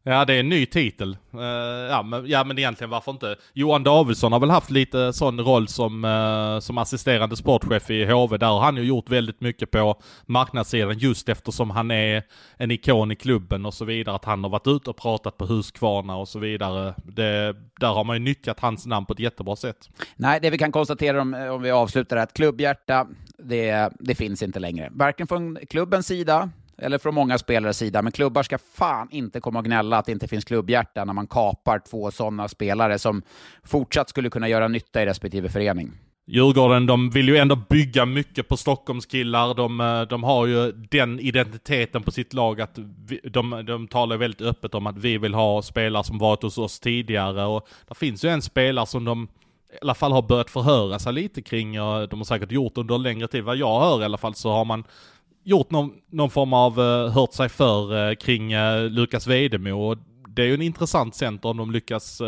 Ja, 0.02 0.24
det 0.24 0.34
är 0.34 0.40
en 0.40 0.48
ny 0.48 0.66
titel. 0.66 1.16
Uh, 1.34 1.42
ja, 1.90 2.02
men, 2.02 2.26
ja, 2.26 2.44
men 2.44 2.58
egentligen 2.58 2.90
varför 2.90 3.12
inte? 3.12 3.36
Johan 3.52 3.82
Davidsson 3.82 4.32
har 4.32 4.40
väl 4.40 4.50
haft 4.50 4.70
lite 4.70 5.12
sån 5.12 5.40
roll 5.40 5.68
som, 5.68 6.04
uh, 6.04 6.60
som 6.60 6.78
assisterande 6.78 7.36
sportchef 7.36 7.90
i 7.90 8.04
HV. 8.04 8.36
Där 8.36 8.46
har 8.46 8.60
han 8.60 8.76
ju 8.76 8.82
gjort 8.82 9.10
väldigt 9.10 9.40
mycket 9.40 9.70
på 9.70 10.00
marknadssidan 10.26 10.98
just 10.98 11.28
eftersom 11.28 11.70
han 11.70 11.90
är 11.90 12.22
en 12.56 12.70
ikon 12.70 13.12
i 13.12 13.16
klubben 13.16 13.66
och 13.66 13.74
så 13.74 13.84
vidare. 13.84 14.16
Att 14.16 14.24
han 14.24 14.42
har 14.44 14.50
varit 14.50 14.66
ute 14.66 14.90
och 14.90 14.96
pratat 14.96 15.36
på 15.36 15.46
Huskvarna 15.46 16.16
och 16.16 16.28
så 16.28 16.38
vidare. 16.38 16.94
Det, 17.04 17.56
där 17.80 17.88
har 17.88 18.04
man 18.04 18.16
ju 18.16 18.20
nyttjat 18.20 18.60
hans 18.60 18.86
namn 18.86 19.06
på 19.06 19.12
ett 19.12 19.20
jättebra 19.20 19.56
sätt. 19.56 19.88
Nej, 20.16 20.38
det 20.42 20.50
vi 20.50 20.58
kan 20.58 20.72
konstatera 20.72 21.20
om, 21.20 21.34
om 21.34 21.62
vi 21.62 21.70
avslutar 21.70 22.16
är 22.16 22.22
att 22.22 22.34
klubbhjärta, 22.34 23.06
det, 23.38 23.90
det 24.00 24.14
finns 24.14 24.42
inte 24.42 24.58
längre. 24.58 24.88
Varken 24.92 25.26
från 25.26 25.58
klubbens 25.70 26.06
sida 26.06 26.50
eller 26.80 26.98
från 26.98 27.14
många 27.14 27.38
spelares 27.38 27.78
sida, 27.78 28.02
men 28.02 28.12
klubbar 28.12 28.42
ska 28.42 28.58
fan 28.58 29.08
inte 29.10 29.40
komma 29.40 29.58
och 29.58 29.64
gnälla 29.64 29.98
att 29.98 30.06
det 30.06 30.12
inte 30.12 30.28
finns 30.28 30.44
klubbhjärta 30.44 31.04
när 31.04 31.12
man 31.12 31.26
kapar 31.26 31.82
två 31.90 32.10
sådana 32.10 32.48
spelare 32.48 32.98
som 32.98 33.22
fortsatt 33.64 34.08
skulle 34.08 34.30
kunna 34.30 34.48
göra 34.48 34.68
nytta 34.68 35.02
i 35.02 35.06
respektive 35.06 35.48
förening. 35.48 35.92
Djurgården, 36.26 36.86
de 36.86 37.10
vill 37.10 37.28
ju 37.28 37.36
ändå 37.36 37.56
bygga 37.56 38.06
mycket 38.06 38.48
på 38.48 38.56
Stockholmskillar. 38.56 39.54
De, 39.54 39.80
eh, 39.80 40.02
de 40.02 40.24
har 40.24 40.46
ju 40.46 40.72
den 40.72 41.20
identiteten 41.20 42.02
på 42.02 42.10
sitt 42.10 42.32
lag 42.32 42.60
att 42.60 42.78
vi, 43.06 43.20
de, 43.24 43.64
de 43.66 43.88
talar 43.88 44.16
väldigt 44.16 44.40
öppet 44.40 44.74
om 44.74 44.86
att 44.86 44.98
vi 44.98 45.18
vill 45.18 45.34
ha 45.34 45.62
spelare 45.62 46.04
som 46.04 46.18
varit 46.18 46.42
hos 46.42 46.58
oss 46.58 46.80
tidigare. 46.80 47.44
Och 47.44 47.68
det 47.88 47.94
finns 47.94 48.24
ju 48.24 48.28
en 48.28 48.42
spelare 48.42 48.86
som 48.86 49.04
de 49.04 49.28
i 49.72 49.76
alla 49.82 49.94
fall 49.94 50.12
har 50.12 50.22
börjat 50.22 50.50
förhöra 50.50 50.98
sig 50.98 51.12
lite 51.12 51.42
kring. 51.42 51.80
Och 51.80 52.08
de 52.08 52.20
har 52.20 52.24
säkert 52.24 52.52
gjort 52.52 52.78
under 52.78 52.98
längre 52.98 53.28
tid. 53.28 53.44
Vad 53.44 53.56
jag 53.56 53.80
hör 53.80 54.02
i 54.02 54.04
alla 54.04 54.18
fall 54.18 54.34
så 54.34 54.50
har 54.50 54.64
man 54.64 54.84
gjort 55.44 55.70
någon, 55.70 55.92
någon 56.10 56.30
form 56.30 56.52
av, 56.52 56.80
uh, 56.80 57.08
hört 57.08 57.32
sig 57.32 57.48
för 57.48 58.08
uh, 58.08 58.14
kring 58.14 58.54
uh, 58.54 58.90
Lukas 58.90 59.26
Vedemo. 59.26 59.90
Och 59.90 59.98
det 60.28 60.42
är 60.42 60.46
ju 60.46 60.54
en 60.54 60.62
intressant 60.62 61.14
center 61.14 61.48
om 61.48 61.56
de 61.56 61.70
lyckas 61.70 62.20
uh, 62.20 62.26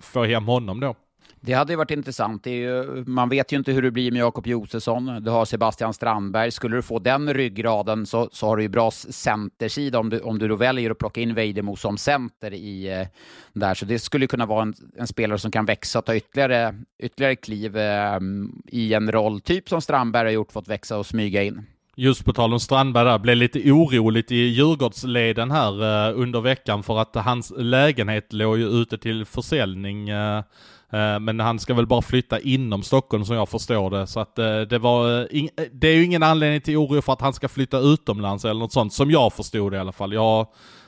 få 0.00 0.24
hem 0.24 0.46
honom 0.46 0.80
då. 0.80 0.94
Det 1.40 1.52
hade 1.52 1.72
ju 1.72 1.76
varit 1.76 1.90
intressant. 1.90 2.44
Det 2.44 2.50
är 2.50 2.54
ju, 2.54 3.04
man 3.06 3.28
vet 3.28 3.52
ju 3.52 3.56
inte 3.56 3.72
hur 3.72 3.82
det 3.82 3.90
blir 3.90 4.12
med 4.12 4.20
Jakob 4.20 4.46
Josefsson. 4.46 5.24
Du 5.24 5.30
har 5.30 5.44
Sebastian 5.44 5.94
Strandberg. 5.94 6.50
Skulle 6.50 6.76
du 6.76 6.82
få 6.82 6.98
den 6.98 7.34
ryggraden 7.34 8.06
så, 8.06 8.28
så 8.32 8.46
har 8.46 8.56
du 8.56 8.62
ju 8.62 8.68
bra 8.68 8.90
centersida 8.90 9.98
om 9.98 10.10
du, 10.10 10.20
om 10.20 10.38
du 10.38 10.48
då 10.48 10.56
väljer 10.56 10.90
att 10.90 10.98
plocka 10.98 11.20
in 11.20 11.34
Vejdemo 11.34 11.76
som 11.76 11.98
center 11.98 12.54
i 12.54 13.00
eh, 13.00 13.06
där. 13.52 13.74
Så 13.74 13.84
det 13.84 13.98
skulle 13.98 14.26
kunna 14.26 14.46
vara 14.46 14.62
en, 14.62 14.74
en 14.98 15.06
spelare 15.06 15.38
som 15.38 15.50
kan 15.50 15.64
växa 15.64 15.98
och 15.98 16.04
ta 16.04 16.16
ytterligare, 16.16 16.74
ytterligare 17.02 17.36
kliv 17.36 17.76
eh, 17.76 18.20
i 18.68 18.94
en 18.94 19.12
roll, 19.12 19.40
typ 19.40 19.68
som 19.68 19.80
Strandberg 19.80 20.26
har 20.26 20.32
gjort, 20.32 20.52
fått 20.52 20.68
växa 20.68 20.98
och 20.98 21.06
smyga 21.06 21.42
in. 21.42 21.66
Just 21.98 22.24
på 22.24 22.32
tal 22.32 22.52
om 22.52 22.60
Strandberg 22.60 23.04
där, 23.04 23.18
blev 23.18 23.36
lite 23.36 23.72
oroligt 23.72 24.32
i 24.32 24.36
Djurgårdsleden 24.36 25.50
här 25.50 26.08
eh, 26.08 26.20
under 26.20 26.40
veckan 26.40 26.82
för 26.82 26.98
att 26.98 27.14
hans 27.14 27.52
lägenhet 27.56 28.32
låg 28.32 28.58
ju 28.58 28.68
ute 28.68 28.98
till 28.98 29.24
försäljning. 29.24 30.08
Eh, 30.08 30.38
eh, 30.90 31.20
men 31.20 31.40
han 31.40 31.58
ska 31.58 31.74
väl 31.74 31.86
bara 31.86 32.02
flytta 32.02 32.40
inom 32.40 32.82
Stockholm 32.82 33.24
som 33.24 33.36
jag 33.36 33.48
förstår 33.48 33.90
det. 33.90 34.06
Så 34.06 34.20
att 34.20 34.36
det 34.68 34.78
var, 34.78 35.28
det 35.72 35.88
är 35.88 35.94
ju 35.94 36.04
ingen 36.04 36.22
anledning 36.22 36.60
till 36.60 36.76
oro 36.76 37.02
för 37.02 37.12
att 37.12 37.20
han 37.20 37.32
ska 37.32 37.48
flytta 37.48 37.78
utomlands 37.78 38.44
eller 38.44 38.60
något 38.60 38.72
sånt, 38.72 38.92
som 38.92 39.10
jag 39.10 39.32
förstod 39.32 39.72
det 39.72 39.76
i 39.76 39.80
alla 39.80 39.92
fall. 39.92 40.12
Jag, 40.12 40.46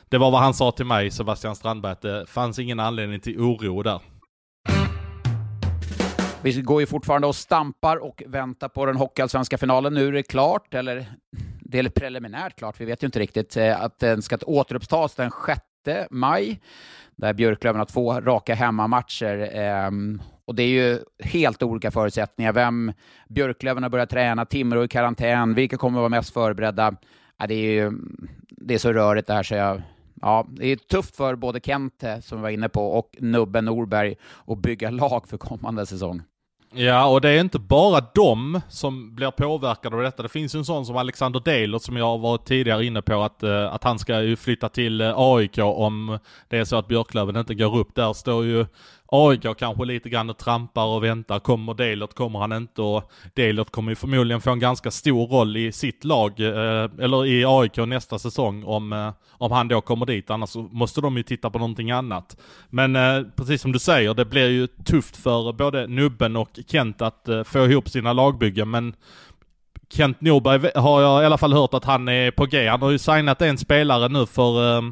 det 0.09 0.19
var 0.19 0.31
vad 0.31 0.41
han 0.41 0.55
sa 0.55 0.71
till 0.71 0.87
mig, 0.87 1.11
Sebastian 1.11 1.57
Strandberg, 1.57 1.93
att 1.93 2.03
det 2.03 2.27
fanns 2.29 2.59
ingen 2.59 2.81
anledning 2.81 3.21
till 3.21 3.41
oro 3.41 3.83
där. 3.83 4.01
Vi 6.43 6.63
går 6.63 6.81
ju 6.81 6.87
fortfarande 6.87 7.27
och 7.27 7.37
stampar 7.37 7.97
och 7.97 8.23
väntar 8.27 8.69
på 8.69 8.87
den 8.87 8.97
hockeyallsvenska 8.97 9.59
finalen. 9.59 9.95
Nu 9.95 10.09
är 10.09 10.13
det 10.13 10.23
klart, 10.23 10.75
eller 10.75 11.07
det 11.61 11.79
är 11.79 11.89
preliminärt 11.89 12.59
klart, 12.59 12.81
vi 12.81 12.85
vet 12.85 13.03
ju 13.03 13.07
inte 13.07 13.19
riktigt, 13.19 13.57
eh, 13.57 13.83
att 13.83 13.99
den 13.99 14.23
ska 14.23 14.39
återupptas 14.47 15.15
den 15.15 15.31
6 15.47 15.61
maj, 16.11 16.61
där 17.17 17.33
Björklöven 17.33 17.79
har 17.79 17.87
två 17.87 18.21
raka 18.21 18.55
hemmamatcher. 18.55 19.51
Ehm, 19.53 20.23
och 20.45 20.55
det 20.55 20.63
är 20.63 20.69
ju 20.69 20.99
helt 21.19 21.63
olika 21.63 21.91
förutsättningar. 21.91 22.53
Vem 22.53 22.93
Björklöven 23.29 23.83
har 23.83 23.91
börjat 23.91 24.11
träna, 24.11 24.45
Timrå 24.45 24.85
i 24.85 24.89
karantän, 24.89 25.55
vilka 25.55 25.77
kommer 25.77 25.99
att 25.99 26.03
vara 26.03 26.09
mest 26.09 26.33
förberedda? 26.33 26.95
det 27.49 27.55
är 27.55 27.71
ju 27.71 27.93
det 28.51 28.75
är 28.75 28.79
så 28.79 28.93
rörigt 28.93 29.27
det 29.27 29.35
här 29.35 29.43
så 29.43 29.55
jag 29.55 29.83
ja, 30.23 30.47
det 30.49 30.67
är 30.67 30.77
tufft 30.77 31.17
för 31.17 31.37
både 31.37 31.61
Kent, 31.61 32.03
eh, 32.03 32.21
som 32.21 32.39
vi 32.39 32.43
var 32.43 32.51
inne 32.51 32.69
på, 32.69 32.87
och 32.87 33.11
Nubben 33.19 33.65
Norberg 33.65 34.17
att 34.47 34.59
bygga 34.59 34.91
lag 34.91 35.29
för 35.29 35.39
kommande 35.39 35.87
säsong. 35.87 36.23
Ja, 36.75 37.07
och 37.07 37.21
det 37.21 37.29
är 37.31 37.41
inte 37.41 37.59
bara 37.59 38.05
de 38.15 38.61
som 38.69 39.15
blir 39.15 39.31
påverkade 39.31 39.97
av 39.97 40.03
detta. 40.03 40.23
Det 40.23 40.29
finns 40.29 40.55
ju 40.55 40.59
en 40.59 40.65
sån 40.65 40.87
som 40.87 40.97
Alexander 40.97 41.41
Deilert, 41.41 41.83
som 41.83 41.97
jag 41.97 42.05
har 42.05 42.19
varit 42.19 42.45
tidigare 42.45 42.85
inne 42.85 43.03
på 43.03 43.23
att, 43.23 43.43
eh, 43.43 43.75
att 43.75 43.85
han 43.85 43.99
ska 43.99 44.23
ju 44.23 44.37
flytta 44.37 44.69
till 44.69 45.01
eh, 45.01 45.13
AIK 45.17 45.59
om 45.59 46.19
det 46.49 46.59
är 46.59 46.65
så 46.65 46.77
att 46.77 46.89
Björklöven 46.89 47.37
inte 47.37 47.55
går 47.55 47.79
upp. 47.79 47.95
Där 47.95 48.13
står 48.13 48.45
ju 48.45 48.67
AIK 49.11 49.59
kanske 49.59 49.85
lite 49.85 50.09
grann 50.09 50.31
och 50.31 50.39
trampar 50.39 50.85
och 50.85 51.05
väntar. 51.05 51.39
Kommer 51.39 51.75
Delert, 51.75 52.15
kommer 52.15 52.39
han 52.39 52.53
inte? 52.53 52.83
Och 52.83 53.11
Delert 53.35 53.71
kommer 53.71 53.91
ju 53.91 53.97
förmodligen 53.97 54.41
få 54.41 54.51
en 54.51 54.59
ganska 54.59 54.91
stor 54.91 55.27
roll 55.27 55.57
i 55.57 55.73
sitt 55.73 56.05
lag, 56.05 56.41
eh, 56.41 56.91
eller 56.99 57.27
i 57.27 57.45
AIK 57.45 57.77
nästa 57.77 58.19
säsong 58.19 58.65
om, 58.65 58.93
eh, 58.93 59.13
om 59.31 59.53
han 59.53 59.69
då 59.69 59.81
kommer 59.81 60.07
dit. 60.07 60.31
Annars 60.31 60.55
måste 60.55 61.01
de 61.01 61.17
ju 61.17 61.23
titta 61.23 61.51
på 61.51 61.59
någonting 61.59 61.91
annat. 61.91 62.37
Men 62.69 62.97
eh, 62.97 63.23
precis 63.37 63.63
som 63.63 63.73
du 63.73 63.79
säger, 63.79 64.15
det 64.15 64.25
blir 64.25 64.49
ju 64.49 64.67
tufft 64.67 65.17
för 65.17 65.53
både 65.53 65.87
Nubben 65.87 66.37
och 66.37 66.59
Kent 66.67 67.03
att 67.03 67.29
få 67.45 67.67
ihop 67.67 67.89
sina 67.89 68.13
lagbyggen. 68.13 68.71
Men 68.71 68.95
Kent 69.91 70.21
Norberg 70.21 70.71
har 70.75 71.03
jag 71.03 71.23
i 71.23 71.27
alla 71.27 71.39
fall 71.39 71.53
hört 71.53 71.75
att 71.75 71.85
han 71.85 72.09
är 72.09 72.31
på 72.31 72.47
G. 72.47 72.69
Han 72.69 72.83
har 72.83 72.91
ju 72.91 72.99
signat 72.99 73.43
en 73.43 73.59
spelare 73.59 74.09
nu 74.09 74.27
för 74.27 74.83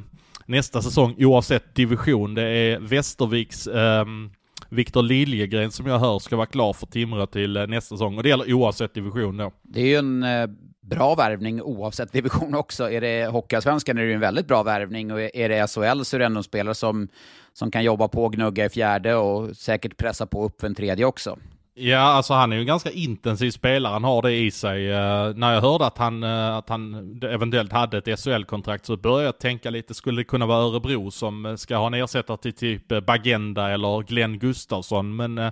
nästa 0.47 0.83
säsong 0.83 1.15
oavsett 1.19 1.75
division. 1.75 2.35
Det 2.35 2.43
är 2.43 2.79
Västerviks 2.79 3.67
um, 3.67 4.31
Viktor 4.69 5.03
Liljegren 5.03 5.71
som 5.71 5.87
jag 5.87 5.99
hör 5.99 6.19
ska 6.19 6.37
vara 6.37 6.47
klar 6.47 6.73
för 6.73 6.87
Timrå 6.87 7.27
till 7.27 7.57
eh, 7.57 7.67
nästa 7.67 7.95
säsong 7.95 8.17
och 8.17 8.23
det 8.23 8.29
gäller 8.29 8.53
oavsett 8.53 8.95
division 8.95 9.37
då. 9.37 9.53
Det 9.63 9.81
är 9.81 9.87
ju 9.87 9.97
en 9.97 10.23
eh, 10.23 10.47
bra 10.81 11.15
värvning 11.15 11.63
oavsett 11.63 12.13
division 12.13 12.55
också. 12.55 12.91
Är 12.91 13.01
det 13.01 13.27
Hockeyallsvenskan 13.27 13.99
är 13.99 14.03
det 14.03 14.09
ju 14.09 14.15
en 14.15 14.21
väldigt 14.21 14.49
bra 14.49 14.63
värvning 14.63 15.13
och 15.13 15.21
är 15.21 15.49
det 15.49 15.69
SHL 15.69 16.03
så 16.03 16.17
är 16.17 16.19
det 16.19 16.27
ändå 16.27 16.39
en 16.39 16.45
spelare 16.45 16.75
som, 16.75 17.09
som 17.53 17.71
kan 17.71 17.85
jobba 17.85 18.09
på 18.09 18.25
och 18.25 18.33
gnugga 18.33 18.65
i 18.65 18.69
fjärde 18.69 19.15
och 19.15 19.57
säkert 19.57 19.97
pressa 19.97 20.27
på 20.27 20.45
upp 20.45 20.61
för 20.61 20.67
en 20.67 20.75
tredje 20.75 21.05
också. 21.05 21.39
Ja, 21.79 21.99
alltså 21.99 22.35
han 22.35 22.53
är 22.53 22.57
ju 22.57 22.61
en 22.61 22.67
ganska 22.67 22.91
intensiv 22.91 23.51
spelare, 23.51 23.93
han 23.93 24.05
har 24.05 24.23
det 24.23 24.33
i 24.33 24.51
sig. 24.51 24.89
Uh, 24.89 25.35
när 25.35 25.55
jag 25.55 25.61
hörde 25.61 25.87
att 25.87 25.99
han, 25.99 26.25
uh, 26.25 26.57
att 26.57 26.69
han 26.69 27.21
eventuellt 27.23 27.73
hade 27.73 27.99
ett 27.99 28.21
SHL-kontrakt 28.21 28.87
så 28.87 28.97
började 28.97 29.25
jag 29.25 29.39
tänka 29.39 29.71
lite, 29.71 29.95
skulle 29.95 30.21
det 30.21 30.25
kunna 30.25 30.47
vara 30.47 30.59
Örebro 30.59 31.11
som 31.11 31.47
eh, 31.47 31.57
ska 31.57 31.77
ha 31.77 31.87
en 31.87 31.95
ersättare 31.95 32.37
till 32.37 32.53
typ 32.53 33.07
Bagenda 33.07 33.71
eller 33.71 34.03
Glenn 34.03 34.39
Gustafsson? 34.39 35.17
Men 35.17 35.39
uh, 35.39 35.51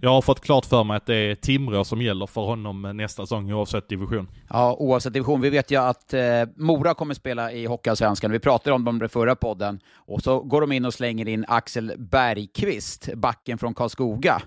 jag 0.00 0.10
har 0.10 0.22
fått 0.22 0.40
klart 0.40 0.66
för 0.66 0.84
mig 0.84 0.96
att 0.96 1.06
det 1.06 1.14
är 1.14 1.34
Timrå 1.34 1.84
som 1.84 2.02
gäller 2.02 2.26
för 2.26 2.40
honom 2.40 2.82
nästa 2.94 3.22
säsong 3.22 3.52
oavsett 3.52 3.88
division. 3.88 4.28
Ja, 4.48 4.76
oavsett 4.78 5.12
division. 5.12 5.40
Vi 5.40 5.50
vet 5.50 5.70
ju 5.70 5.76
att 5.76 6.14
Mora 6.56 6.94
kommer 6.94 7.14
spela 7.14 7.52
i 7.52 7.66
Hockeyallsvenskan. 7.66 8.30
Vi 8.30 8.38
pratade 8.38 8.74
om 8.74 8.84
dem 8.84 9.04
i 9.04 9.08
förra 9.08 9.36
podden. 9.36 9.80
Och 9.96 10.22
så 10.22 10.40
går 10.40 10.60
de 10.60 10.72
in 10.72 10.84
och 10.84 10.94
slänger 10.94 11.28
in 11.28 11.44
Axel 11.48 11.92
Bergqvist, 11.98 13.08
backen 13.14 13.58
från 13.58 13.74
Karlskoga. 13.74 14.42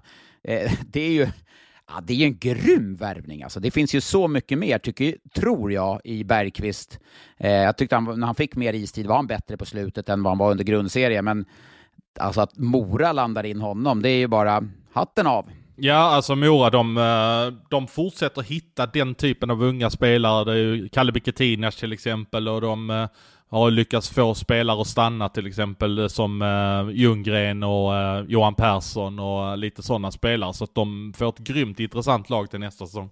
Eh, 0.47 0.71
det 0.91 1.01
är 1.01 1.11
ju 1.11 1.27
ja, 1.87 2.01
det 2.03 2.13
är 2.13 2.25
en 2.25 2.37
grym 2.37 2.95
värvning. 2.95 3.43
Alltså. 3.43 3.59
Det 3.59 3.71
finns 3.71 3.95
ju 3.95 4.01
så 4.01 4.27
mycket 4.27 4.57
mer, 4.57 4.77
tycker, 4.77 5.15
tror 5.35 5.71
jag, 5.71 6.01
i 6.03 6.23
Bergqvist. 6.23 6.99
Eh, 7.37 7.51
jag 7.51 7.77
tyckte 7.77 7.95
han, 7.95 8.19
när 8.19 8.27
han 8.27 8.35
fick 8.35 8.55
mer 8.55 8.73
istid 8.73 9.07
var 9.07 9.15
han 9.15 9.27
bättre 9.27 9.57
på 9.57 9.65
slutet 9.65 10.09
än 10.09 10.23
vad 10.23 10.31
han 10.31 10.37
var 10.37 10.51
under 10.51 10.63
grundserien, 10.63 11.25
men 11.25 11.45
alltså 12.19 12.41
att 12.41 12.57
Mora 12.57 13.11
landar 13.11 13.43
in 13.43 13.61
honom, 13.61 14.01
det 14.01 14.09
är 14.09 14.17
ju 14.17 14.27
bara 14.27 14.63
hatten 14.93 15.27
av. 15.27 15.49
Ja, 15.75 15.95
alltså 15.95 16.35
Mora, 16.35 16.69
de, 16.69 16.97
eh, 16.97 17.59
de 17.69 17.87
fortsätter 17.87 18.41
hitta 18.41 18.85
den 18.85 19.15
typen 19.15 19.51
av 19.51 19.63
unga 19.63 19.89
spelare. 19.89 20.45
Det 20.45 20.51
är 20.51 20.55
ju 20.55 20.89
Kalle 20.89 21.11
Biketinas 21.11 21.75
till 21.75 21.93
exempel 21.93 22.47
och 22.47 22.61
de 22.61 22.89
eh, 22.89 23.07
har 23.49 23.71
lyckats 23.71 24.09
få 24.09 24.35
spelare 24.35 24.81
att 24.81 24.87
stanna 24.87 25.29
till 25.29 25.47
exempel 25.47 25.99
eh, 25.99 26.07
som 26.07 26.41
eh, 26.41 26.95
Ljunggren 26.95 27.63
och 27.63 27.95
eh, 27.95 28.25
Johan 28.27 28.55
Persson 28.55 29.19
och 29.19 29.49
eh, 29.49 29.57
lite 29.57 29.83
sådana 29.83 30.11
spelare. 30.11 30.53
Så 30.53 30.63
att 30.63 30.75
de 30.75 31.13
får 31.17 31.29
ett 31.29 31.37
grymt 31.37 31.79
intressant 31.79 32.29
lag 32.29 32.49
till 32.49 32.59
nästa 32.59 32.85
säsong. 32.85 33.09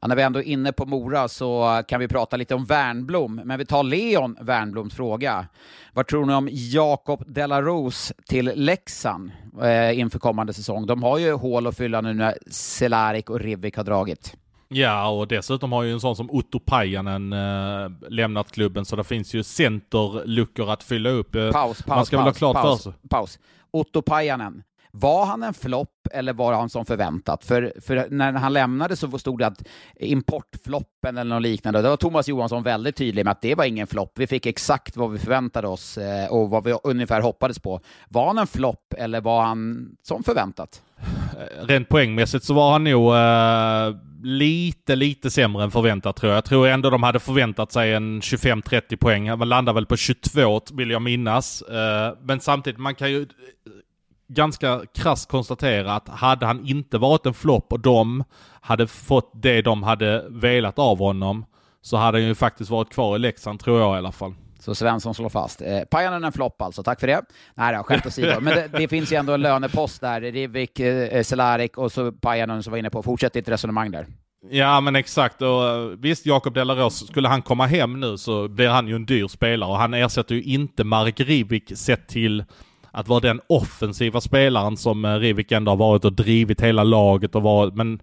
Ja, 0.00 0.08
när 0.08 0.16
vi 0.16 0.22
ändå 0.22 0.38
är 0.38 0.44
inne 0.44 0.72
på 0.72 0.86
Mora 0.86 1.28
så 1.28 1.82
kan 1.88 2.00
vi 2.00 2.08
prata 2.08 2.36
lite 2.36 2.54
om 2.54 2.64
Värnblom, 2.64 3.40
men 3.44 3.58
vi 3.58 3.66
tar 3.66 3.82
Leon 3.82 4.36
Värnbloms 4.40 4.94
fråga. 4.94 5.46
Vad 5.92 6.06
tror 6.06 6.26
ni 6.26 6.34
om 6.34 6.48
Jakob 6.52 7.24
Delaros 7.26 8.12
till 8.28 8.52
Leksand 8.54 9.30
eh, 9.62 9.98
inför 9.98 10.18
kommande 10.18 10.52
säsong? 10.52 10.86
De 10.86 11.02
har 11.02 11.18
ju 11.18 11.32
hål 11.32 11.66
att 11.66 11.76
fylla 11.76 12.00
nu 12.00 12.14
när 12.14 12.34
Cehlárik 12.50 13.30
och 13.30 13.40
Rivik 13.40 13.76
har 13.76 13.84
dragit. 13.84 14.36
Ja, 14.72 15.08
och 15.08 15.28
dessutom 15.28 15.72
har 15.72 15.82
ju 15.82 15.92
en 15.92 16.00
sån 16.00 16.16
som 16.16 16.30
Otto 16.30 16.60
Pajanen 16.60 17.32
äh, 17.32 17.90
lämnat 18.08 18.52
klubben, 18.52 18.84
så 18.84 18.96
det 18.96 19.04
finns 19.04 19.34
ju 19.34 19.42
centerluckor 19.42 20.70
att 20.70 20.82
fylla 20.82 21.10
upp. 21.10 21.32
Paus, 21.32 21.52
paus, 21.52 21.86
Man 21.86 22.06
ska 22.06 22.16
paus, 22.16 22.26
väl 22.26 22.32
ha 22.32 22.38
klart 22.38 22.54
paus, 22.54 22.82
för 22.84 22.90
sig. 22.90 23.00
Paus. 23.08 23.38
Otto 23.70 24.02
Pajanen, 24.02 24.62
var 24.94 25.24
han 25.24 25.42
en 25.42 25.54
flopp 25.54 26.08
eller 26.12 26.32
var 26.32 26.52
han 26.52 26.68
som 26.68 26.84
förväntat? 26.84 27.44
För, 27.44 27.72
för 27.80 28.06
när 28.10 28.32
han 28.32 28.52
lämnade 28.52 28.96
så 28.96 29.18
stod 29.18 29.38
det 29.38 29.46
att 29.46 29.62
importfloppen 29.96 31.18
eller 31.18 31.34
något 31.34 31.42
liknande. 31.42 31.82
Det 31.82 31.88
var 31.88 31.96
Thomas 31.96 32.28
Johansson 32.28 32.62
väldigt 32.62 32.96
tydlig 32.96 33.24
med 33.24 33.32
att 33.32 33.40
det 33.40 33.54
var 33.54 33.64
ingen 33.64 33.86
flopp. 33.86 34.12
Vi 34.14 34.26
fick 34.26 34.46
exakt 34.46 34.96
vad 34.96 35.10
vi 35.12 35.18
förväntade 35.18 35.68
oss 35.68 35.98
eh, 35.98 36.32
och 36.32 36.50
vad 36.50 36.64
vi 36.64 36.74
ungefär 36.84 37.20
hoppades 37.20 37.58
på. 37.58 37.80
Var 38.08 38.26
han 38.26 38.38
en 38.38 38.46
flopp 38.46 38.94
eller 38.98 39.20
var 39.20 39.42
han 39.42 39.90
som 40.02 40.22
förväntat? 40.22 40.82
Rent 41.60 41.88
poängmässigt 41.88 42.44
så 42.44 42.54
var 42.54 42.72
han 42.72 42.84
nog 42.84 43.12
uh 43.12 44.11
lite, 44.22 44.96
lite 44.96 45.30
sämre 45.30 45.64
än 45.64 45.70
förväntat 45.70 46.16
tror 46.16 46.30
jag. 46.30 46.36
Jag 46.36 46.44
tror 46.44 46.68
ändå 46.68 46.90
de 46.90 47.02
hade 47.02 47.20
förväntat 47.20 47.72
sig 47.72 47.94
en 47.94 48.20
25-30 48.20 48.96
poäng. 48.96 49.38
Man 49.38 49.48
landar 49.48 49.72
väl 49.72 49.86
på 49.86 49.96
22 49.96 50.60
vill 50.72 50.90
jag 50.90 51.02
minnas. 51.02 51.62
Eh, 51.62 52.14
men 52.22 52.40
samtidigt, 52.40 52.80
man 52.80 52.94
kan 52.94 53.10
ju 53.10 53.22
eh, 53.22 53.26
ganska 54.28 54.80
krasst 54.94 55.28
konstatera 55.28 55.92
att 55.94 56.08
hade 56.08 56.46
han 56.46 56.66
inte 56.66 56.98
varit 56.98 57.26
en 57.26 57.34
flopp 57.34 57.72
och 57.72 57.80
de 57.80 58.24
hade 58.60 58.86
fått 58.86 59.30
det 59.34 59.62
de 59.62 59.82
hade 59.82 60.26
velat 60.28 60.78
av 60.78 60.98
honom 60.98 61.44
så 61.82 61.96
hade 61.96 62.18
han 62.18 62.26
ju 62.26 62.34
faktiskt 62.34 62.70
varit 62.70 62.92
kvar 62.92 63.16
i 63.16 63.18
Leksand 63.18 63.60
tror 63.60 63.80
jag 63.80 63.94
i 63.94 63.98
alla 63.98 64.12
fall. 64.12 64.34
Så 64.62 64.74
Svensson 64.74 65.14
slår 65.14 65.28
fast. 65.28 65.62
Eh, 65.62 65.80
Pajanen 65.90 66.24
en 66.24 66.32
flopp 66.32 66.62
alltså, 66.62 66.82
tack 66.82 67.00
för 67.00 67.06
det. 67.06 67.22
Nej 67.54 67.76
då, 67.76 67.82
skämt 67.82 68.06
åsido. 68.06 68.40
Men 68.40 68.54
det, 68.54 68.68
det, 68.78 68.88
finns 68.88 69.12
ju 69.12 69.16
ändå 69.16 69.32
en 69.32 69.40
lönepost 69.40 70.00
där. 70.00 70.20
Rivik, 70.20 70.80
eh, 70.80 71.22
Cehlárik 71.22 71.78
och 71.78 71.92
så 71.92 72.12
Pajanen 72.12 72.62
som 72.62 72.70
var 72.70 72.78
inne 72.78 72.90
på. 72.90 73.02
Fortsätt 73.02 73.32
ditt 73.32 73.48
resonemang 73.48 73.90
där. 73.90 74.06
Ja 74.50 74.80
men 74.80 74.96
exakt 74.96 75.42
och 75.42 75.68
eh, 75.68 75.86
visst 75.98 76.26
Jakob 76.26 76.54
Delaros, 76.54 77.06
skulle 77.06 77.28
han 77.28 77.42
komma 77.42 77.66
hem 77.66 78.00
nu 78.00 78.18
så 78.18 78.48
blir 78.48 78.68
han 78.68 78.88
ju 78.88 78.94
en 78.94 79.06
dyr 79.06 79.28
spelare 79.28 79.70
och 79.70 79.76
han 79.76 79.94
ersätter 79.94 80.34
ju 80.34 80.42
inte 80.42 80.84
Marek 80.84 81.20
Rivik 81.20 81.72
sett 81.78 82.08
till 82.08 82.44
att 82.90 83.08
vara 83.08 83.20
den 83.20 83.40
offensiva 83.46 84.20
spelaren 84.20 84.76
som 84.76 85.04
eh, 85.04 85.14
Rivik 85.14 85.52
ändå 85.52 85.72
har 85.72 85.76
varit 85.76 86.04
och 86.04 86.12
drivit 86.12 86.60
hela 86.60 86.84
laget 86.84 87.34
och 87.34 87.42
varit, 87.42 87.74
men 87.74 88.00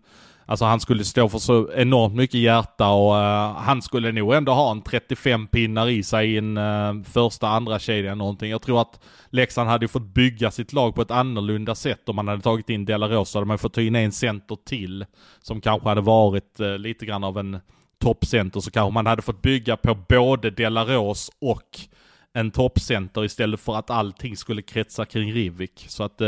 Alltså 0.50 0.66
han 0.66 0.80
skulle 0.80 1.06
stå 1.06 1.30
för 1.30 1.40
så 1.40 1.72
enormt 1.74 2.16
mycket 2.16 2.40
hjärta 2.40 2.90
och 2.90 3.14
uh, 3.14 3.58
han 3.58 3.82
skulle 3.82 4.12
nog 4.12 4.34
ändå 4.34 4.52
ha 4.52 4.72
en 4.72 4.82
35 4.82 5.48
pinnar 5.48 5.90
i 5.90 6.04
sig 6.04 6.34
i 6.34 6.38
en 6.38 6.58
uh, 6.58 7.04
första, 7.04 7.48
andra 7.48 7.80
kedja 7.80 8.16
någonting. 8.16 8.52
Jag 8.52 8.62
tror 8.62 8.82
att 8.82 9.00
Leksand 9.30 9.70
hade 9.70 9.88
fått 9.88 10.14
bygga 10.14 10.52
sitt 10.52 10.74
lag 10.74 10.96
på 10.96 11.02
ett 11.02 11.12
annorlunda 11.12 11.76
sätt 11.76 12.10
om 12.10 12.16
man 12.16 12.28
hade 12.28 12.42
tagit 12.42 12.70
in 12.70 12.86
Delaros. 12.86 13.30
Så 13.30 13.38
hade 13.38 13.48
man 13.48 13.58
fått 13.58 13.74
ta 13.74 13.82
in 13.82 13.96
en 13.96 14.12
center 14.12 14.58
till 14.66 15.06
som 15.42 15.62
kanske 15.62 15.90
hade 15.90 16.02
varit 16.02 16.60
uh, 16.60 16.78
lite 16.78 17.06
grann 17.06 17.24
av 17.24 17.38
en 17.38 17.60
toppcenter. 18.02 18.60
Så 18.60 18.72
kanske 18.72 18.94
man 18.94 19.06
hade 19.06 19.22
fått 19.22 19.42
bygga 19.42 19.78
på 19.78 19.98
både 20.10 20.50
Delaros 20.50 21.32
och 21.42 21.80
en 22.34 22.52
toppcenter 22.52 23.26
istället 23.26 23.60
för 23.60 23.76
att 23.76 23.90
allting 23.90 24.38
skulle 24.38 24.62
kretsa 24.62 25.06
kring 25.06 25.34
Rivik. 25.34 25.86
Så 25.88 26.04
att, 26.04 26.22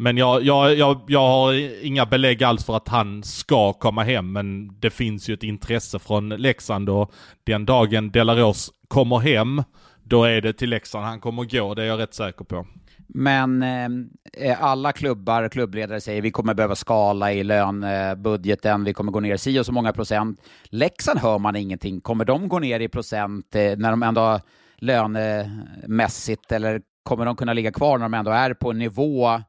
men 0.00 0.16
jag, 0.16 0.42
jag, 0.42 0.74
jag, 0.74 1.00
jag 1.08 1.28
har 1.28 1.84
inga 1.84 2.06
belägg 2.06 2.42
alls 2.42 2.64
för 2.64 2.76
att 2.76 2.88
han 2.88 3.22
ska 3.22 3.72
komma 3.72 4.02
hem, 4.02 4.32
men 4.32 4.80
det 4.80 4.90
finns 4.90 5.28
ju 5.28 5.34
ett 5.34 5.42
intresse 5.42 5.98
från 5.98 6.28
Leksand 6.28 6.88
och 6.88 7.12
den 7.44 7.66
dagen 7.66 8.10
Delaros 8.10 8.70
kommer 8.88 9.18
hem, 9.18 9.62
då 10.02 10.24
är 10.24 10.40
det 10.40 10.52
till 10.52 10.70
Leksand 10.70 11.04
han 11.04 11.20
kommer 11.20 11.44
gå, 11.44 11.74
det 11.74 11.82
är 11.82 11.86
jag 11.86 11.98
rätt 12.00 12.14
säker 12.14 12.44
på. 12.44 12.66
Men 13.08 13.62
eh, 13.62 14.48
eh 14.48 14.62
alla 14.64 14.92
klubbar, 14.92 15.48
klubbledare 15.48 16.00
säger 16.00 16.22
vi 16.22 16.30
kommer 16.30 16.54
behöva 16.54 16.74
skala 16.74 17.32
i 17.32 17.44
lönbudgeten, 17.44 18.84
vi 18.84 18.92
kommer 18.92 19.12
gå 19.12 19.20
ner 19.20 19.36
si 19.36 19.60
och 19.60 19.66
så 19.66 19.72
många 19.72 19.92
procent. 19.92 20.40
Leksand 20.64 21.18
hör 21.18 21.38
man 21.38 21.56
ingenting. 21.56 22.00
Kommer 22.00 22.24
de 22.24 22.48
gå 22.48 22.58
ner 22.58 22.80
i 22.80 22.88
procent 22.88 23.54
eh, 23.54 23.76
när 23.76 23.90
de 23.90 24.02
ändå 24.02 24.40
lönemässigt 24.76 26.52
eller 26.52 26.80
kommer 27.02 27.24
de 27.24 27.36
kunna 27.36 27.52
ligga 27.52 27.72
kvar 27.72 27.98
när 27.98 28.04
de 28.04 28.14
ändå 28.14 28.30
är 28.30 28.54
på 28.54 28.70
en 28.70 28.78
nivå 28.78 29.40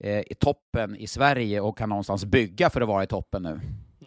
Eh, 0.00 0.22
i 0.26 0.34
toppen 0.34 0.96
i 0.96 1.06
Sverige 1.06 1.60
och 1.60 1.78
kan 1.78 1.88
någonstans 1.88 2.24
bygga 2.24 2.70
för 2.70 2.80
att 2.80 2.88
vara 2.88 3.04
i 3.04 3.06
toppen 3.06 3.42
nu? 3.42 3.60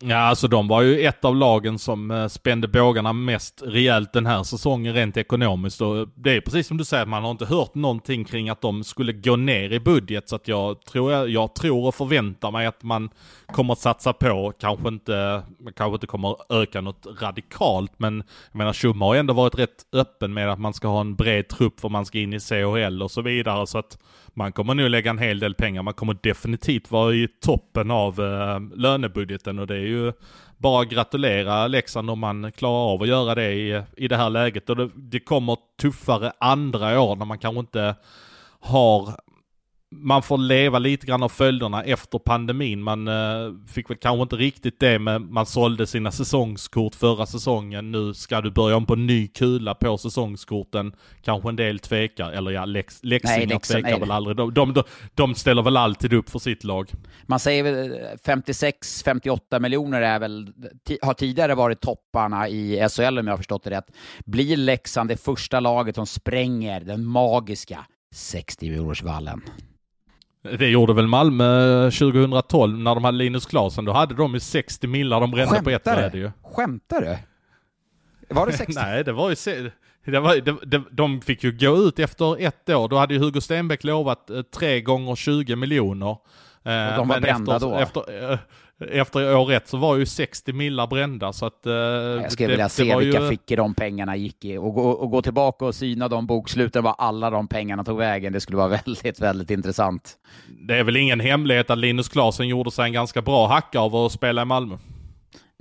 Ja, 0.04 0.18
alltså 0.18 0.48
de 0.48 0.68
var 0.68 0.82
ju 0.82 1.02
ett 1.02 1.26
av 1.26 1.36
lagen 1.36 1.80
som 1.80 2.12
eh, 2.12 2.28
spände 2.28 2.68
bågarna 2.68 3.14
mest 3.14 3.62
rejält 3.66 4.14
den 4.14 4.26
här 4.26 4.44
säsongen 4.44 4.94
rent 4.94 5.18
ekonomiskt. 5.18 5.82
Och 5.82 6.08
det 6.16 6.36
är 6.36 6.42
precis 6.42 6.68
som 6.68 6.78
du 6.78 6.86
säger, 6.86 7.06
man 7.06 7.24
har 7.24 7.32
inte 7.32 7.46
hört 7.46 7.76
någonting 7.76 8.26
kring 8.26 8.50
att 8.50 8.62
de 8.62 8.84
skulle 8.84 9.14
gå 9.14 9.36
ner 9.36 9.74
i 9.74 9.80
budget. 9.80 10.30
Så 10.30 10.36
att 10.36 10.48
jag 10.48 10.82
tror, 10.86 11.30
jag 11.30 11.56
tror 11.56 11.88
och 11.88 11.96
förväntar 11.96 12.52
mig 12.52 12.66
att 12.66 12.84
man 12.84 13.10
kommer 13.54 13.74
att 13.74 13.80
satsa 13.80 14.14
på, 14.14 14.54
kanske 14.60 14.88
inte, 14.88 15.44
kanske 15.76 15.94
inte 15.94 16.08
kommer 16.08 16.32
att 16.32 16.52
öka 16.52 16.82
något 16.82 17.08
radikalt. 17.22 17.92
Men 17.98 18.24
jag 18.52 18.58
menar, 18.58 18.74
Tjumma 18.74 19.06
har 19.06 19.16
ändå 19.16 19.34
varit 19.34 19.60
rätt 19.60 19.86
öppen 19.94 20.34
med 20.34 20.52
att 20.52 20.60
man 20.60 20.74
ska 20.74 20.88
ha 20.88 21.02
en 21.02 21.16
bred 21.16 21.48
trupp 21.48 21.80
för 21.80 21.90
man 21.90 22.06
ska 22.06 22.20
in 22.20 22.34
i 22.34 22.40
CHL 22.40 23.04
och 23.04 23.12
så 23.12 23.22
vidare. 23.22 23.68
Så 23.68 23.78
att 23.78 23.98
man 24.34 24.52
kommer 24.52 24.74
nog 24.74 24.90
lägga 24.90 25.10
en 25.10 25.18
hel 25.18 25.40
del 25.40 25.54
pengar. 25.54 25.84
Man 25.84 25.94
kommer 25.94 26.18
definitivt 26.24 26.92
vara 26.92 27.14
i 27.14 27.28
toppen 27.28 27.92
av 27.92 28.20
eh, 28.20 28.78
lönebudgeten 28.80 29.60
och 29.60 29.68
det 29.68 29.76
är 29.76 29.80
ju 29.92 30.14
bara 30.58 30.86
gratulera 30.86 31.68
Leksand 31.68 32.10
om 32.10 32.20
man 32.20 32.52
klarar 32.52 32.94
av 32.94 33.02
att 33.02 33.08
göra 33.08 33.36
det 33.36 33.54
i, 33.54 33.84
i 33.98 34.08
det 34.08 34.18
här 34.18 34.30
läget. 34.30 34.70
Och 34.70 34.76
det, 34.76 34.90
det 34.96 35.20
kommer 35.20 35.58
tuffare 35.82 36.32
andra 36.40 37.02
år 37.02 37.16
när 37.16 37.26
man 37.26 37.40
kanske 37.40 37.60
inte 37.60 37.96
har 38.60 39.16
man 39.96 40.24
får 40.24 40.38
leva 40.38 40.80
lite 40.80 41.06
grann 41.06 41.24
av 41.24 41.30
följderna 41.30 41.84
efter 41.84 42.20
pandemin. 42.20 42.84
Man 42.84 43.08
eh, 43.08 43.54
fick 43.68 43.90
väl 43.90 43.98
kanske 43.98 44.22
inte 44.22 44.36
riktigt 44.36 44.80
det 44.80 45.00
med 45.00 45.22
man 45.22 45.46
sålde 45.46 45.88
sina 45.88 46.12
säsongskort 46.12 46.96
förra 46.96 47.26
säsongen. 47.26 47.92
Nu 47.92 48.14
ska 48.14 48.42
du 48.42 48.52
börja 48.52 48.76
om 48.76 48.86
på 48.86 48.96
ny 48.96 49.28
kula 49.28 49.76
på 49.76 49.98
säsongskorten. 49.98 50.96
Kanske 51.22 51.50
en 51.50 51.56
del 51.56 51.80
tvekar, 51.80 52.32
eller 52.32 52.52
ja, 52.52 52.66
Lex, 52.66 53.00
Leksingar 53.04 53.60
tvekar 53.60 54.00
väl 54.00 54.12
aldrig. 54.12 54.38
De, 54.38 54.54
de, 54.54 54.74
de, 54.74 54.84
de, 55.14 55.36
ställer 55.36 55.62
väl 55.62 55.78
alltid 55.78 56.14
upp 56.14 56.30
för 56.30 56.40
sitt 56.40 56.64
lag. 56.64 56.92
Man 57.26 57.40
säger 57.40 57.64
väl 57.64 57.92
56-58 58.26 59.60
miljoner 59.60 60.02
är 60.02 60.20
väl, 60.20 60.54
har 61.02 61.14
tidigare 61.14 61.56
varit 61.56 61.82
topparna 61.82 62.50
i 62.50 62.88
SHL 62.90 63.20
om 63.20 63.28
jag 63.28 63.34
har 63.34 63.38
förstått 63.38 63.64
det 63.64 63.70
rätt. 63.70 63.92
Blir 64.26 64.58
Leksand 64.58 65.10
det 65.10 65.18
första 65.18 65.60
laget 65.60 65.96
som 65.96 66.08
spränger 66.08 66.82
den 66.82 67.06
magiska 67.06 67.86
60 68.14 68.70
miljonersvallen? 68.70 69.42
Det 70.42 70.68
gjorde 70.68 70.94
väl 70.94 71.08
Malmö 71.08 71.84
2012 71.92 72.80
när 72.80 72.96
de 72.96 73.04
hade 73.04 73.18
Linus 73.18 73.46
Klasen. 73.46 73.86
Då 73.86 73.92
hade 73.92 74.16
de 74.16 74.34
ju 74.34 74.40
60 74.40 74.88
millar 74.88 75.22
de 75.22 75.32
brände 75.32 75.52
Skämtar 75.52 75.64
på 75.64 75.70
ett 75.70 75.84
bräde 75.84 76.18
ju. 76.18 76.32
Skämtar 76.44 77.02
du? 77.02 77.18
Var 78.36 78.46
det 78.46 78.54
60? 78.54 78.74
Nej, 78.82 79.04
det 79.04 79.12
var 79.12 79.30
ju... 79.30 79.70
Det 80.06 80.20
var, 80.20 80.36
det, 80.36 80.56
det, 80.66 80.84
de 80.92 81.22
fick 81.22 81.44
ju 81.44 81.52
gå 81.52 81.78
ut 81.78 82.00
efter 82.00 82.42
ett 82.42 82.70
år. 82.70 82.88
Då 82.88 82.98
hade 82.98 83.14
ju 83.14 83.20
Hugo 83.20 83.42
Stenbeck 83.42 83.84
lovat 83.84 84.30
eh, 84.30 84.42
tre 84.42 84.82
gånger 84.82 85.16
20 85.16 85.56
miljoner. 85.56 86.10
Och 86.10 86.18
de 86.64 86.98
var 86.98 87.06
Men 87.06 87.22
brända 87.22 87.56
efter, 87.56 87.68
då? 87.68 87.76
Efter, 87.76 88.32
eh, 88.32 88.40
efter 88.90 89.36
år 89.36 89.52
ett 89.52 89.68
så 89.68 89.78
var 89.78 89.96
ju 89.96 90.06
60 90.06 90.54
millar 90.54 90.88
brända 90.88 91.34
så 91.34 91.46
att... 91.46 91.66
Eh, 91.66 91.74
jag 91.74 92.32
skulle 92.32 92.48
det, 92.48 92.52
vilja 92.52 92.70
se 92.70 92.98
vilka 92.98 93.22
ju... 93.22 93.30
fickor 93.30 93.56
de 93.56 93.74
pengarna 93.74 94.16
gick 94.16 94.46
i 94.46 94.58
och 94.58 94.74
gå, 94.74 94.90
och 94.90 95.12
gå 95.12 95.22
tillbaka 95.22 95.66
och 95.66 95.76
syna 95.76 96.08
de 96.08 96.26
boksluten 96.28 96.84
var 96.84 96.96
alla 96.98 97.30
de 97.30 97.48
pengarna 97.48 97.84
tog 97.84 97.98
vägen. 97.98 98.34
Det 98.34 98.40
skulle 98.40 98.58
vara 98.58 98.68
väldigt, 98.86 99.22
väldigt 99.22 99.50
intressant. 99.50 100.18
Det 100.68 100.78
är 100.78 100.84
väl 100.84 100.98
ingen 100.98 101.20
hemlighet 101.20 101.70
att 101.70 101.78
Linus 101.78 102.10
Klasen 102.10 102.48
gjorde 102.48 102.72
sig 102.72 102.86
en 102.86 102.94
ganska 102.94 103.22
bra 103.22 103.48
hacka 103.48 103.80
av 103.80 103.96
att 103.96 104.12
spela 104.12 104.42
i 104.42 104.46
Malmö. 104.46 104.78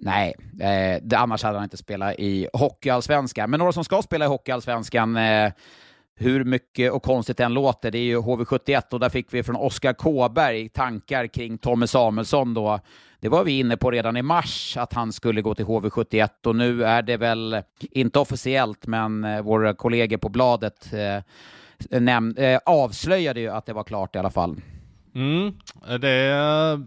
Nej, 0.02 0.34
eh, 0.60 1.22
annars 1.22 1.42
hade 1.42 1.56
han 1.56 1.64
inte 1.64 1.76
spelat 1.76 2.14
i 2.18 2.48
Hockeyallsvenskan. 2.52 3.50
Men 3.50 3.58
några 3.58 3.72
som 3.72 3.84
ska 3.84 4.02
spela 4.02 4.24
i 4.24 4.28
Hockeyallsvenskan 4.28 5.16
eh, 5.16 5.52
hur 6.20 6.44
mycket 6.44 6.92
och 6.92 7.02
konstigt 7.02 7.36
den 7.36 7.54
låter, 7.54 7.90
det 7.90 7.98
är 7.98 8.02
ju 8.02 8.18
HV71 8.18 8.82
och 8.90 9.00
där 9.00 9.08
fick 9.08 9.26
vi 9.34 9.42
från 9.42 9.56
Oskar 9.56 9.92
Kåberg 9.92 10.68
tankar 10.68 11.26
kring 11.26 11.58
Tommy 11.58 11.86
Samuelsson 11.86 12.54
då. 12.54 12.80
Det 13.20 13.28
var 13.28 13.44
vi 13.44 13.58
inne 13.58 13.76
på 13.76 13.90
redan 13.90 14.16
i 14.16 14.22
mars 14.22 14.76
att 14.76 14.92
han 14.92 15.12
skulle 15.12 15.42
gå 15.42 15.54
till 15.54 15.64
HV71 15.64 16.28
och 16.46 16.56
nu 16.56 16.84
är 16.84 17.02
det 17.02 17.16
väl 17.16 17.62
inte 17.80 18.18
officiellt, 18.18 18.86
men 18.86 19.24
eh, 19.24 19.42
våra 19.42 19.74
kollegor 19.74 20.16
på 20.16 20.28
bladet 20.28 20.92
eh, 20.92 21.22
näm- 21.90 22.40
eh, 22.40 22.60
avslöjade 22.66 23.40
ju 23.40 23.48
att 23.48 23.66
det 23.66 23.72
var 23.72 23.84
klart 23.84 24.16
i 24.16 24.18
alla 24.18 24.30
fall. 24.30 24.56
Mm, 25.14 25.54
eh, 25.88 25.94
det, 25.94 26.08
är, 26.08 26.72
eh, 26.72 26.78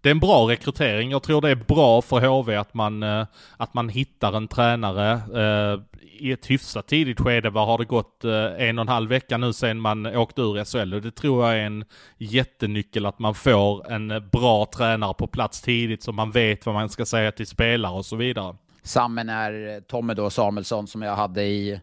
det 0.00 0.08
är 0.08 0.10
en 0.10 0.20
bra 0.20 0.50
rekrytering. 0.50 1.10
Jag 1.10 1.22
tror 1.22 1.40
det 1.40 1.50
är 1.50 1.54
bra 1.54 2.02
för 2.02 2.20
HV 2.20 2.56
att 2.56 2.74
man, 2.74 3.02
eh, 3.02 3.26
att 3.56 3.74
man 3.74 3.88
hittar 3.88 4.32
en 4.36 4.48
tränare 4.48 5.20
i 6.20 6.32
ett 6.32 6.50
hyfsat 6.50 6.86
tidigt 6.86 7.20
skede. 7.20 7.50
Vad 7.50 7.66
har 7.66 7.78
det 7.78 7.84
gått 7.84 8.24
eh, 8.24 8.68
en 8.68 8.78
och 8.78 8.82
en 8.82 8.88
halv 8.88 9.08
vecka 9.08 9.36
nu 9.36 9.52
sedan 9.52 9.80
man 9.80 10.06
åkte 10.06 10.42
ur 10.42 10.64
SHL? 10.64 10.94
Och 10.94 11.02
det 11.02 11.10
tror 11.10 11.44
jag 11.44 11.58
är 11.58 11.66
en 11.66 11.84
jättenyckel 12.18 13.06
att 13.06 13.18
man 13.18 13.34
får 13.34 13.92
en 13.92 14.10
eh, 14.10 14.20
bra 14.20 14.66
tränare 14.76 15.14
på 15.14 15.26
plats 15.26 15.60
tidigt 15.60 16.02
så 16.02 16.12
man 16.12 16.30
vet 16.30 16.66
vad 16.66 16.74
man 16.74 16.88
ska 16.88 17.06
säga 17.06 17.32
till 17.32 17.46
spelare 17.46 17.92
och 17.92 18.06
så 18.06 18.16
vidare. 18.16 18.56
Samma 18.82 19.22
när 19.22 19.74
eh, 19.74 19.80
Tommy 19.80 20.14
då 20.14 20.30
Samuelsson 20.30 20.86
som 20.86 21.02
jag 21.02 21.16
hade 21.16 21.42
i 21.42 21.80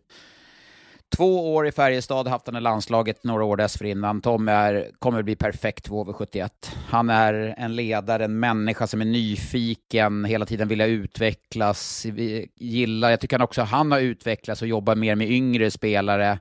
Två 1.16 1.54
år 1.56 1.68
i 1.68 1.72
Färjestad, 1.72 2.28
haft 2.28 2.48
han 2.48 2.56
i 2.56 2.62
landslaget 2.62 3.24
några 3.24 3.44
år 3.44 3.58
dessförinnan. 3.58 4.22
Tom 4.22 4.48
är, 4.48 4.90
kommer 5.00 5.22
bli 5.22 5.36
perfekt 5.36 5.88
för 5.88 5.96
HV71. 5.96 6.50
Han 6.90 7.10
är 7.10 7.56
en 7.58 7.76
ledare, 7.76 8.26
en 8.26 8.40
människa 8.40 8.88
som 8.88 9.02
är 9.02 9.06
nyfiken, 9.06 10.26
hela 10.26 10.46
tiden 10.46 10.68
vill 10.68 10.82
utvecklas, 10.82 12.06
gillar, 12.56 13.10
jag 13.10 13.20
tycker 13.20 13.38
han 13.38 13.44
också 13.44 13.62
han 13.62 13.92
har 13.92 14.00
utvecklats 14.00 14.62
och 14.62 14.68
jobbar 14.68 14.96
mer 14.96 15.16
med 15.16 15.32
yngre 15.32 15.72
spelare. 15.72 16.40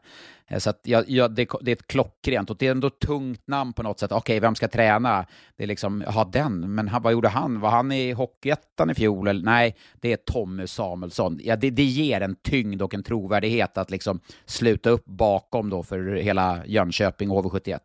Eh, 0.52 0.58
så 0.58 0.70
att 0.70 0.80
jag, 0.82 1.10
jag, 1.10 1.34
det, 1.34 1.48
det, 1.60 1.70
är 1.70 1.76
ett 1.76 1.86
klockrent 1.86 2.50
och 2.50 2.56
det 2.56 2.66
är 2.66 2.70
ändå 2.70 2.86
ett 2.86 2.98
tungt 2.98 3.46
namn 3.46 3.72
på 3.72 3.82
något 3.82 3.98
sätt. 3.98 4.12
Okej, 4.12 4.18
okay, 4.18 4.40
vem 4.40 4.54
ska 4.54 4.68
träna? 4.68 5.26
Det 5.56 5.62
är 5.62 5.66
liksom, 5.66 6.04
ja 6.06 6.30
den, 6.32 6.74
men 6.74 6.88
han, 6.88 7.02
vad 7.02 7.12
gjorde 7.12 7.28
han? 7.28 7.60
Var 7.60 7.70
han 7.70 7.92
i 7.92 8.12
Hockeyettan 8.12 8.90
i 8.90 8.94
fjol? 8.94 9.28
Eller? 9.28 9.44
Nej, 9.44 9.76
det 10.00 10.12
är 10.12 10.16
Tommy 10.16 10.66
Samuelsson. 10.66 11.40
Ja, 11.42 11.56
det, 11.56 11.70
det 11.70 11.84
ger 11.84 12.20
en 12.20 12.34
tyngd 12.34 12.82
och 12.82 12.94
en 12.94 13.02
trovärdighet 13.02 13.78
att 13.78 13.90
liksom 13.90 14.20
sluta 14.46 14.90
upp 14.90 15.04
bakom 15.04 15.70
då 15.70 15.82
för 15.82 16.14
hela 16.14 16.66
Jönköping 16.66 17.30
och 17.30 17.44
HV71. 17.44 17.78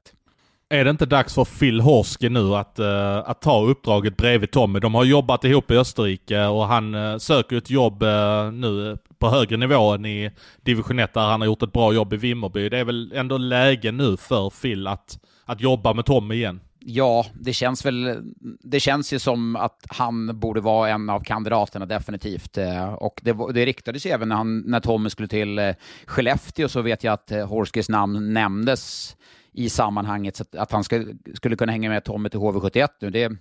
Är 0.70 0.84
det 0.84 0.90
inte 0.90 1.06
dags 1.06 1.34
för 1.36 1.46
Phil 1.46 1.82
Horske 1.82 2.30
nu 2.30 2.56
att, 2.56 2.80
uh, 2.80 3.30
att 3.30 3.42
ta 3.42 3.66
uppdraget 3.66 4.18
bredvid 4.18 4.52
Tommy? 4.52 4.80
De 4.80 4.96
har 4.96 5.04
jobbat 5.04 5.44
ihop 5.44 5.72
i 5.72 5.78
Österrike 5.78 6.46
och 6.46 6.68
han 6.68 6.96
uh, 6.96 7.18
söker 7.18 7.58
ett 7.58 7.70
jobb 7.70 8.04
uh, 8.04 8.52
nu 8.52 8.98
på 9.20 9.30
högre 9.30 9.58
nivå 9.58 9.94
än 9.94 10.06
i 10.06 10.32
division 10.62 11.00
1 11.00 11.14
där 11.14 11.22
han 11.22 11.42
har 11.42 11.46
gjort 11.46 11.64
ett 11.64 11.74
bra 11.74 11.94
jobb 11.94 12.14
i 12.14 12.18
Vimmerby. 12.18 12.70
Det 12.70 12.78
är 12.78 12.84
väl 12.84 13.12
ändå 13.16 13.38
läge 13.38 13.92
nu 13.92 14.18
för 14.18 14.50
Phil 14.50 14.88
att, 14.88 15.20
att 15.46 15.62
jobba 15.62 15.94
med 15.94 16.06
Tommy 16.06 16.36
igen? 16.36 16.60
Ja, 16.80 17.26
det 17.34 17.54
känns 17.54 17.86
väl, 17.86 18.18
det 18.64 18.80
känns 18.80 19.14
ju 19.14 19.20
som 19.20 19.56
att 19.56 19.86
han 19.90 20.40
borde 20.40 20.62
vara 20.62 20.90
en 20.90 21.10
av 21.10 21.20
kandidaterna 21.20 21.86
definitivt. 21.86 22.58
Och 22.98 23.20
det, 23.24 23.38
det 23.54 23.66
riktades 23.66 24.06
ju 24.06 24.10
även 24.10 24.30
när, 24.30 24.36
han, 24.36 24.60
när 24.60 24.80
Tommy 24.80 25.10
skulle 25.10 25.28
till 25.28 25.74
Skellefteå 26.06 26.68
så 26.68 26.82
vet 26.82 27.04
jag 27.04 27.14
att 27.14 27.32
Horskes 27.50 27.90
namn 27.90 28.34
nämndes 28.34 29.16
i 29.58 29.70
sammanhanget. 29.70 30.36
Så 30.36 30.46
att 30.58 30.72
han 30.72 30.84
ska, 30.84 31.06
skulle 31.34 31.56
kunna 31.56 31.72
hänga 31.72 31.90
med 31.90 32.04
Tommy 32.04 32.30
till 32.30 32.40
HV71 32.40 32.88
nu, 33.02 33.10
det, 33.10 33.32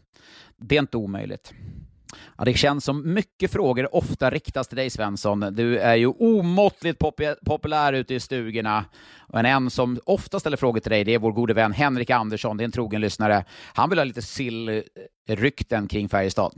det 0.56 0.76
är 0.76 0.80
inte 0.80 0.96
omöjligt. 0.96 1.52
Ja, 2.38 2.44
det 2.44 2.54
känns 2.54 2.84
som 2.84 3.14
mycket 3.14 3.52
frågor 3.52 3.94
ofta 3.94 4.30
riktas 4.30 4.68
till 4.68 4.76
dig 4.76 4.90
Svensson. 4.90 5.40
Du 5.40 5.78
är 5.78 5.94
ju 5.94 6.06
omåttligt 6.06 6.98
pop 6.98 7.20
populär 7.46 7.92
ute 7.92 8.14
i 8.14 8.20
stugorna. 8.20 8.84
Men 9.28 9.46
en 9.46 9.70
som 9.70 9.98
ofta 10.04 10.40
ställer 10.40 10.56
frågor 10.56 10.80
till 10.80 10.90
dig, 10.90 11.04
det 11.04 11.14
är 11.14 11.18
vår 11.18 11.32
gode 11.32 11.54
vän 11.54 11.72
Henrik 11.72 12.10
Andersson. 12.10 12.56
Det 12.56 12.62
är 12.62 12.64
en 12.64 12.72
trogen 12.72 13.00
lyssnare. 13.00 13.44
Han 13.74 13.90
vill 13.90 13.98
ha 13.98 14.04
lite 14.04 14.22
sillrykten 14.22 15.88
kring 15.88 16.08
Färjestad. 16.08 16.52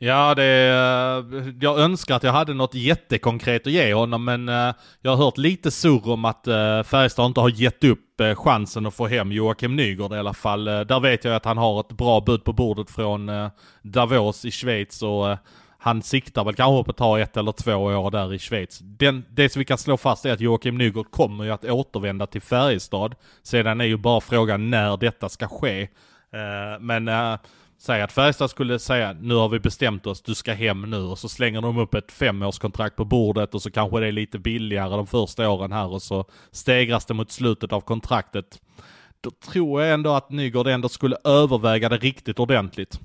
Ja, 0.00 0.34
det, 0.34 0.44
jag 1.60 1.78
önskar 1.78 2.16
att 2.16 2.22
jag 2.22 2.32
hade 2.32 2.54
något 2.54 2.74
jättekonkret 2.74 3.66
att 3.66 3.72
ge 3.72 3.94
honom, 3.94 4.24
men 4.24 4.48
eh, 4.48 4.74
jag 5.00 5.10
har 5.10 5.24
hört 5.24 5.38
lite 5.38 5.70
surr 5.70 6.08
om 6.08 6.24
att 6.24 6.46
eh, 6.46 6.82
Färjestad 6.82 7.26
inte 7.26 7.40
har 7.40 7.48
gett 7.48 7.84
upp 7.84 8.20
eh, 8.20 8.34
chansen 8.34 8.86
att 8.86 8.94
få 8.94 9.06
hem 9.06 9.32
Joakim 9.32 9.76
Nygård 9.76 10.12
i 10.12 10.16
alla 10.16 10.34
fall. 10.34 10.64
Där 10.64 11.00
vet 11.00 11.24
jag 11.24 11.34
att 11.34 11.44
han 11.44 11.58
har 11.58 11.80
ett 11.80 11.88
bra 11.88 12.20
bud 12.20 12.44
på 12.44 12.52
bordet 12.52 12.90
från 12.90 13.30
Davos 13.82 14.44
i 14.44 14.50
Schweiz 14.50 15.02
och 15.02 15.36
han 15.78 16.02
siktar 16.02 16.44
väl 16.44 16.54
kanske 16.54 16.84
på 16.84 16.90
att 16.90 16.96
ta 16.96 17.18
ett 17.18 17.36
eller 17.36 17.52
två 17.52 17.74
år 17.74 18.10
där 18.10 18.34
i 18.34 18.38
Schweiz. 18.38 18.78
Den, 18.82 19.24
det 19.30 19.48
som 19.48 19.60
vi 19.60 19.64
kan 19.64 19.78
slå 19.78 19.96
fast 19.96 20.24
är 20.24 20.32
att 20.32 20.40
Joakim 20.40 20.78
Nygård 20.78 21.10
kommer 21.10 21.44
ju 21.44 21.50
att 21.50 21.64
återvända 21.64 22.26
till 22.26 22.42
Färjestad. 22.42 23.14
Sedan 23.42 23.80
är 23.80 23.84
ju 23.84 23.96
bara 23.96 24.20
frågan 24.20 24.70
när 24.70 24.96
detta 24.96 25.28
ska 25.28 25.48
ske. 25.48 25.88
Men 26.80 27.08
säg 27.78 28.02
att 28.02 28.12
Färjestad 28.12 28.50
skulle 28.50 28.78
säga 28.78 29.16
nu 29.20 29.34
har 29.34 29.48
vi 29.48 29.58
bestämt 29.58 30.06
oss, 30.06 30.22
du 30.22 30.34
ska 30.34 30.52
hem 30.52 30.90
nu 30.90 30.96
och 30.96 31.18
så 31.18 31.28
slänger 31.28 31.60
de 31.60 31.78
upp 31.78 31.94
ett 31.94 32.12
femårskontrakt 32.12 32.96
på 32.96 33.04
bordet 33.04 33.54
och 33.54 33.62
så 33.62 33.70
kanske 33.70 34.00
det 34.00 34.06
är 34.06 34.12
lite 34.12 34.38
billigare 34.38 34.96
de 34.96 35.06
första 35.06 35.50
åren 35.50 35.72
här 35.72 35.88
och 35.92 36.02
så 36.02 36.24
stegras 36.50 37.06
det 37.06 37.14
mot 37.14 37.30
slutet 37.30 37.72
av 37.72 37.80
kontraktet. 37.80 38.60
Då 39.20 39.30
tror 39.30 39.82
jag 39.82 39.94
ändå 39.94 40.12
att 40.12 40.30
Nygård 40.30 40.66
ändå 40.66 40.88
skulle 40.88 41.16
överväga 41.24 41.88
det 41.88 41.96
riktigt 41.96 42.38
ordentligt. 42.38 43.00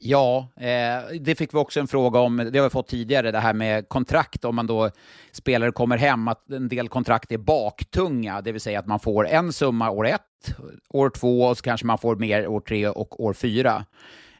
Ja, 0.00 0.48
eh, 0.56 1.18
det 1.20 1.34
fick 1.34 1.54
vi 1.54 1.58
också 1.58 1.80
en 1.80 1.88
fråga 1.88 2.20
om, 2.20 2.36
det 2.36 2.58
har 2.58 2.64
vi 2.64 2.70
fått 2.70 2.88
tidigare, 2.88 3.30
det 3.30 3.38
här 3.38 3.52
med 3.52 3.88
kontrakt, 3.88 4.44
om 4.44 4.56
man 4.56 4.66
då 4.66 4.90
spelare 5.32 5.72
kommer 5.72 5.96
hem, 5.96 6.28
att 6.28 6.50
en 6.50 6.68
del 6.68 6.88
kontrakt 6.88 7.32
är 7.32 7.38
baktunga, 7.38 8.40
det 8.40 8.52
vill 8.52 8.60
säga 8.60 8.78
att 8.78 8.86
man 8.86 9.00
får 9.00 9.28
en 9.28 9.52
summa 9.52 9.90
år 9.90 10.06
ett, 10.06 10.54
år 10.88 11.10
två 11.10 11.42
och 11.42 11.56
så 11.56 11.62
kanske 11.62 11.86
man 11.86 11.98
får 11.98 12.16
mer 12.16 12.46
år 12.46 12.60
tre 12.60 12.88
och 12.88 13.24
år 13.24 13.32
fyra. 13.32 13.84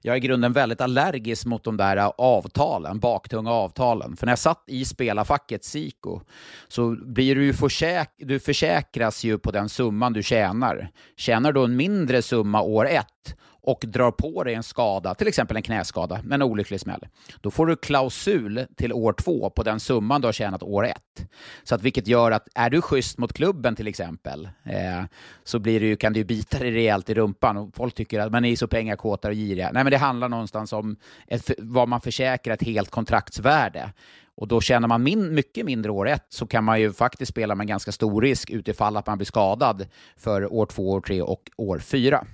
Jag 0.02 0.12
är 0.12 0.16
i 0.16 0.20
grunden 0.20 0.52
väldigt 0.52 0.80
allergisk 0.80 1.46
mot 1.46 1.64
de 1.64 1.76
där 1.76 2.12
avtalen, 2.18 2.98
baktunga 2.98 3.50
avtalen. 3.50 4.16
För 4.16 4.26
när 4.26 4.32
jag 4.32 4.38
satt 4.38 4.64
i 4.66 4.84
spelarfacket 4.84 5.64
Siko 5.64 6.20
så 6.68 6.96
blir 7.06 7.34
du 7.34 7.44
ju 7.44 7.52
försäk 7.52 8.11
du 8.18 8.40
försäkras 8.40 9.24
ju 9.24 9.38
på 9.38 9.50
den 9.50 9.68
summan 9.68 10.12
du 10.12 10.22
tjänar. 10.22 10.90
Tjänar 11.16 11.52
du 11.52 11.64
en 11.64 11.76
mindre 11.76 12.22
summa 12.22 12.62
år 12.62 12.88
ett 12.88 13.34
och 13.62 13.84
drar 13.86 14.11
på 14.11 14.44
dig 14.44 14.54
en 14.54 14.62
skada, 14.62 15.14
till 15.14 15.28
exempel 15.28 15.56
en 15.56 15.62
knäskada, 15.62 16.20
en 16.30 16.42
olycklig 16.42 16.80
smäll, 16.80 17.06
då 17.40 17.50
får 17.50 17.66
du 17.66 17.76
klausul 17.76 18.66
till 18.76 18.92
år 18.92 19.12
två 19.12 19.50
på 19.50 19.62
den 19.62 19.80
summan 19.80 20.20
du 20.20 20.28
har 20.28 20.32
tjänat 20.32 20.62
år 20.62 20.86
ett. 20.86 21.28
Så 21.62 21.74
att 21.74 21.82
vilket 21.82 22.06
gör 22.06 22.30
att 22.30 22.48
är 22.54 22.70
du 22.70 22.82
schysst 22.82 23.18
mot 23.18 23.32
klubben 23.32 23.76
till 23.76 23.86
exempel, 23.86 24.48
eh, 24.64 25.02
så 25.44 25.59
blir 25.59 25.80
det 25.80 25.86
ju, 25.86 25.96
kan 25.96 26.12
du 26.12 26.20
ju 26.20 26.24
bita 26.24 26.59
dig 26.59 26.70
rejält 26.70 27.11
i 27.11 27.14
rumpan 27.14 27.56
och 27.56 27.76
folk 27.76 27.94
tycker 27.94 28.20
att 28.20 28.32
man 28.32 28.44
är 28.44 28.56
så 28.56 28.68
pengakåta 28.68 29.28
och 29.28 29.34
giriga. 29.34 29.70
Nej, 29.72 29.84
men 29.84 29.90
det 29.90 29.98
handlar 29.98 30.28
någonstans 30.28 30.72
om 30.72 30.96
ett, 31.26 31.50
vad 31.59 31.88
man 31.88 32.00
försäkrar 32.00 32.54
ett 32.54 32.62
helt 32.62 32.90
kontraktsvärde. 32.90 33.92
Och 34.34 34.48
då 34.48 34.61
tjänar 34.61 34.88
man 34.88 35.02
min, 35.02 35.34
mycket 35.34 35.66
mindre 35.66 35.92
år 35.92 36.09
ett 36.09 36.26
så 36.28 36.46
kan 36.46 36.64
man 36.64 36.80
ju 36.80 36.92
faktiskt 36.92 37.30
spela 37.30 37.54
med 37.54 37.66
ganska 37.66 37.92
stor 37.92 38.22
risk 38.22 38.50
utifall 38.50 38.96
att 38.96 39.06
man 39.06 39.18
blir 39.18 39.26
skadad 39.26 39.86
för 40.16 40.52
år 40.52 40.66
två, 40.66 40.90
år 40.90 41.00
tre 41.00 41.22
och 41.22 41.50
år 41.56 41.78
fyra. 41.78 42.24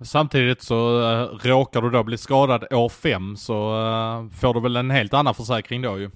Samtidigt 0.00 0.62
så 0.62 1.00
uh, 1.00 1.38
råkar 1.42 1.82
du 1.82 1.90
då 1.90 2.02
bli 2.02 2.18
skadad 2.18 2.72
år 2.72 2.88
fem 2.88 3.36
så 3.36 3.54
uh, 3.54 4.28
får 4.28 4.54
du 4.54 4.60
väl 4.60 4.76
en 4.76 4.90
helt 4.90 5.14
annan 5.14 5.34
försäkring 5.34 5.82
då 5.82 5.98
ju. 5.98 6.10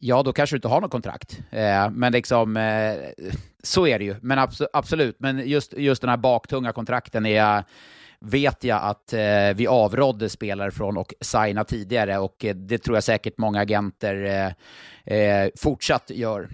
Ja, 0.00 0.22
då 0.22 0.32
kanske 0.32 0.54
du 0.54 0.58
inte 0.58 0.68
har 0.68 0.80
något 0.80 0.90
kontrakt. 0.90 1.40
Eh, 1.50 1.90
men 1.90 2.12
liksom, 2.12 2.56
eh, 2.56 2.94
så 3.62 3.86
är 3.86 3.98
det 3.98 4.04
ju. 4.04 4.16
Men 4.22 4.38
abso 4.38 4.66
absolut, 4.72 5.16
men 5.20 5.48
just, 5.48 5.72
just 5.72 6.00
den 6.00 6.10
här 6.10 6.16
baktunga 6.16 6.72
kontrakten 6.72 7.26
är, 7.26 7.64
vet 8.20 8.64
jag 8.64 8.82
att 8.82 9.12
eh, 9.12 9.54
vi 9.54 9.66
avrådde 9.66 10.28
spelare 10.28 10.70
från 10.70 10.98
att 10.98 11.12
signa 11.20 11.64
tidigare 11.64 12.18
och 12.18 12.44
eh, 12.44 12.54
det 12.54 12.78
tror 12.78 12.96
jag 12.96 13.04
säkert 13.04 13.38
många 13.38 13.60
agenter 13.60 14.54
eh, 15.04 15.48
fortsatt 15.56 16.10
gör. 16.10 16.48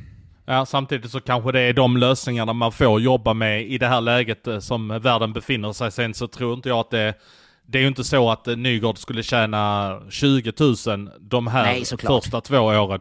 Ja, 0.44 0.66
samtidigt 0.66 1.10
så 1.10 1.20
kanske 1.20 1.52
det 1.52 1.60
är 1.60 1.72
de 1.72 1.96
lösningarna 1.96 2.52
man 2.52 2.72
får 2.72 3.00
jobba 3.00 3.34
med 3.34 3.62
i 3.62 3.78
det 3.78 3.86
här 3.86 4.00
läget 4.00 4.46
eh, 4.46 4.58
som 4.58 4.88
världen 4.88 5.32
befinner 5.32 5.72
sig. 5.72 5.92
Sen 5.92 6.14
så 6.14 6.26
tror 6.28 6.54
inte 6.54 6.68
jag 6.68 6.78
att 6.78 6.90
det 6.90 7.14
det 7.66 7.78
är 7.78 7.82
ju 7.82 7.88
inte 7.88 8.04
så 8.04 8.30
att 8.30 8.48
eh, 8.48 8.56
Nygård 8.56 8.98
skulle 8.98 9.22
tjäna 9.22 10.00
20 10.10 10.52
000 10.86 11.10
de 11.20 11.46
här 11.46 11.64
Nej, 11.64 11.84
första 11.84 12.40
två 12.40 12.58
åren. 12.58 13.00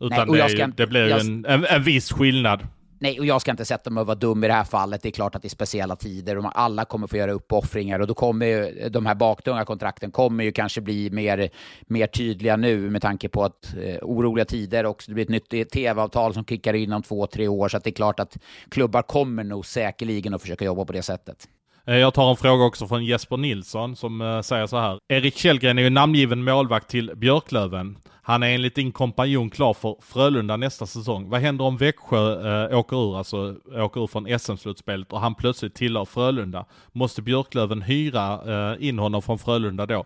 Utan 0.00 0.28
Nej, 0.28 0.40
det, 0.40 0.52
ju, 0.52 0.66
det, 0.66 0.86
blir 0.86 1.06
ju 1.06 1.12
en, 1.12 1.46
en, 1.46 1.64
en 1.64 1.82
viss 1.82 2.12
skillnad. 2.12 2.60
Nej, 3.02 3.20
och 3.20 3.26
jag 3.26 3.40
ska 3.40 3.50
inte 3.50 3.64
sätta 3.64 3.90
mig 3.90 4.00
och 4.00 4.06
vara 4.06 4.14
dum 4.14 4.44
i 4.44 4.46
det 4.46 4.52
här 4.52 4.64
fallet. 4.64 5.02
Det 5.02 5.08
är 5.08 5.10
klart 5.10 5.34
att 5.34 5.42
det 5.42 5.48
är 5.48 5.50
speciella 5.50 5.96
tider 5.96 6.38
och 6.38 6.50
alla 6.54 6.84
kommer 6.84 7.06
få 7.06 7.16
göra 7.16 7.32
uppoffringar 7.32 8.00
och 8.00 8.06
då 8.06 8.14
kommer 8.14 8.46
ju 8.46 8.88
de 8.88 9.06
här 9.06 9.14
baktunga 9.14 9.64
kontrakten 9.64 10.10
kommer 10.10 10.44
ju 10.44 10.52
kanske 10.52 10.80
bli 10.80 11.10
mer, 11.10 11.50
mer 11.82 12.06
tydliga 12.06 12.56
nu 12.56 12.90
med 12.90 13.02
tanke 13.02 13.28
på 13.28 13.44
att 13.44 13.74
eh, 13.82 13.96
oroliga 14.02 14.44
tider 14.44 14.86
och 14.86 15.04
det 15.06 15.14
blir 15.14 15.24
ett 15.24 15.50
nytt 15.52 15.70
tv-avtal 15.70 16.34
som 16.34 16.44
kickar 16.44 16.74
in 16.74 16.92
om 16.92 17.02
två, 17.02 17.26
tre 17.26 17.48
år. 17.48 17.68
Så 17.68 17.76
att 17.76 17.84
det 17.84 17.90
är 17.90 17.94
klart 17.94 18.20
att 18.20 18.38
klubbar 18.68 19.02
kommer 19.02 19.44
nog 19.44 19.66
säkerligen 19.66 20.34
att 20.34 20.42
försöka 20.42 20.64
jobba 20.64 20.84
på 20.84 20.92
det 20.92 21.02
sättet. 21.02 21.48
Eh, 21.86 21.96
jag 21.96 22.14
tar 22.14 22.30
en 22.30 22.36
fråga 22.36 22.64
också 22.64 22.86
från 22.86 23.04
Jesper 23.04 23.36
Nilsson 23.36 23.96
som 23.96 24.20
eh, 24.20 24.40
säger 24.40 24.66
så 24.66 24.78
här. 24.78 24.98
Erik 25.08 25.36
Källgren 25.36 25.78
är 25.78 25.82
ju 25.82 25.90
namngiven 25.90 26.44
målvakt 26.44 26.88
till 26.88 27.12
Björklöven. 27.16 27.96
Han 28.30 28.42
är 28.42 28.54
enligt 28.54 28.74
din 28.74 28.92
kompanjon 28.92 29.50
klar 29.50 29.74
för 29.74 29.96
Frölunda 30.00 30.56
nästa 30.56 30.86
säsong. 30.86 31.28
Vad 31.28 31.40
händer 31.40 31.64
om 31.64 31.76
Växjö 31.76 32.64
eh, 32.70 32.78
åker 32.78 32.96
ur, 32.96 33.18
alltså 33.18 33.56
åker 33.72 34.00
ur 34.00 34.06
från 34.06 34.38
SM-slutspelet 34.38 35.12
och 35.12 35.20
han 35.20 35.34
plötsligt 35.34 35.74
tillhör 35.74 36.04
Frölunda? 36.04 36.64
Måste 36.92 37.22
Björklöven 37.22 37.82
hyra 37.82 38.40
eh, 38.46 38.88
in 38.88 38.98
honom 38.98 39.22
från 39.22 39.38
Frölunda 39.38 39.86
då? 39.86 40.04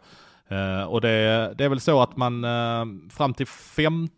Eh, 0.49 0.83
och 0.83 1.01
det, 1.01 1.55
det, 1.59 1.65
är 1.65 1.69
väl 1.69 1.81
så 1.81 2.03
att 2.03 2.17
man 2.17 2.45
eh, 2.45 3.11
fram 3.11 3.35
till 3.35 3.47
15 3.47 4.09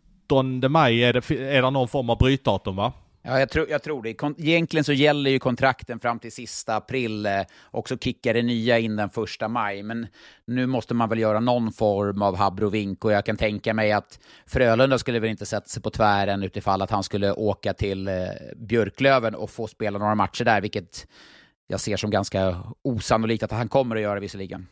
maj 0.71 1.03
är 1.03 1.13
det, 1.13 1.31
är 1.31 1.61
det 1.61 1.69
någon 1.69 1.87
form 1.87 2.09
av 2.09 2.17
brytdatum 2.17 2.75
va? 2.75 2.93
Ja, 3.29 3.39
jag, 3.39 3.49
tror, 3.49 3.69
jag 3.69 3.83
tror 3.83 4.03
det. 4.03 4.23
Egentligen 4.37 4.83
så 4.83 4.93
gäller 4.93 5.29
ju 5.29 5.39
kontrakten 5.39 5.99
fram 5.99 6.19
till 6.19 6.31
sista 6.31 6.75
april 6.75 7.25
eh, 7.25 7.41
och 7.61 7.89
så 7.89 7.97
kickar 7.97 8.33
det 8.33 8.41
nya 8.41 8.79
in 8.79 8.95
den 8.95 9.09
första 9.09 9.47
maj. 9.47 9.83
Men 9.83 10.07
nu 10.45 10.65
måste 10.65 10.93
man 10.93 11.09
väl 11.09 11.19
göra 11.19 11.39
någon 11.39 11.71
form 11.71 12.21
av 12.21 12.35
habrovink 12.35 13.05
och 13.05 13.11
jag 13.11 13.25
kan 13.25 13.37
tänka 13.37 13.73
mig 13.73 13.91
att 13.91 14.19
Frölunda 14.45 14.97
skulle 14.97 15.19
väl 15.19 15.29
inte 15.29 15.45
sätta 15.45 15.67
sig 15.67 15.81
på 15.81 15.89
tvären 15.89 16.43
utifall 16.43 16.81
att 16.81 16.91
han 16.91 17.03
skulle 17.03 17.31
åka 17.31 17.73
till 17.73 18.07
eh, 18.07 18.13
Björklöven 18.55 19.35
och 19.35 19.49
få 19.49 19.67
spela 19.67 19.99
några 19.99 20.15
matcher 20.15 20.45
där, 20.45 20.61
vilket 20.61 21.07
jag 21.67 21.79
ser 21.79 21.97
som 21.97 22.09
ganska 22.09 22.63
osannolikt 22.81 23.43
att 23.43 23.51
han 23.51 23.67
kommer 23.67 23.95
att 23.95 24.01
göra 24.01 24.19
visserligen. 24.19 24.67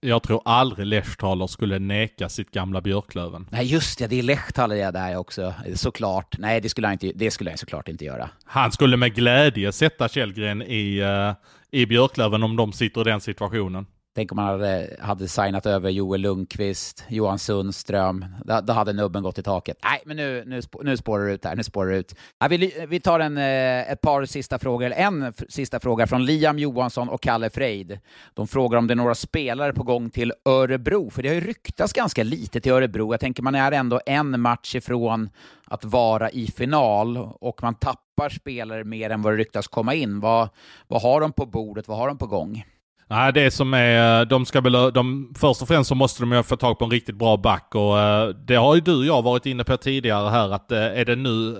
Jag 0.00 0.22
tror 0.22 0.42
aldrig 0.44 0.86
Lechtaler 0.86 1.46
skulle 1.46 1.78
neka 1.78 2.28
sitt 2.28 2.50
gamla 2.50 2.80
Björklöven. 2.80 3.46
Nej, 3.50 3.66
just 3.66 3.98
det, 3.98 4.06
det 4.06 4.18
är 4.18 4.22
Lechtaler 4.22 4.92
där 4.92 5.16
också, 5.16 5.54
såklart. 5.74 6.38
Nej, 6.38 6.60
det 6.60 6.68
skulle 6.68 6.86
han, 6.86 6.92
inte, 6.92 7.12
det 7.14 7.30
skulle 7.30 7.50
han 7.50 7.58
såklart 7.58 7.88
inte 7.88 8.04
göra. 8.04 8.30
Han 8.44 8.72
skulle 8.72 8.96
med 8.96 9.14
glädje 9.14 9.72
sätta 9.72 10.08
Källgren 10.08 10.62
i, 10.62 11.02
uh, 11.02 11.34
i 11.70 11.86
Björklöven 11.86 12.42
om 12.42 12.56
de 12.56 12.72
sitter 12.72 13.00
i 13.00 13.04
den 13.04 13.20
situationen. 13.20 13.86
Tänk 14.18 14.32
om 14.32 14.36
man 14.36 14.46
hade, 14.46 14.96
hade 15.00 15.28
signat 15.28 15.66
över 15.66 15.90
Joel 15.90 16.20
Lundqvist, 16.20 17.04
Johan 17.08 17.38
Sundström. 17.38 18.24
Då, 18.44 18.60
då 18.60 18.72
hade 18.72 18.92
nubben 18.92 19.22
gått 19.22 19.38
i 19.38 19.42
taket. 19.42 19.78
Nej, 19.82 20.02
men 20.06 20.16
nu, 20.16 20.44
nu, 20.46 20.60
nu 20.82 20.96
spårar 20.96 21.26
det 21.26 21.32
ut 21.32 21.44
här. 21.44 21.56
Nu 21.56 21.64
spårar 21.64 21.90
det 21.90 21.98
ut. 21.98 22.14
Vi, 22.50 22.86
vi 22.88 23.00
tar 23.00 23.20
en, 23.20 23.36
eh, 23.36 23.92
ett 23.92 24.00
par 24.00 24.24
sista 24.24 24.58
frågor, 24.58 24.86
eller 24.86 24.96
en 24.96 25.32
sista 25.48 25.80
fråga 25.80 26.06
från 26.06 26.24
Liam 26.24 26.58
Johansson 26.58 27.08
och 27.08 27.22
Kalle 27.22 27.50
Freid. 27.50 27.98
De 28.34 28.48
frågar 28.48 28.78
om 28.78 28.86
det 28.86 28.94
är 28.94 28.96
några 28.96 29.14
spelare 29.14 29.72
på 29.72 29.82
gång 29.82 30.10
till 30.10 30.32
Örebro, 30.44 31.10
för 31.10 31.22
det 31.22 31.28
har 31.28 31.34
ju 31.34 31.40
ryktats 31.40 31.92
ganska 31.92 32.22
lite 32.22 32.60
till 32.60 32.72
Örebro. 32.72 33.12
Jag 33.12 33.20
tänker 33.20 33.42
man 33.42 33.54
är 33.54 33.72
ändå 33.72 34.00
en 34.06 34.40
match 34.40 34.74
ifrån 34.74 35.30
att 35.64 35.84
vara 35.84 36.30
i 36.30 36.46
final 36.46 37.16
och 37.40 37.62
man 37.62 37.74
tappar 37.74 38.28
spelare 38.28 38.84
mer 38.84 39.10
än 39.10 39.22
vad 39.22 39.32
det 39.32 39.36
ryktas 39.36 39.68
komma 39.68 39.94
in. 39.94 40.20
Vad, 40.20 40.48
vad 40.88 41.02
har 41.02 41.20
de 41.20 41.32
på 41.32 41.46
bordet? 41.46 41.88
Vad 41.88 41.98
har 41.98 42.08
de 42.08 42.18
på 42.18 42.26
gång? 42.26 42.64
Nej, 43.10 43.32
det 43.32 43.50
som 43.50 43.74
är, 43.74 44.24
de 44.24 44.46
ska 44.46 44.60
väl, 44.60 44.92
de, 44.92 45.34
först 45.38 45.62
och 45.62 45.68
främst 45.68 45.88
så 45.88 45.94
måste 45.94 46.22
de 46.22 46.32
ju 46.32 46.42
få 46.42 46.56
tag 46.56 46.78
på 46.78 46.84
en 46.84 46.90
riktigt 46.90 47.16
bra 47.16 47.36
back 47.36 47.74
och 47.74 47.96
uh, 47.96 48.28
det 48.28 48.54
har 48.54 48.74
ju 48.74 48.80
du 48.80 48.98
och 48.98 49.04
jag 49.04 49.22
varit 49.22 49.46
inne 49.46 49.64
på 49.64 49.76
tidigare 49.76 50.30
här 50.30 50.50
att 50.50 50.72
är 50.72 51.04
det 51.04 51.16
nu 51.16 51.52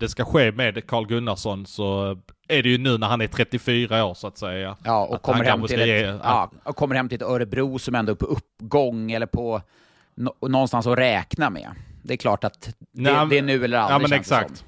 det 0.00 0.08
ska 0.08 0.24
ske 0.24 0.52
med 0.52 0.86
Carl 0.86 1.06
Gunnarsson 1.06 1.66
så 1.66 2.16
är 2.48 2.62
det 2.62 2.68
ju 2.68 2.78
nu 2.78 2.98
när 2.98 3.06
han 3.06 3.20
är 3.20 3.26
34 3.26 4.04
år 4.04 4.14
så 4.14 4.26
att 4.26 4.38
säga. 4.38 4.76
Ja, 4.84 5.06
och 5.06 5.22
kommer 5.22 5.44
hem, 5.44 5.66
till 5.66 5.80
ett, 5.80 5.86
ge, 5.86 6.00
ja, 6.22 6.50
och 6.64 6.76
kommer 6.76 6.94
hem 6.94 7.08
till 7.08 7.16
ett 7.16 7.28
Örebro 7.28 7.78
som 7.78 7.94
ändå 7.94 8.12
är 8.12 8.16
på 8.16 8.26
uppgång 8.26 9.12
eller 9.12 9.26
på 9.26 9.62
no, 10.14 10.48
någonstans 10.48 10.86
att 10.86 10.98
räkna 10.98 11.50
med. 11.50 11.68
Det 12.02 12.12
är 12.12 12.16
klart 12.16 12.44
att 12.44 12.62
det, 12.62 12.74
Nej, 12.92 13.26
det 13.30 13.38
är 13.38 13.42
nu 13.42 13.64
eller 13.64 13.78
aldrig 13.78 13.94
Ja 13.94 14.08
men 14.08 14.20
exakt. 14.20 14.56
Som. 14.56 14.66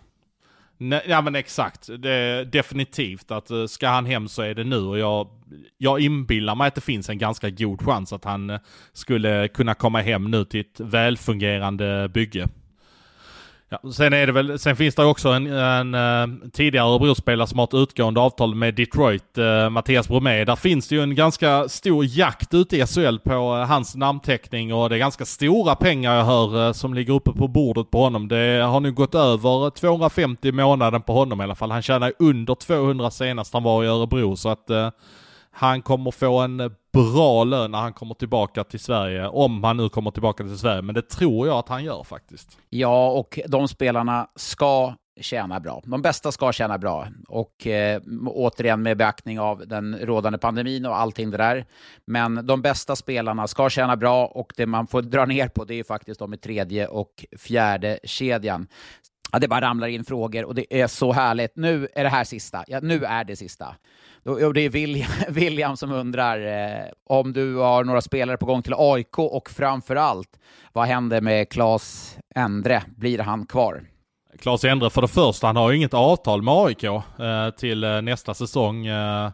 Nej, 0.80 1.02
ja 1.08 1.20
men 1.20 1.34
exakt. 1.34 1.88
Det, 1.98 2.44
definitivt 2.44 3.30
att 3.30 3.50
eh, 3.50 3.66
ska 3.66 3.88
han 3.88 4.06
hem 4.06 4.28
så 4.28 4.42
är 4.42 4.54
det 4.54 4.64
nu 4.64 4.76
och 4.76 4.98
jag, 4.98 5.28
jag 5.78 6.00
inbillar 6.00 6.54
mig 6.54 6.68
att 6.68 6.74
det 6.74 6.80
finns 6.80 7.08
en 7.08 7.18
ganska 7.18 7.50
god 7.50 7.82
chans 7.82 8.12
att 8.12 8.24
han 8.24 8.50
eh, 8.50 8.60
skulle 8.92 9.48
kunna 9.48 9.74
komma 9.74 10.00
hem 10.00 10.30
nu 10.30 10.44
till 10.44 10.60
ett 10.60 10.80
välfungerande 10.80 12.08
bygge. 12.14 12.48
Ja, 13.70 13.92
sen, 13.92 14.12
är 14.12 14.26
det 14.26 14.32
väl, 14.32 14.58
sen 14.58 14.76
finns 14.76 14.94
det 14.94 15.04
också 15.04 15.28
en, 15.28 15.46
en, 15.46 15.94
en 15.94 16.50
tidigare 16.50 16.86
Örebrospelare 16.86 17.46
som 17.46 17.58
har 17.58 17.66
ett 17.66 17.74
utgående 17.74 18.20
avtal 18.20 18.54
med 18.54 18.74
Detroit, 18.74 19.38
eh, 19.38 19.70
Mattias 19.70 20.08
Bromé. 20.08 20.44
Där 20.44 20.56
finns 20.56 20.88
det 20.88 20.94
ju 20.94 21.02
en 21.02 21.14
ganska 21.14 21.68
stor 21.68 22.04
jakt 22.04 22.54
ute 22.54 22.76
i 22.76 22.86
SHL 22.86 23.18
på 23.18 23.30
eh, 23.30 23.66
hans 23.66 23.96
namnteckning 23.96 24.74
och 24.74 24.88
det 24.88 24.96
är 24.96 24.98
ganska 24.98 25.24
stora 25.24 25.74
pengar 25.74 26.14
jag 26.14 26.24
hör 26.24 26.66
eh, 26.66 26.72
som 26.72 26.94
ligger 26.94 27.12
uppe 27.12 27.32
på 27.32 27.48
bordet 27.48 27.90
på 27.90 28.02
honom. 28.02 28.28
Det 28.28 28.62
har 28.62 28.80
nu 28.80 28.92
gått 28.92 29.14
över 29.14 29.70
250 29.70 30.52
månaden 30.52 31.02
på 31.02 31.12
honom 31.12 31.40
i 31.40 31.44
alla 31.44 31.54
fall. 31.54 31.70
Han 31.70 31.82
tjänar 31.82 32.12
under 32.18 32.54
200 32.54 33.10
senast 33.10 33.52
han 33.52 33.62
var 33.62 33.84
i 33.84 33.86
Örebro 33.86 34.36
så 34.36 34.48
att 34.48 34.70
eh, 34.70 34.90
han 35.50 35.82
kommer 35.82 36.10
få 36.10 36.38
en 36.38 36.70
bra 37.12 37.44
lön 37.44 37.70
när 37.70 37.78
han 37.78 37.92
kommer 37.92 38.14
tillbaka 38.14 38.64
till 38.64 38.80
Sverige, 38.80 39.28
om 39.28 39.64
han 39.64 39.76
nu 39.76 39.88
kommer 39.88 40.10
tillbaka 40.10 40.44
till 40.44 40.58
Sverige, 40.58 40.82
men 40.82 40.94
det 40.94 41.02
tror 41.02 41.46
jag 41.46 41.58
att 41.58 41.68
han 41.68 41.84
gör 41.84 42.02
faktiskt. 42.04 42.58
Ja, 42.68 43.10
och 43.10 43.38
de 43.46 43.68
spelarna 43.68 44.28
ska 44.36 44.94
tjäna 45.20 45.60
bra. 45.60 45.82
De 45.84 46.02
bästa 46.02 46.32
ska 46.32 46.52
tjäna 46.52 46.78
bra. 46.78 47.08
Och 47.28 47.66
eh, 47.66 48.00
återigen 48.26 48.82
med 48.82 48.96
beaktning 48.96 49.40
av 49.40 49.68
den 49.68 49.98
rådande 49.98 50.38
pandemin 50.38 50.86
och 50.86 50.96
allting 50.96 51.30
det 51.30 51.36
där. 51.36 51.66
Men 52.04 52.46
de 52.46 52.62
bästa 52.62 52.96
spelarna 52.96 53.46
ska 53.46 53.70
tjäna 53.70 53.96
bra 53.96 54.26
och 54.26 54.52
det 54.56 54.66
man 54.66 54.86
får 54.86 55.02
dra 55.02 55.24
ner 55.24 55.48
på 55.48 55.64
det 55.64 55.74
är 55.74 55.84
faktiskt 55.84 56.20
de 56.20 56.34
i 56.34 56.36
tredje 56.36 56.86
och 56.86 57.24
fjärde 57.38 57.98
kedjan. 58.04 58.66
Ja, 59.32 59.38
det 59.38 59.48
bara 59.48 59.60
ramlar 59.60 59.88
in 59.88 60.04
frågor 60.04 60.44
och 60.44 60.54
det 60.54 60.80
är 60.80 60.86
så 60.86 61.12
härligt. 61.12 61.56
Nu 61.56 61.88
är 61.94 62.04
det 62.04 62.10
här 62.10 62.24
sista. 62.24 62.64
Ja, 62.66 62.80
nu 62.82 63.04
är 63.04 63.24
det 63.24 63.36
sista. 63.36 63.74
Och 64.24 64.54
det 64.54 64.60
är 64.60 64.70
William, 64.70 65.10
William 65.28 65.76
som 65.76 65.92
undrar 65.92 66.46
eh, 66.46 66.84
om 67.06 67.32
du 67.32 67.56
har 67.56 67.84
några 67.84 68.00
spelare 68.00 68.36
på 68.36 68.46
gång 68.46 68.62
till 68.62 68.74
AIK 68.76 69.18
och 69.18 69.50
framför 69.50 69.96
allt, 69.96 70.38
vad 70.72 70.86
händer 70.86 71.20
med 71.20 71.48
Claes 71.48 72.18
Endre? 72.34 72.82
Blir 72.96 73.18
han 73.18 73.46
kvar? 73.46 73.82
Claes 74.38 74.64
Endre 74.64 74.90
för 74.90 75.02
det 75.02 75.08
första, 75.08 75.46
han 75.46 75.56
har 75.56 75.70
ju 75.70 75.76
inget 75.76 75.94
avtal 75.94 76.42
med 76.42 76.54
AIK 76.54 76.84
eh, 76.84 77.00
till 77.58 77.84
eh, 77.84 78.02
nästa 78.02 78.34
säsong. 78.34 78.86
Eh, 78.86 79.30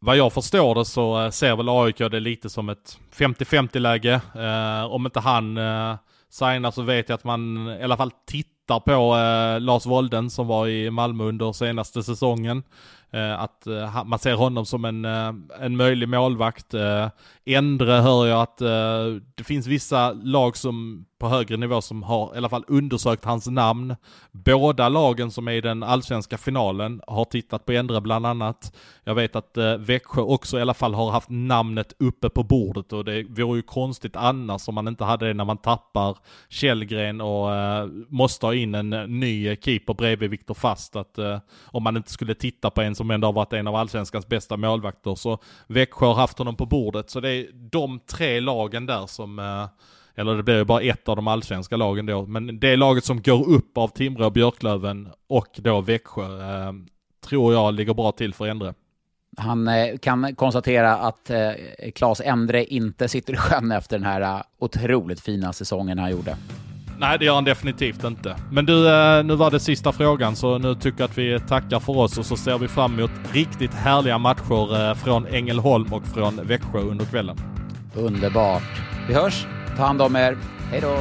vad 0.00 0.16
jag 0.16 0.32
förstår 0.32 0.74
det 0.74 0.84
så 0.84 1.24
eh, 1.24 1.30
ser 1.30 1.56
väl 1.56 1.68
AIK 1.68 1.98
det 1.98 2.20
lite 2.20 2.50
som 2.50 2.68
ett 2.68 2.98
50-50 3.14 3.78
läge. 3.78 4.20
Eh, 4.34 4.92
om 4.92 5.06
inte 5.06 5.20
han 5.20 5.56
eh, 5.56 5.96
signar 6.30 6.70
så 6.70 6.82
vet 6.82 7.08
jag 7.08 7.16
att 7.16 7.24
man 7.24 7.68
i 7.80 7.82
alla 7.82 7.96
fall 7.96 8.10
tittar 8.26 8.57
på 8.74 9.16
eh, 9.16 9.60
Lars 9.60 9.86
Wolden 9.86 10.30
som 10.30 10.46
var 10.46 10.66
i 10.68 10.90
Malmö 10.90 11.24
under 11.24 11.52
senaste 11.52 12.02
säsongen. 12.02 12.62
Eh, 13.10 13.40
att 13.40 13.66
eh, 13.66 14.04
man 14.04 14.18
ser 14.18 14.34
honom 14.34 14.66
som 14.66 14.84
en, 14.84 15.04
eh, 15.04 15.32
en 15.60 15.76
möjlig 15.76 16.08
målvakt. 16.08 16.74
Endre 17.44 17.92
hör 17.92 18.26
jag 18.26 18.42
att 18.42 18.58
det 19.34 19.44
finns 19.44 19.66
vissa 19.66 20.12
lag 20.12 20.56
som 20.56 21.04
på 21.18 21.28
högre 21.28 21.56
nivå 21.56 21.80
som 21.80 22.02
har 22.02 22.34
i 22.34 22.36
alla 22.38 22.48
fall 22.48 22.64
undersökt 22.68 23.24
hans 23.24 23.46
namn. 23.46 23.96
Båda 24.32 24.88
lagen 24.88 25.30
som 25.30 25.48
är 25.48 25.52
i 25.52 25.60
den 25.60 25.82
allsvenska 25.82 26.38
finalen 26.38 27.00
har 27.06 27.24
tittat 27.24 27.64
på 27.64 27.72
Endre 27.72 28.00
bland 28.00 28.26
annat. 28.26 28.76
Jag 29.04 29.14
vet 29.14 29.36
att 29.36 29.56
Växjö 29.78 30.22
också 30.22 30.58
i 30.58 30.62
alla 30.62 30.74
fall 30.74 30.94
har 30.94 31.10
haft 31.10 31.30
namnet 31.30 31.92
uppe 31.98 32.28
på 32.28 32.42
bordet 32.42 32.92
och 32.92 33.04
det 33.04 33.22
vore 33.22 33.56
ju 33.56 33.62
konstigt 33.62 34.16
annars 34.16 34.68
om 34.68 34.74
man 34.74 34.88
inte 34.88 35.04
hade 35.04 35.26
det 35.26 35.34
när 35.34 35.44
man 35.44 35.58
tappar 35.58 36.18
Källgren 36.48 37.20
och 37.20 37.48
måste 38.08 38.46
ha 38.46 38.54
in 38.54 38.74
en 38.74 38.90
ny 39.20 39.56
keeper 39.56 39.94
bredvid 39.94 40.30
Viktor 40.30 40.54
Fast. 40.54 40.96
Att 40.96 41.18
om 41.64 41.82
man 41.82 41.96
inte 41.96 42.10
skulle 42.10 42.34
titta 42.34 42.70
på 42.70 42.82
en 42.82 42.94
som 42.98 43.10
ändå 43.10 43.28
har 43.28 43.32
varit 43.32 43.52
en 43.52 43.66
av 43.66 43.74
allsvenskans 43.74 44.28
bästa 44.28 44.56
målvakter 44.56 45.14
så 45.14 45.38
Växjö 45.66 46.06
har 46.06 46.14
haft 46.14 46.38
honom 46.38 46.56
på 46.56 46.66
bordet. 46.66 47.10
Så 47.10 47.20
det 47.20 47.30
är 47.30 47.46
de 47.52 48.00
tre 48.00 48.40
lagen 48.40 48.86
där 48.86 49.06
som 49.06 49.38
eh, 49.38 49.66
eller 50.14 50.36
det 50.36 50.42
blir 50.42 50.56
ju 50.56 50.64
bara 50.64 50.80
ett 50.80 51.08
av 51.08 51.16
de 51.16 51.28
allsvenska 51.28 51.76
lagen 51.76 52.06
då, 52.06 52.26
men 52.26 52.60
det 52.60 52.76
laget 52.76 53.04
som 53.04 53.22
går 53.22 53.48
upp 53.50 53.78
av 53.78 53.88
Timrå 53.88 54.26
och 54.26 54.32
Björklöven 54.32 55.08
och 55.28 55.48
då 55.56 55.80
Växjö 55.80 56.22
eh, 56.22 56.72
tror 57.26 57.52
jag 57.54 57.74
ligger 57.74 57.94
bra 57.94 58.12
till 58.12 58.34
för 58.34 58.46
Endre. 58.46 58.74
Han 59.36 59.68
eh, 59.68 59.98
kan 59.98 60.34
konstatera 60.34 60.96
att 60.96 61.30
Claes 61.94 62.20
Endre 62.20 62.64
inte 62.64 63.08
sitter 63.08 63.32
i 63.32 63.36
sjön 63.36 63.72
efter 63.72 63.98
den 63.98 64.06
här 64.06 64.42
otroligt 64.58 65.20
fina 65.20 65.52
säsongen 65.52 65.98
han 65.98 66.10
gjorde. 66.10 66.36
Nej, 67.00 67.18
det 67.18 67.24
gör 67.24 67.34
han 67.34 67.44
definitivt 67.44 68.04
inte. 68.04 68.36
Men 68.50 68.66
du, 68.66 68.88
eh, 68.88 69.24
nu 69.24 69.34
var 69.34 69.50
det 69.50 69.60
sista 69.60 69.92
frågan, 69.92 70.36
så 70.36 70.58
nu 70.58 70.74
tycker 70.74 71.00
jag 71.00 71.10
att 71.10 71.18
vi 71.18 71.40
tackar 71.40 71.80
för 71.80 71.96
oss 71.96 72.18
och 72.18 72.26
så 72.26 72.36
ser 72.36 72.58
vi 72.58 72.68
fram 72.68 72.98
emot 72.98 73.10
riktigt 73.32 73.74
härliga 73.74 74.18
matcher 74.18 74.88
eh, 74.88 74.94
från 74.94 75.26
Ängelholm 75.26 75.92
och 75.92 76.06
från 76.06 76.46
Växjö 76.46 76.78
under 76.78 77.04
kvällen. 77.04 77.36
Underbart. 77.94 78.82
Vi 79.08 79.14
hörs! 79.14 79.46
Ta 79.76 79.84
hand 79.86 80.02
om 80.02 80.16
er. 80.16 80.38
Hej 80.70 80.80
då! 80.80 80.96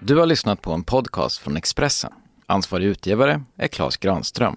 Du 0.00 0.16
har 0.16 0.26
lyssnat 0.26 0.62
på 0.62 0.72
en 0.72 0.84
podcast 0.84 1.38
från 1.38 1.56
Expressen. 1.56 2.12
Ansvarig 2.46 2.86
utgivare 2.86 3.42
är 3.58 3.68
Klas 3.68 3.96
Granström. 3.96 4.56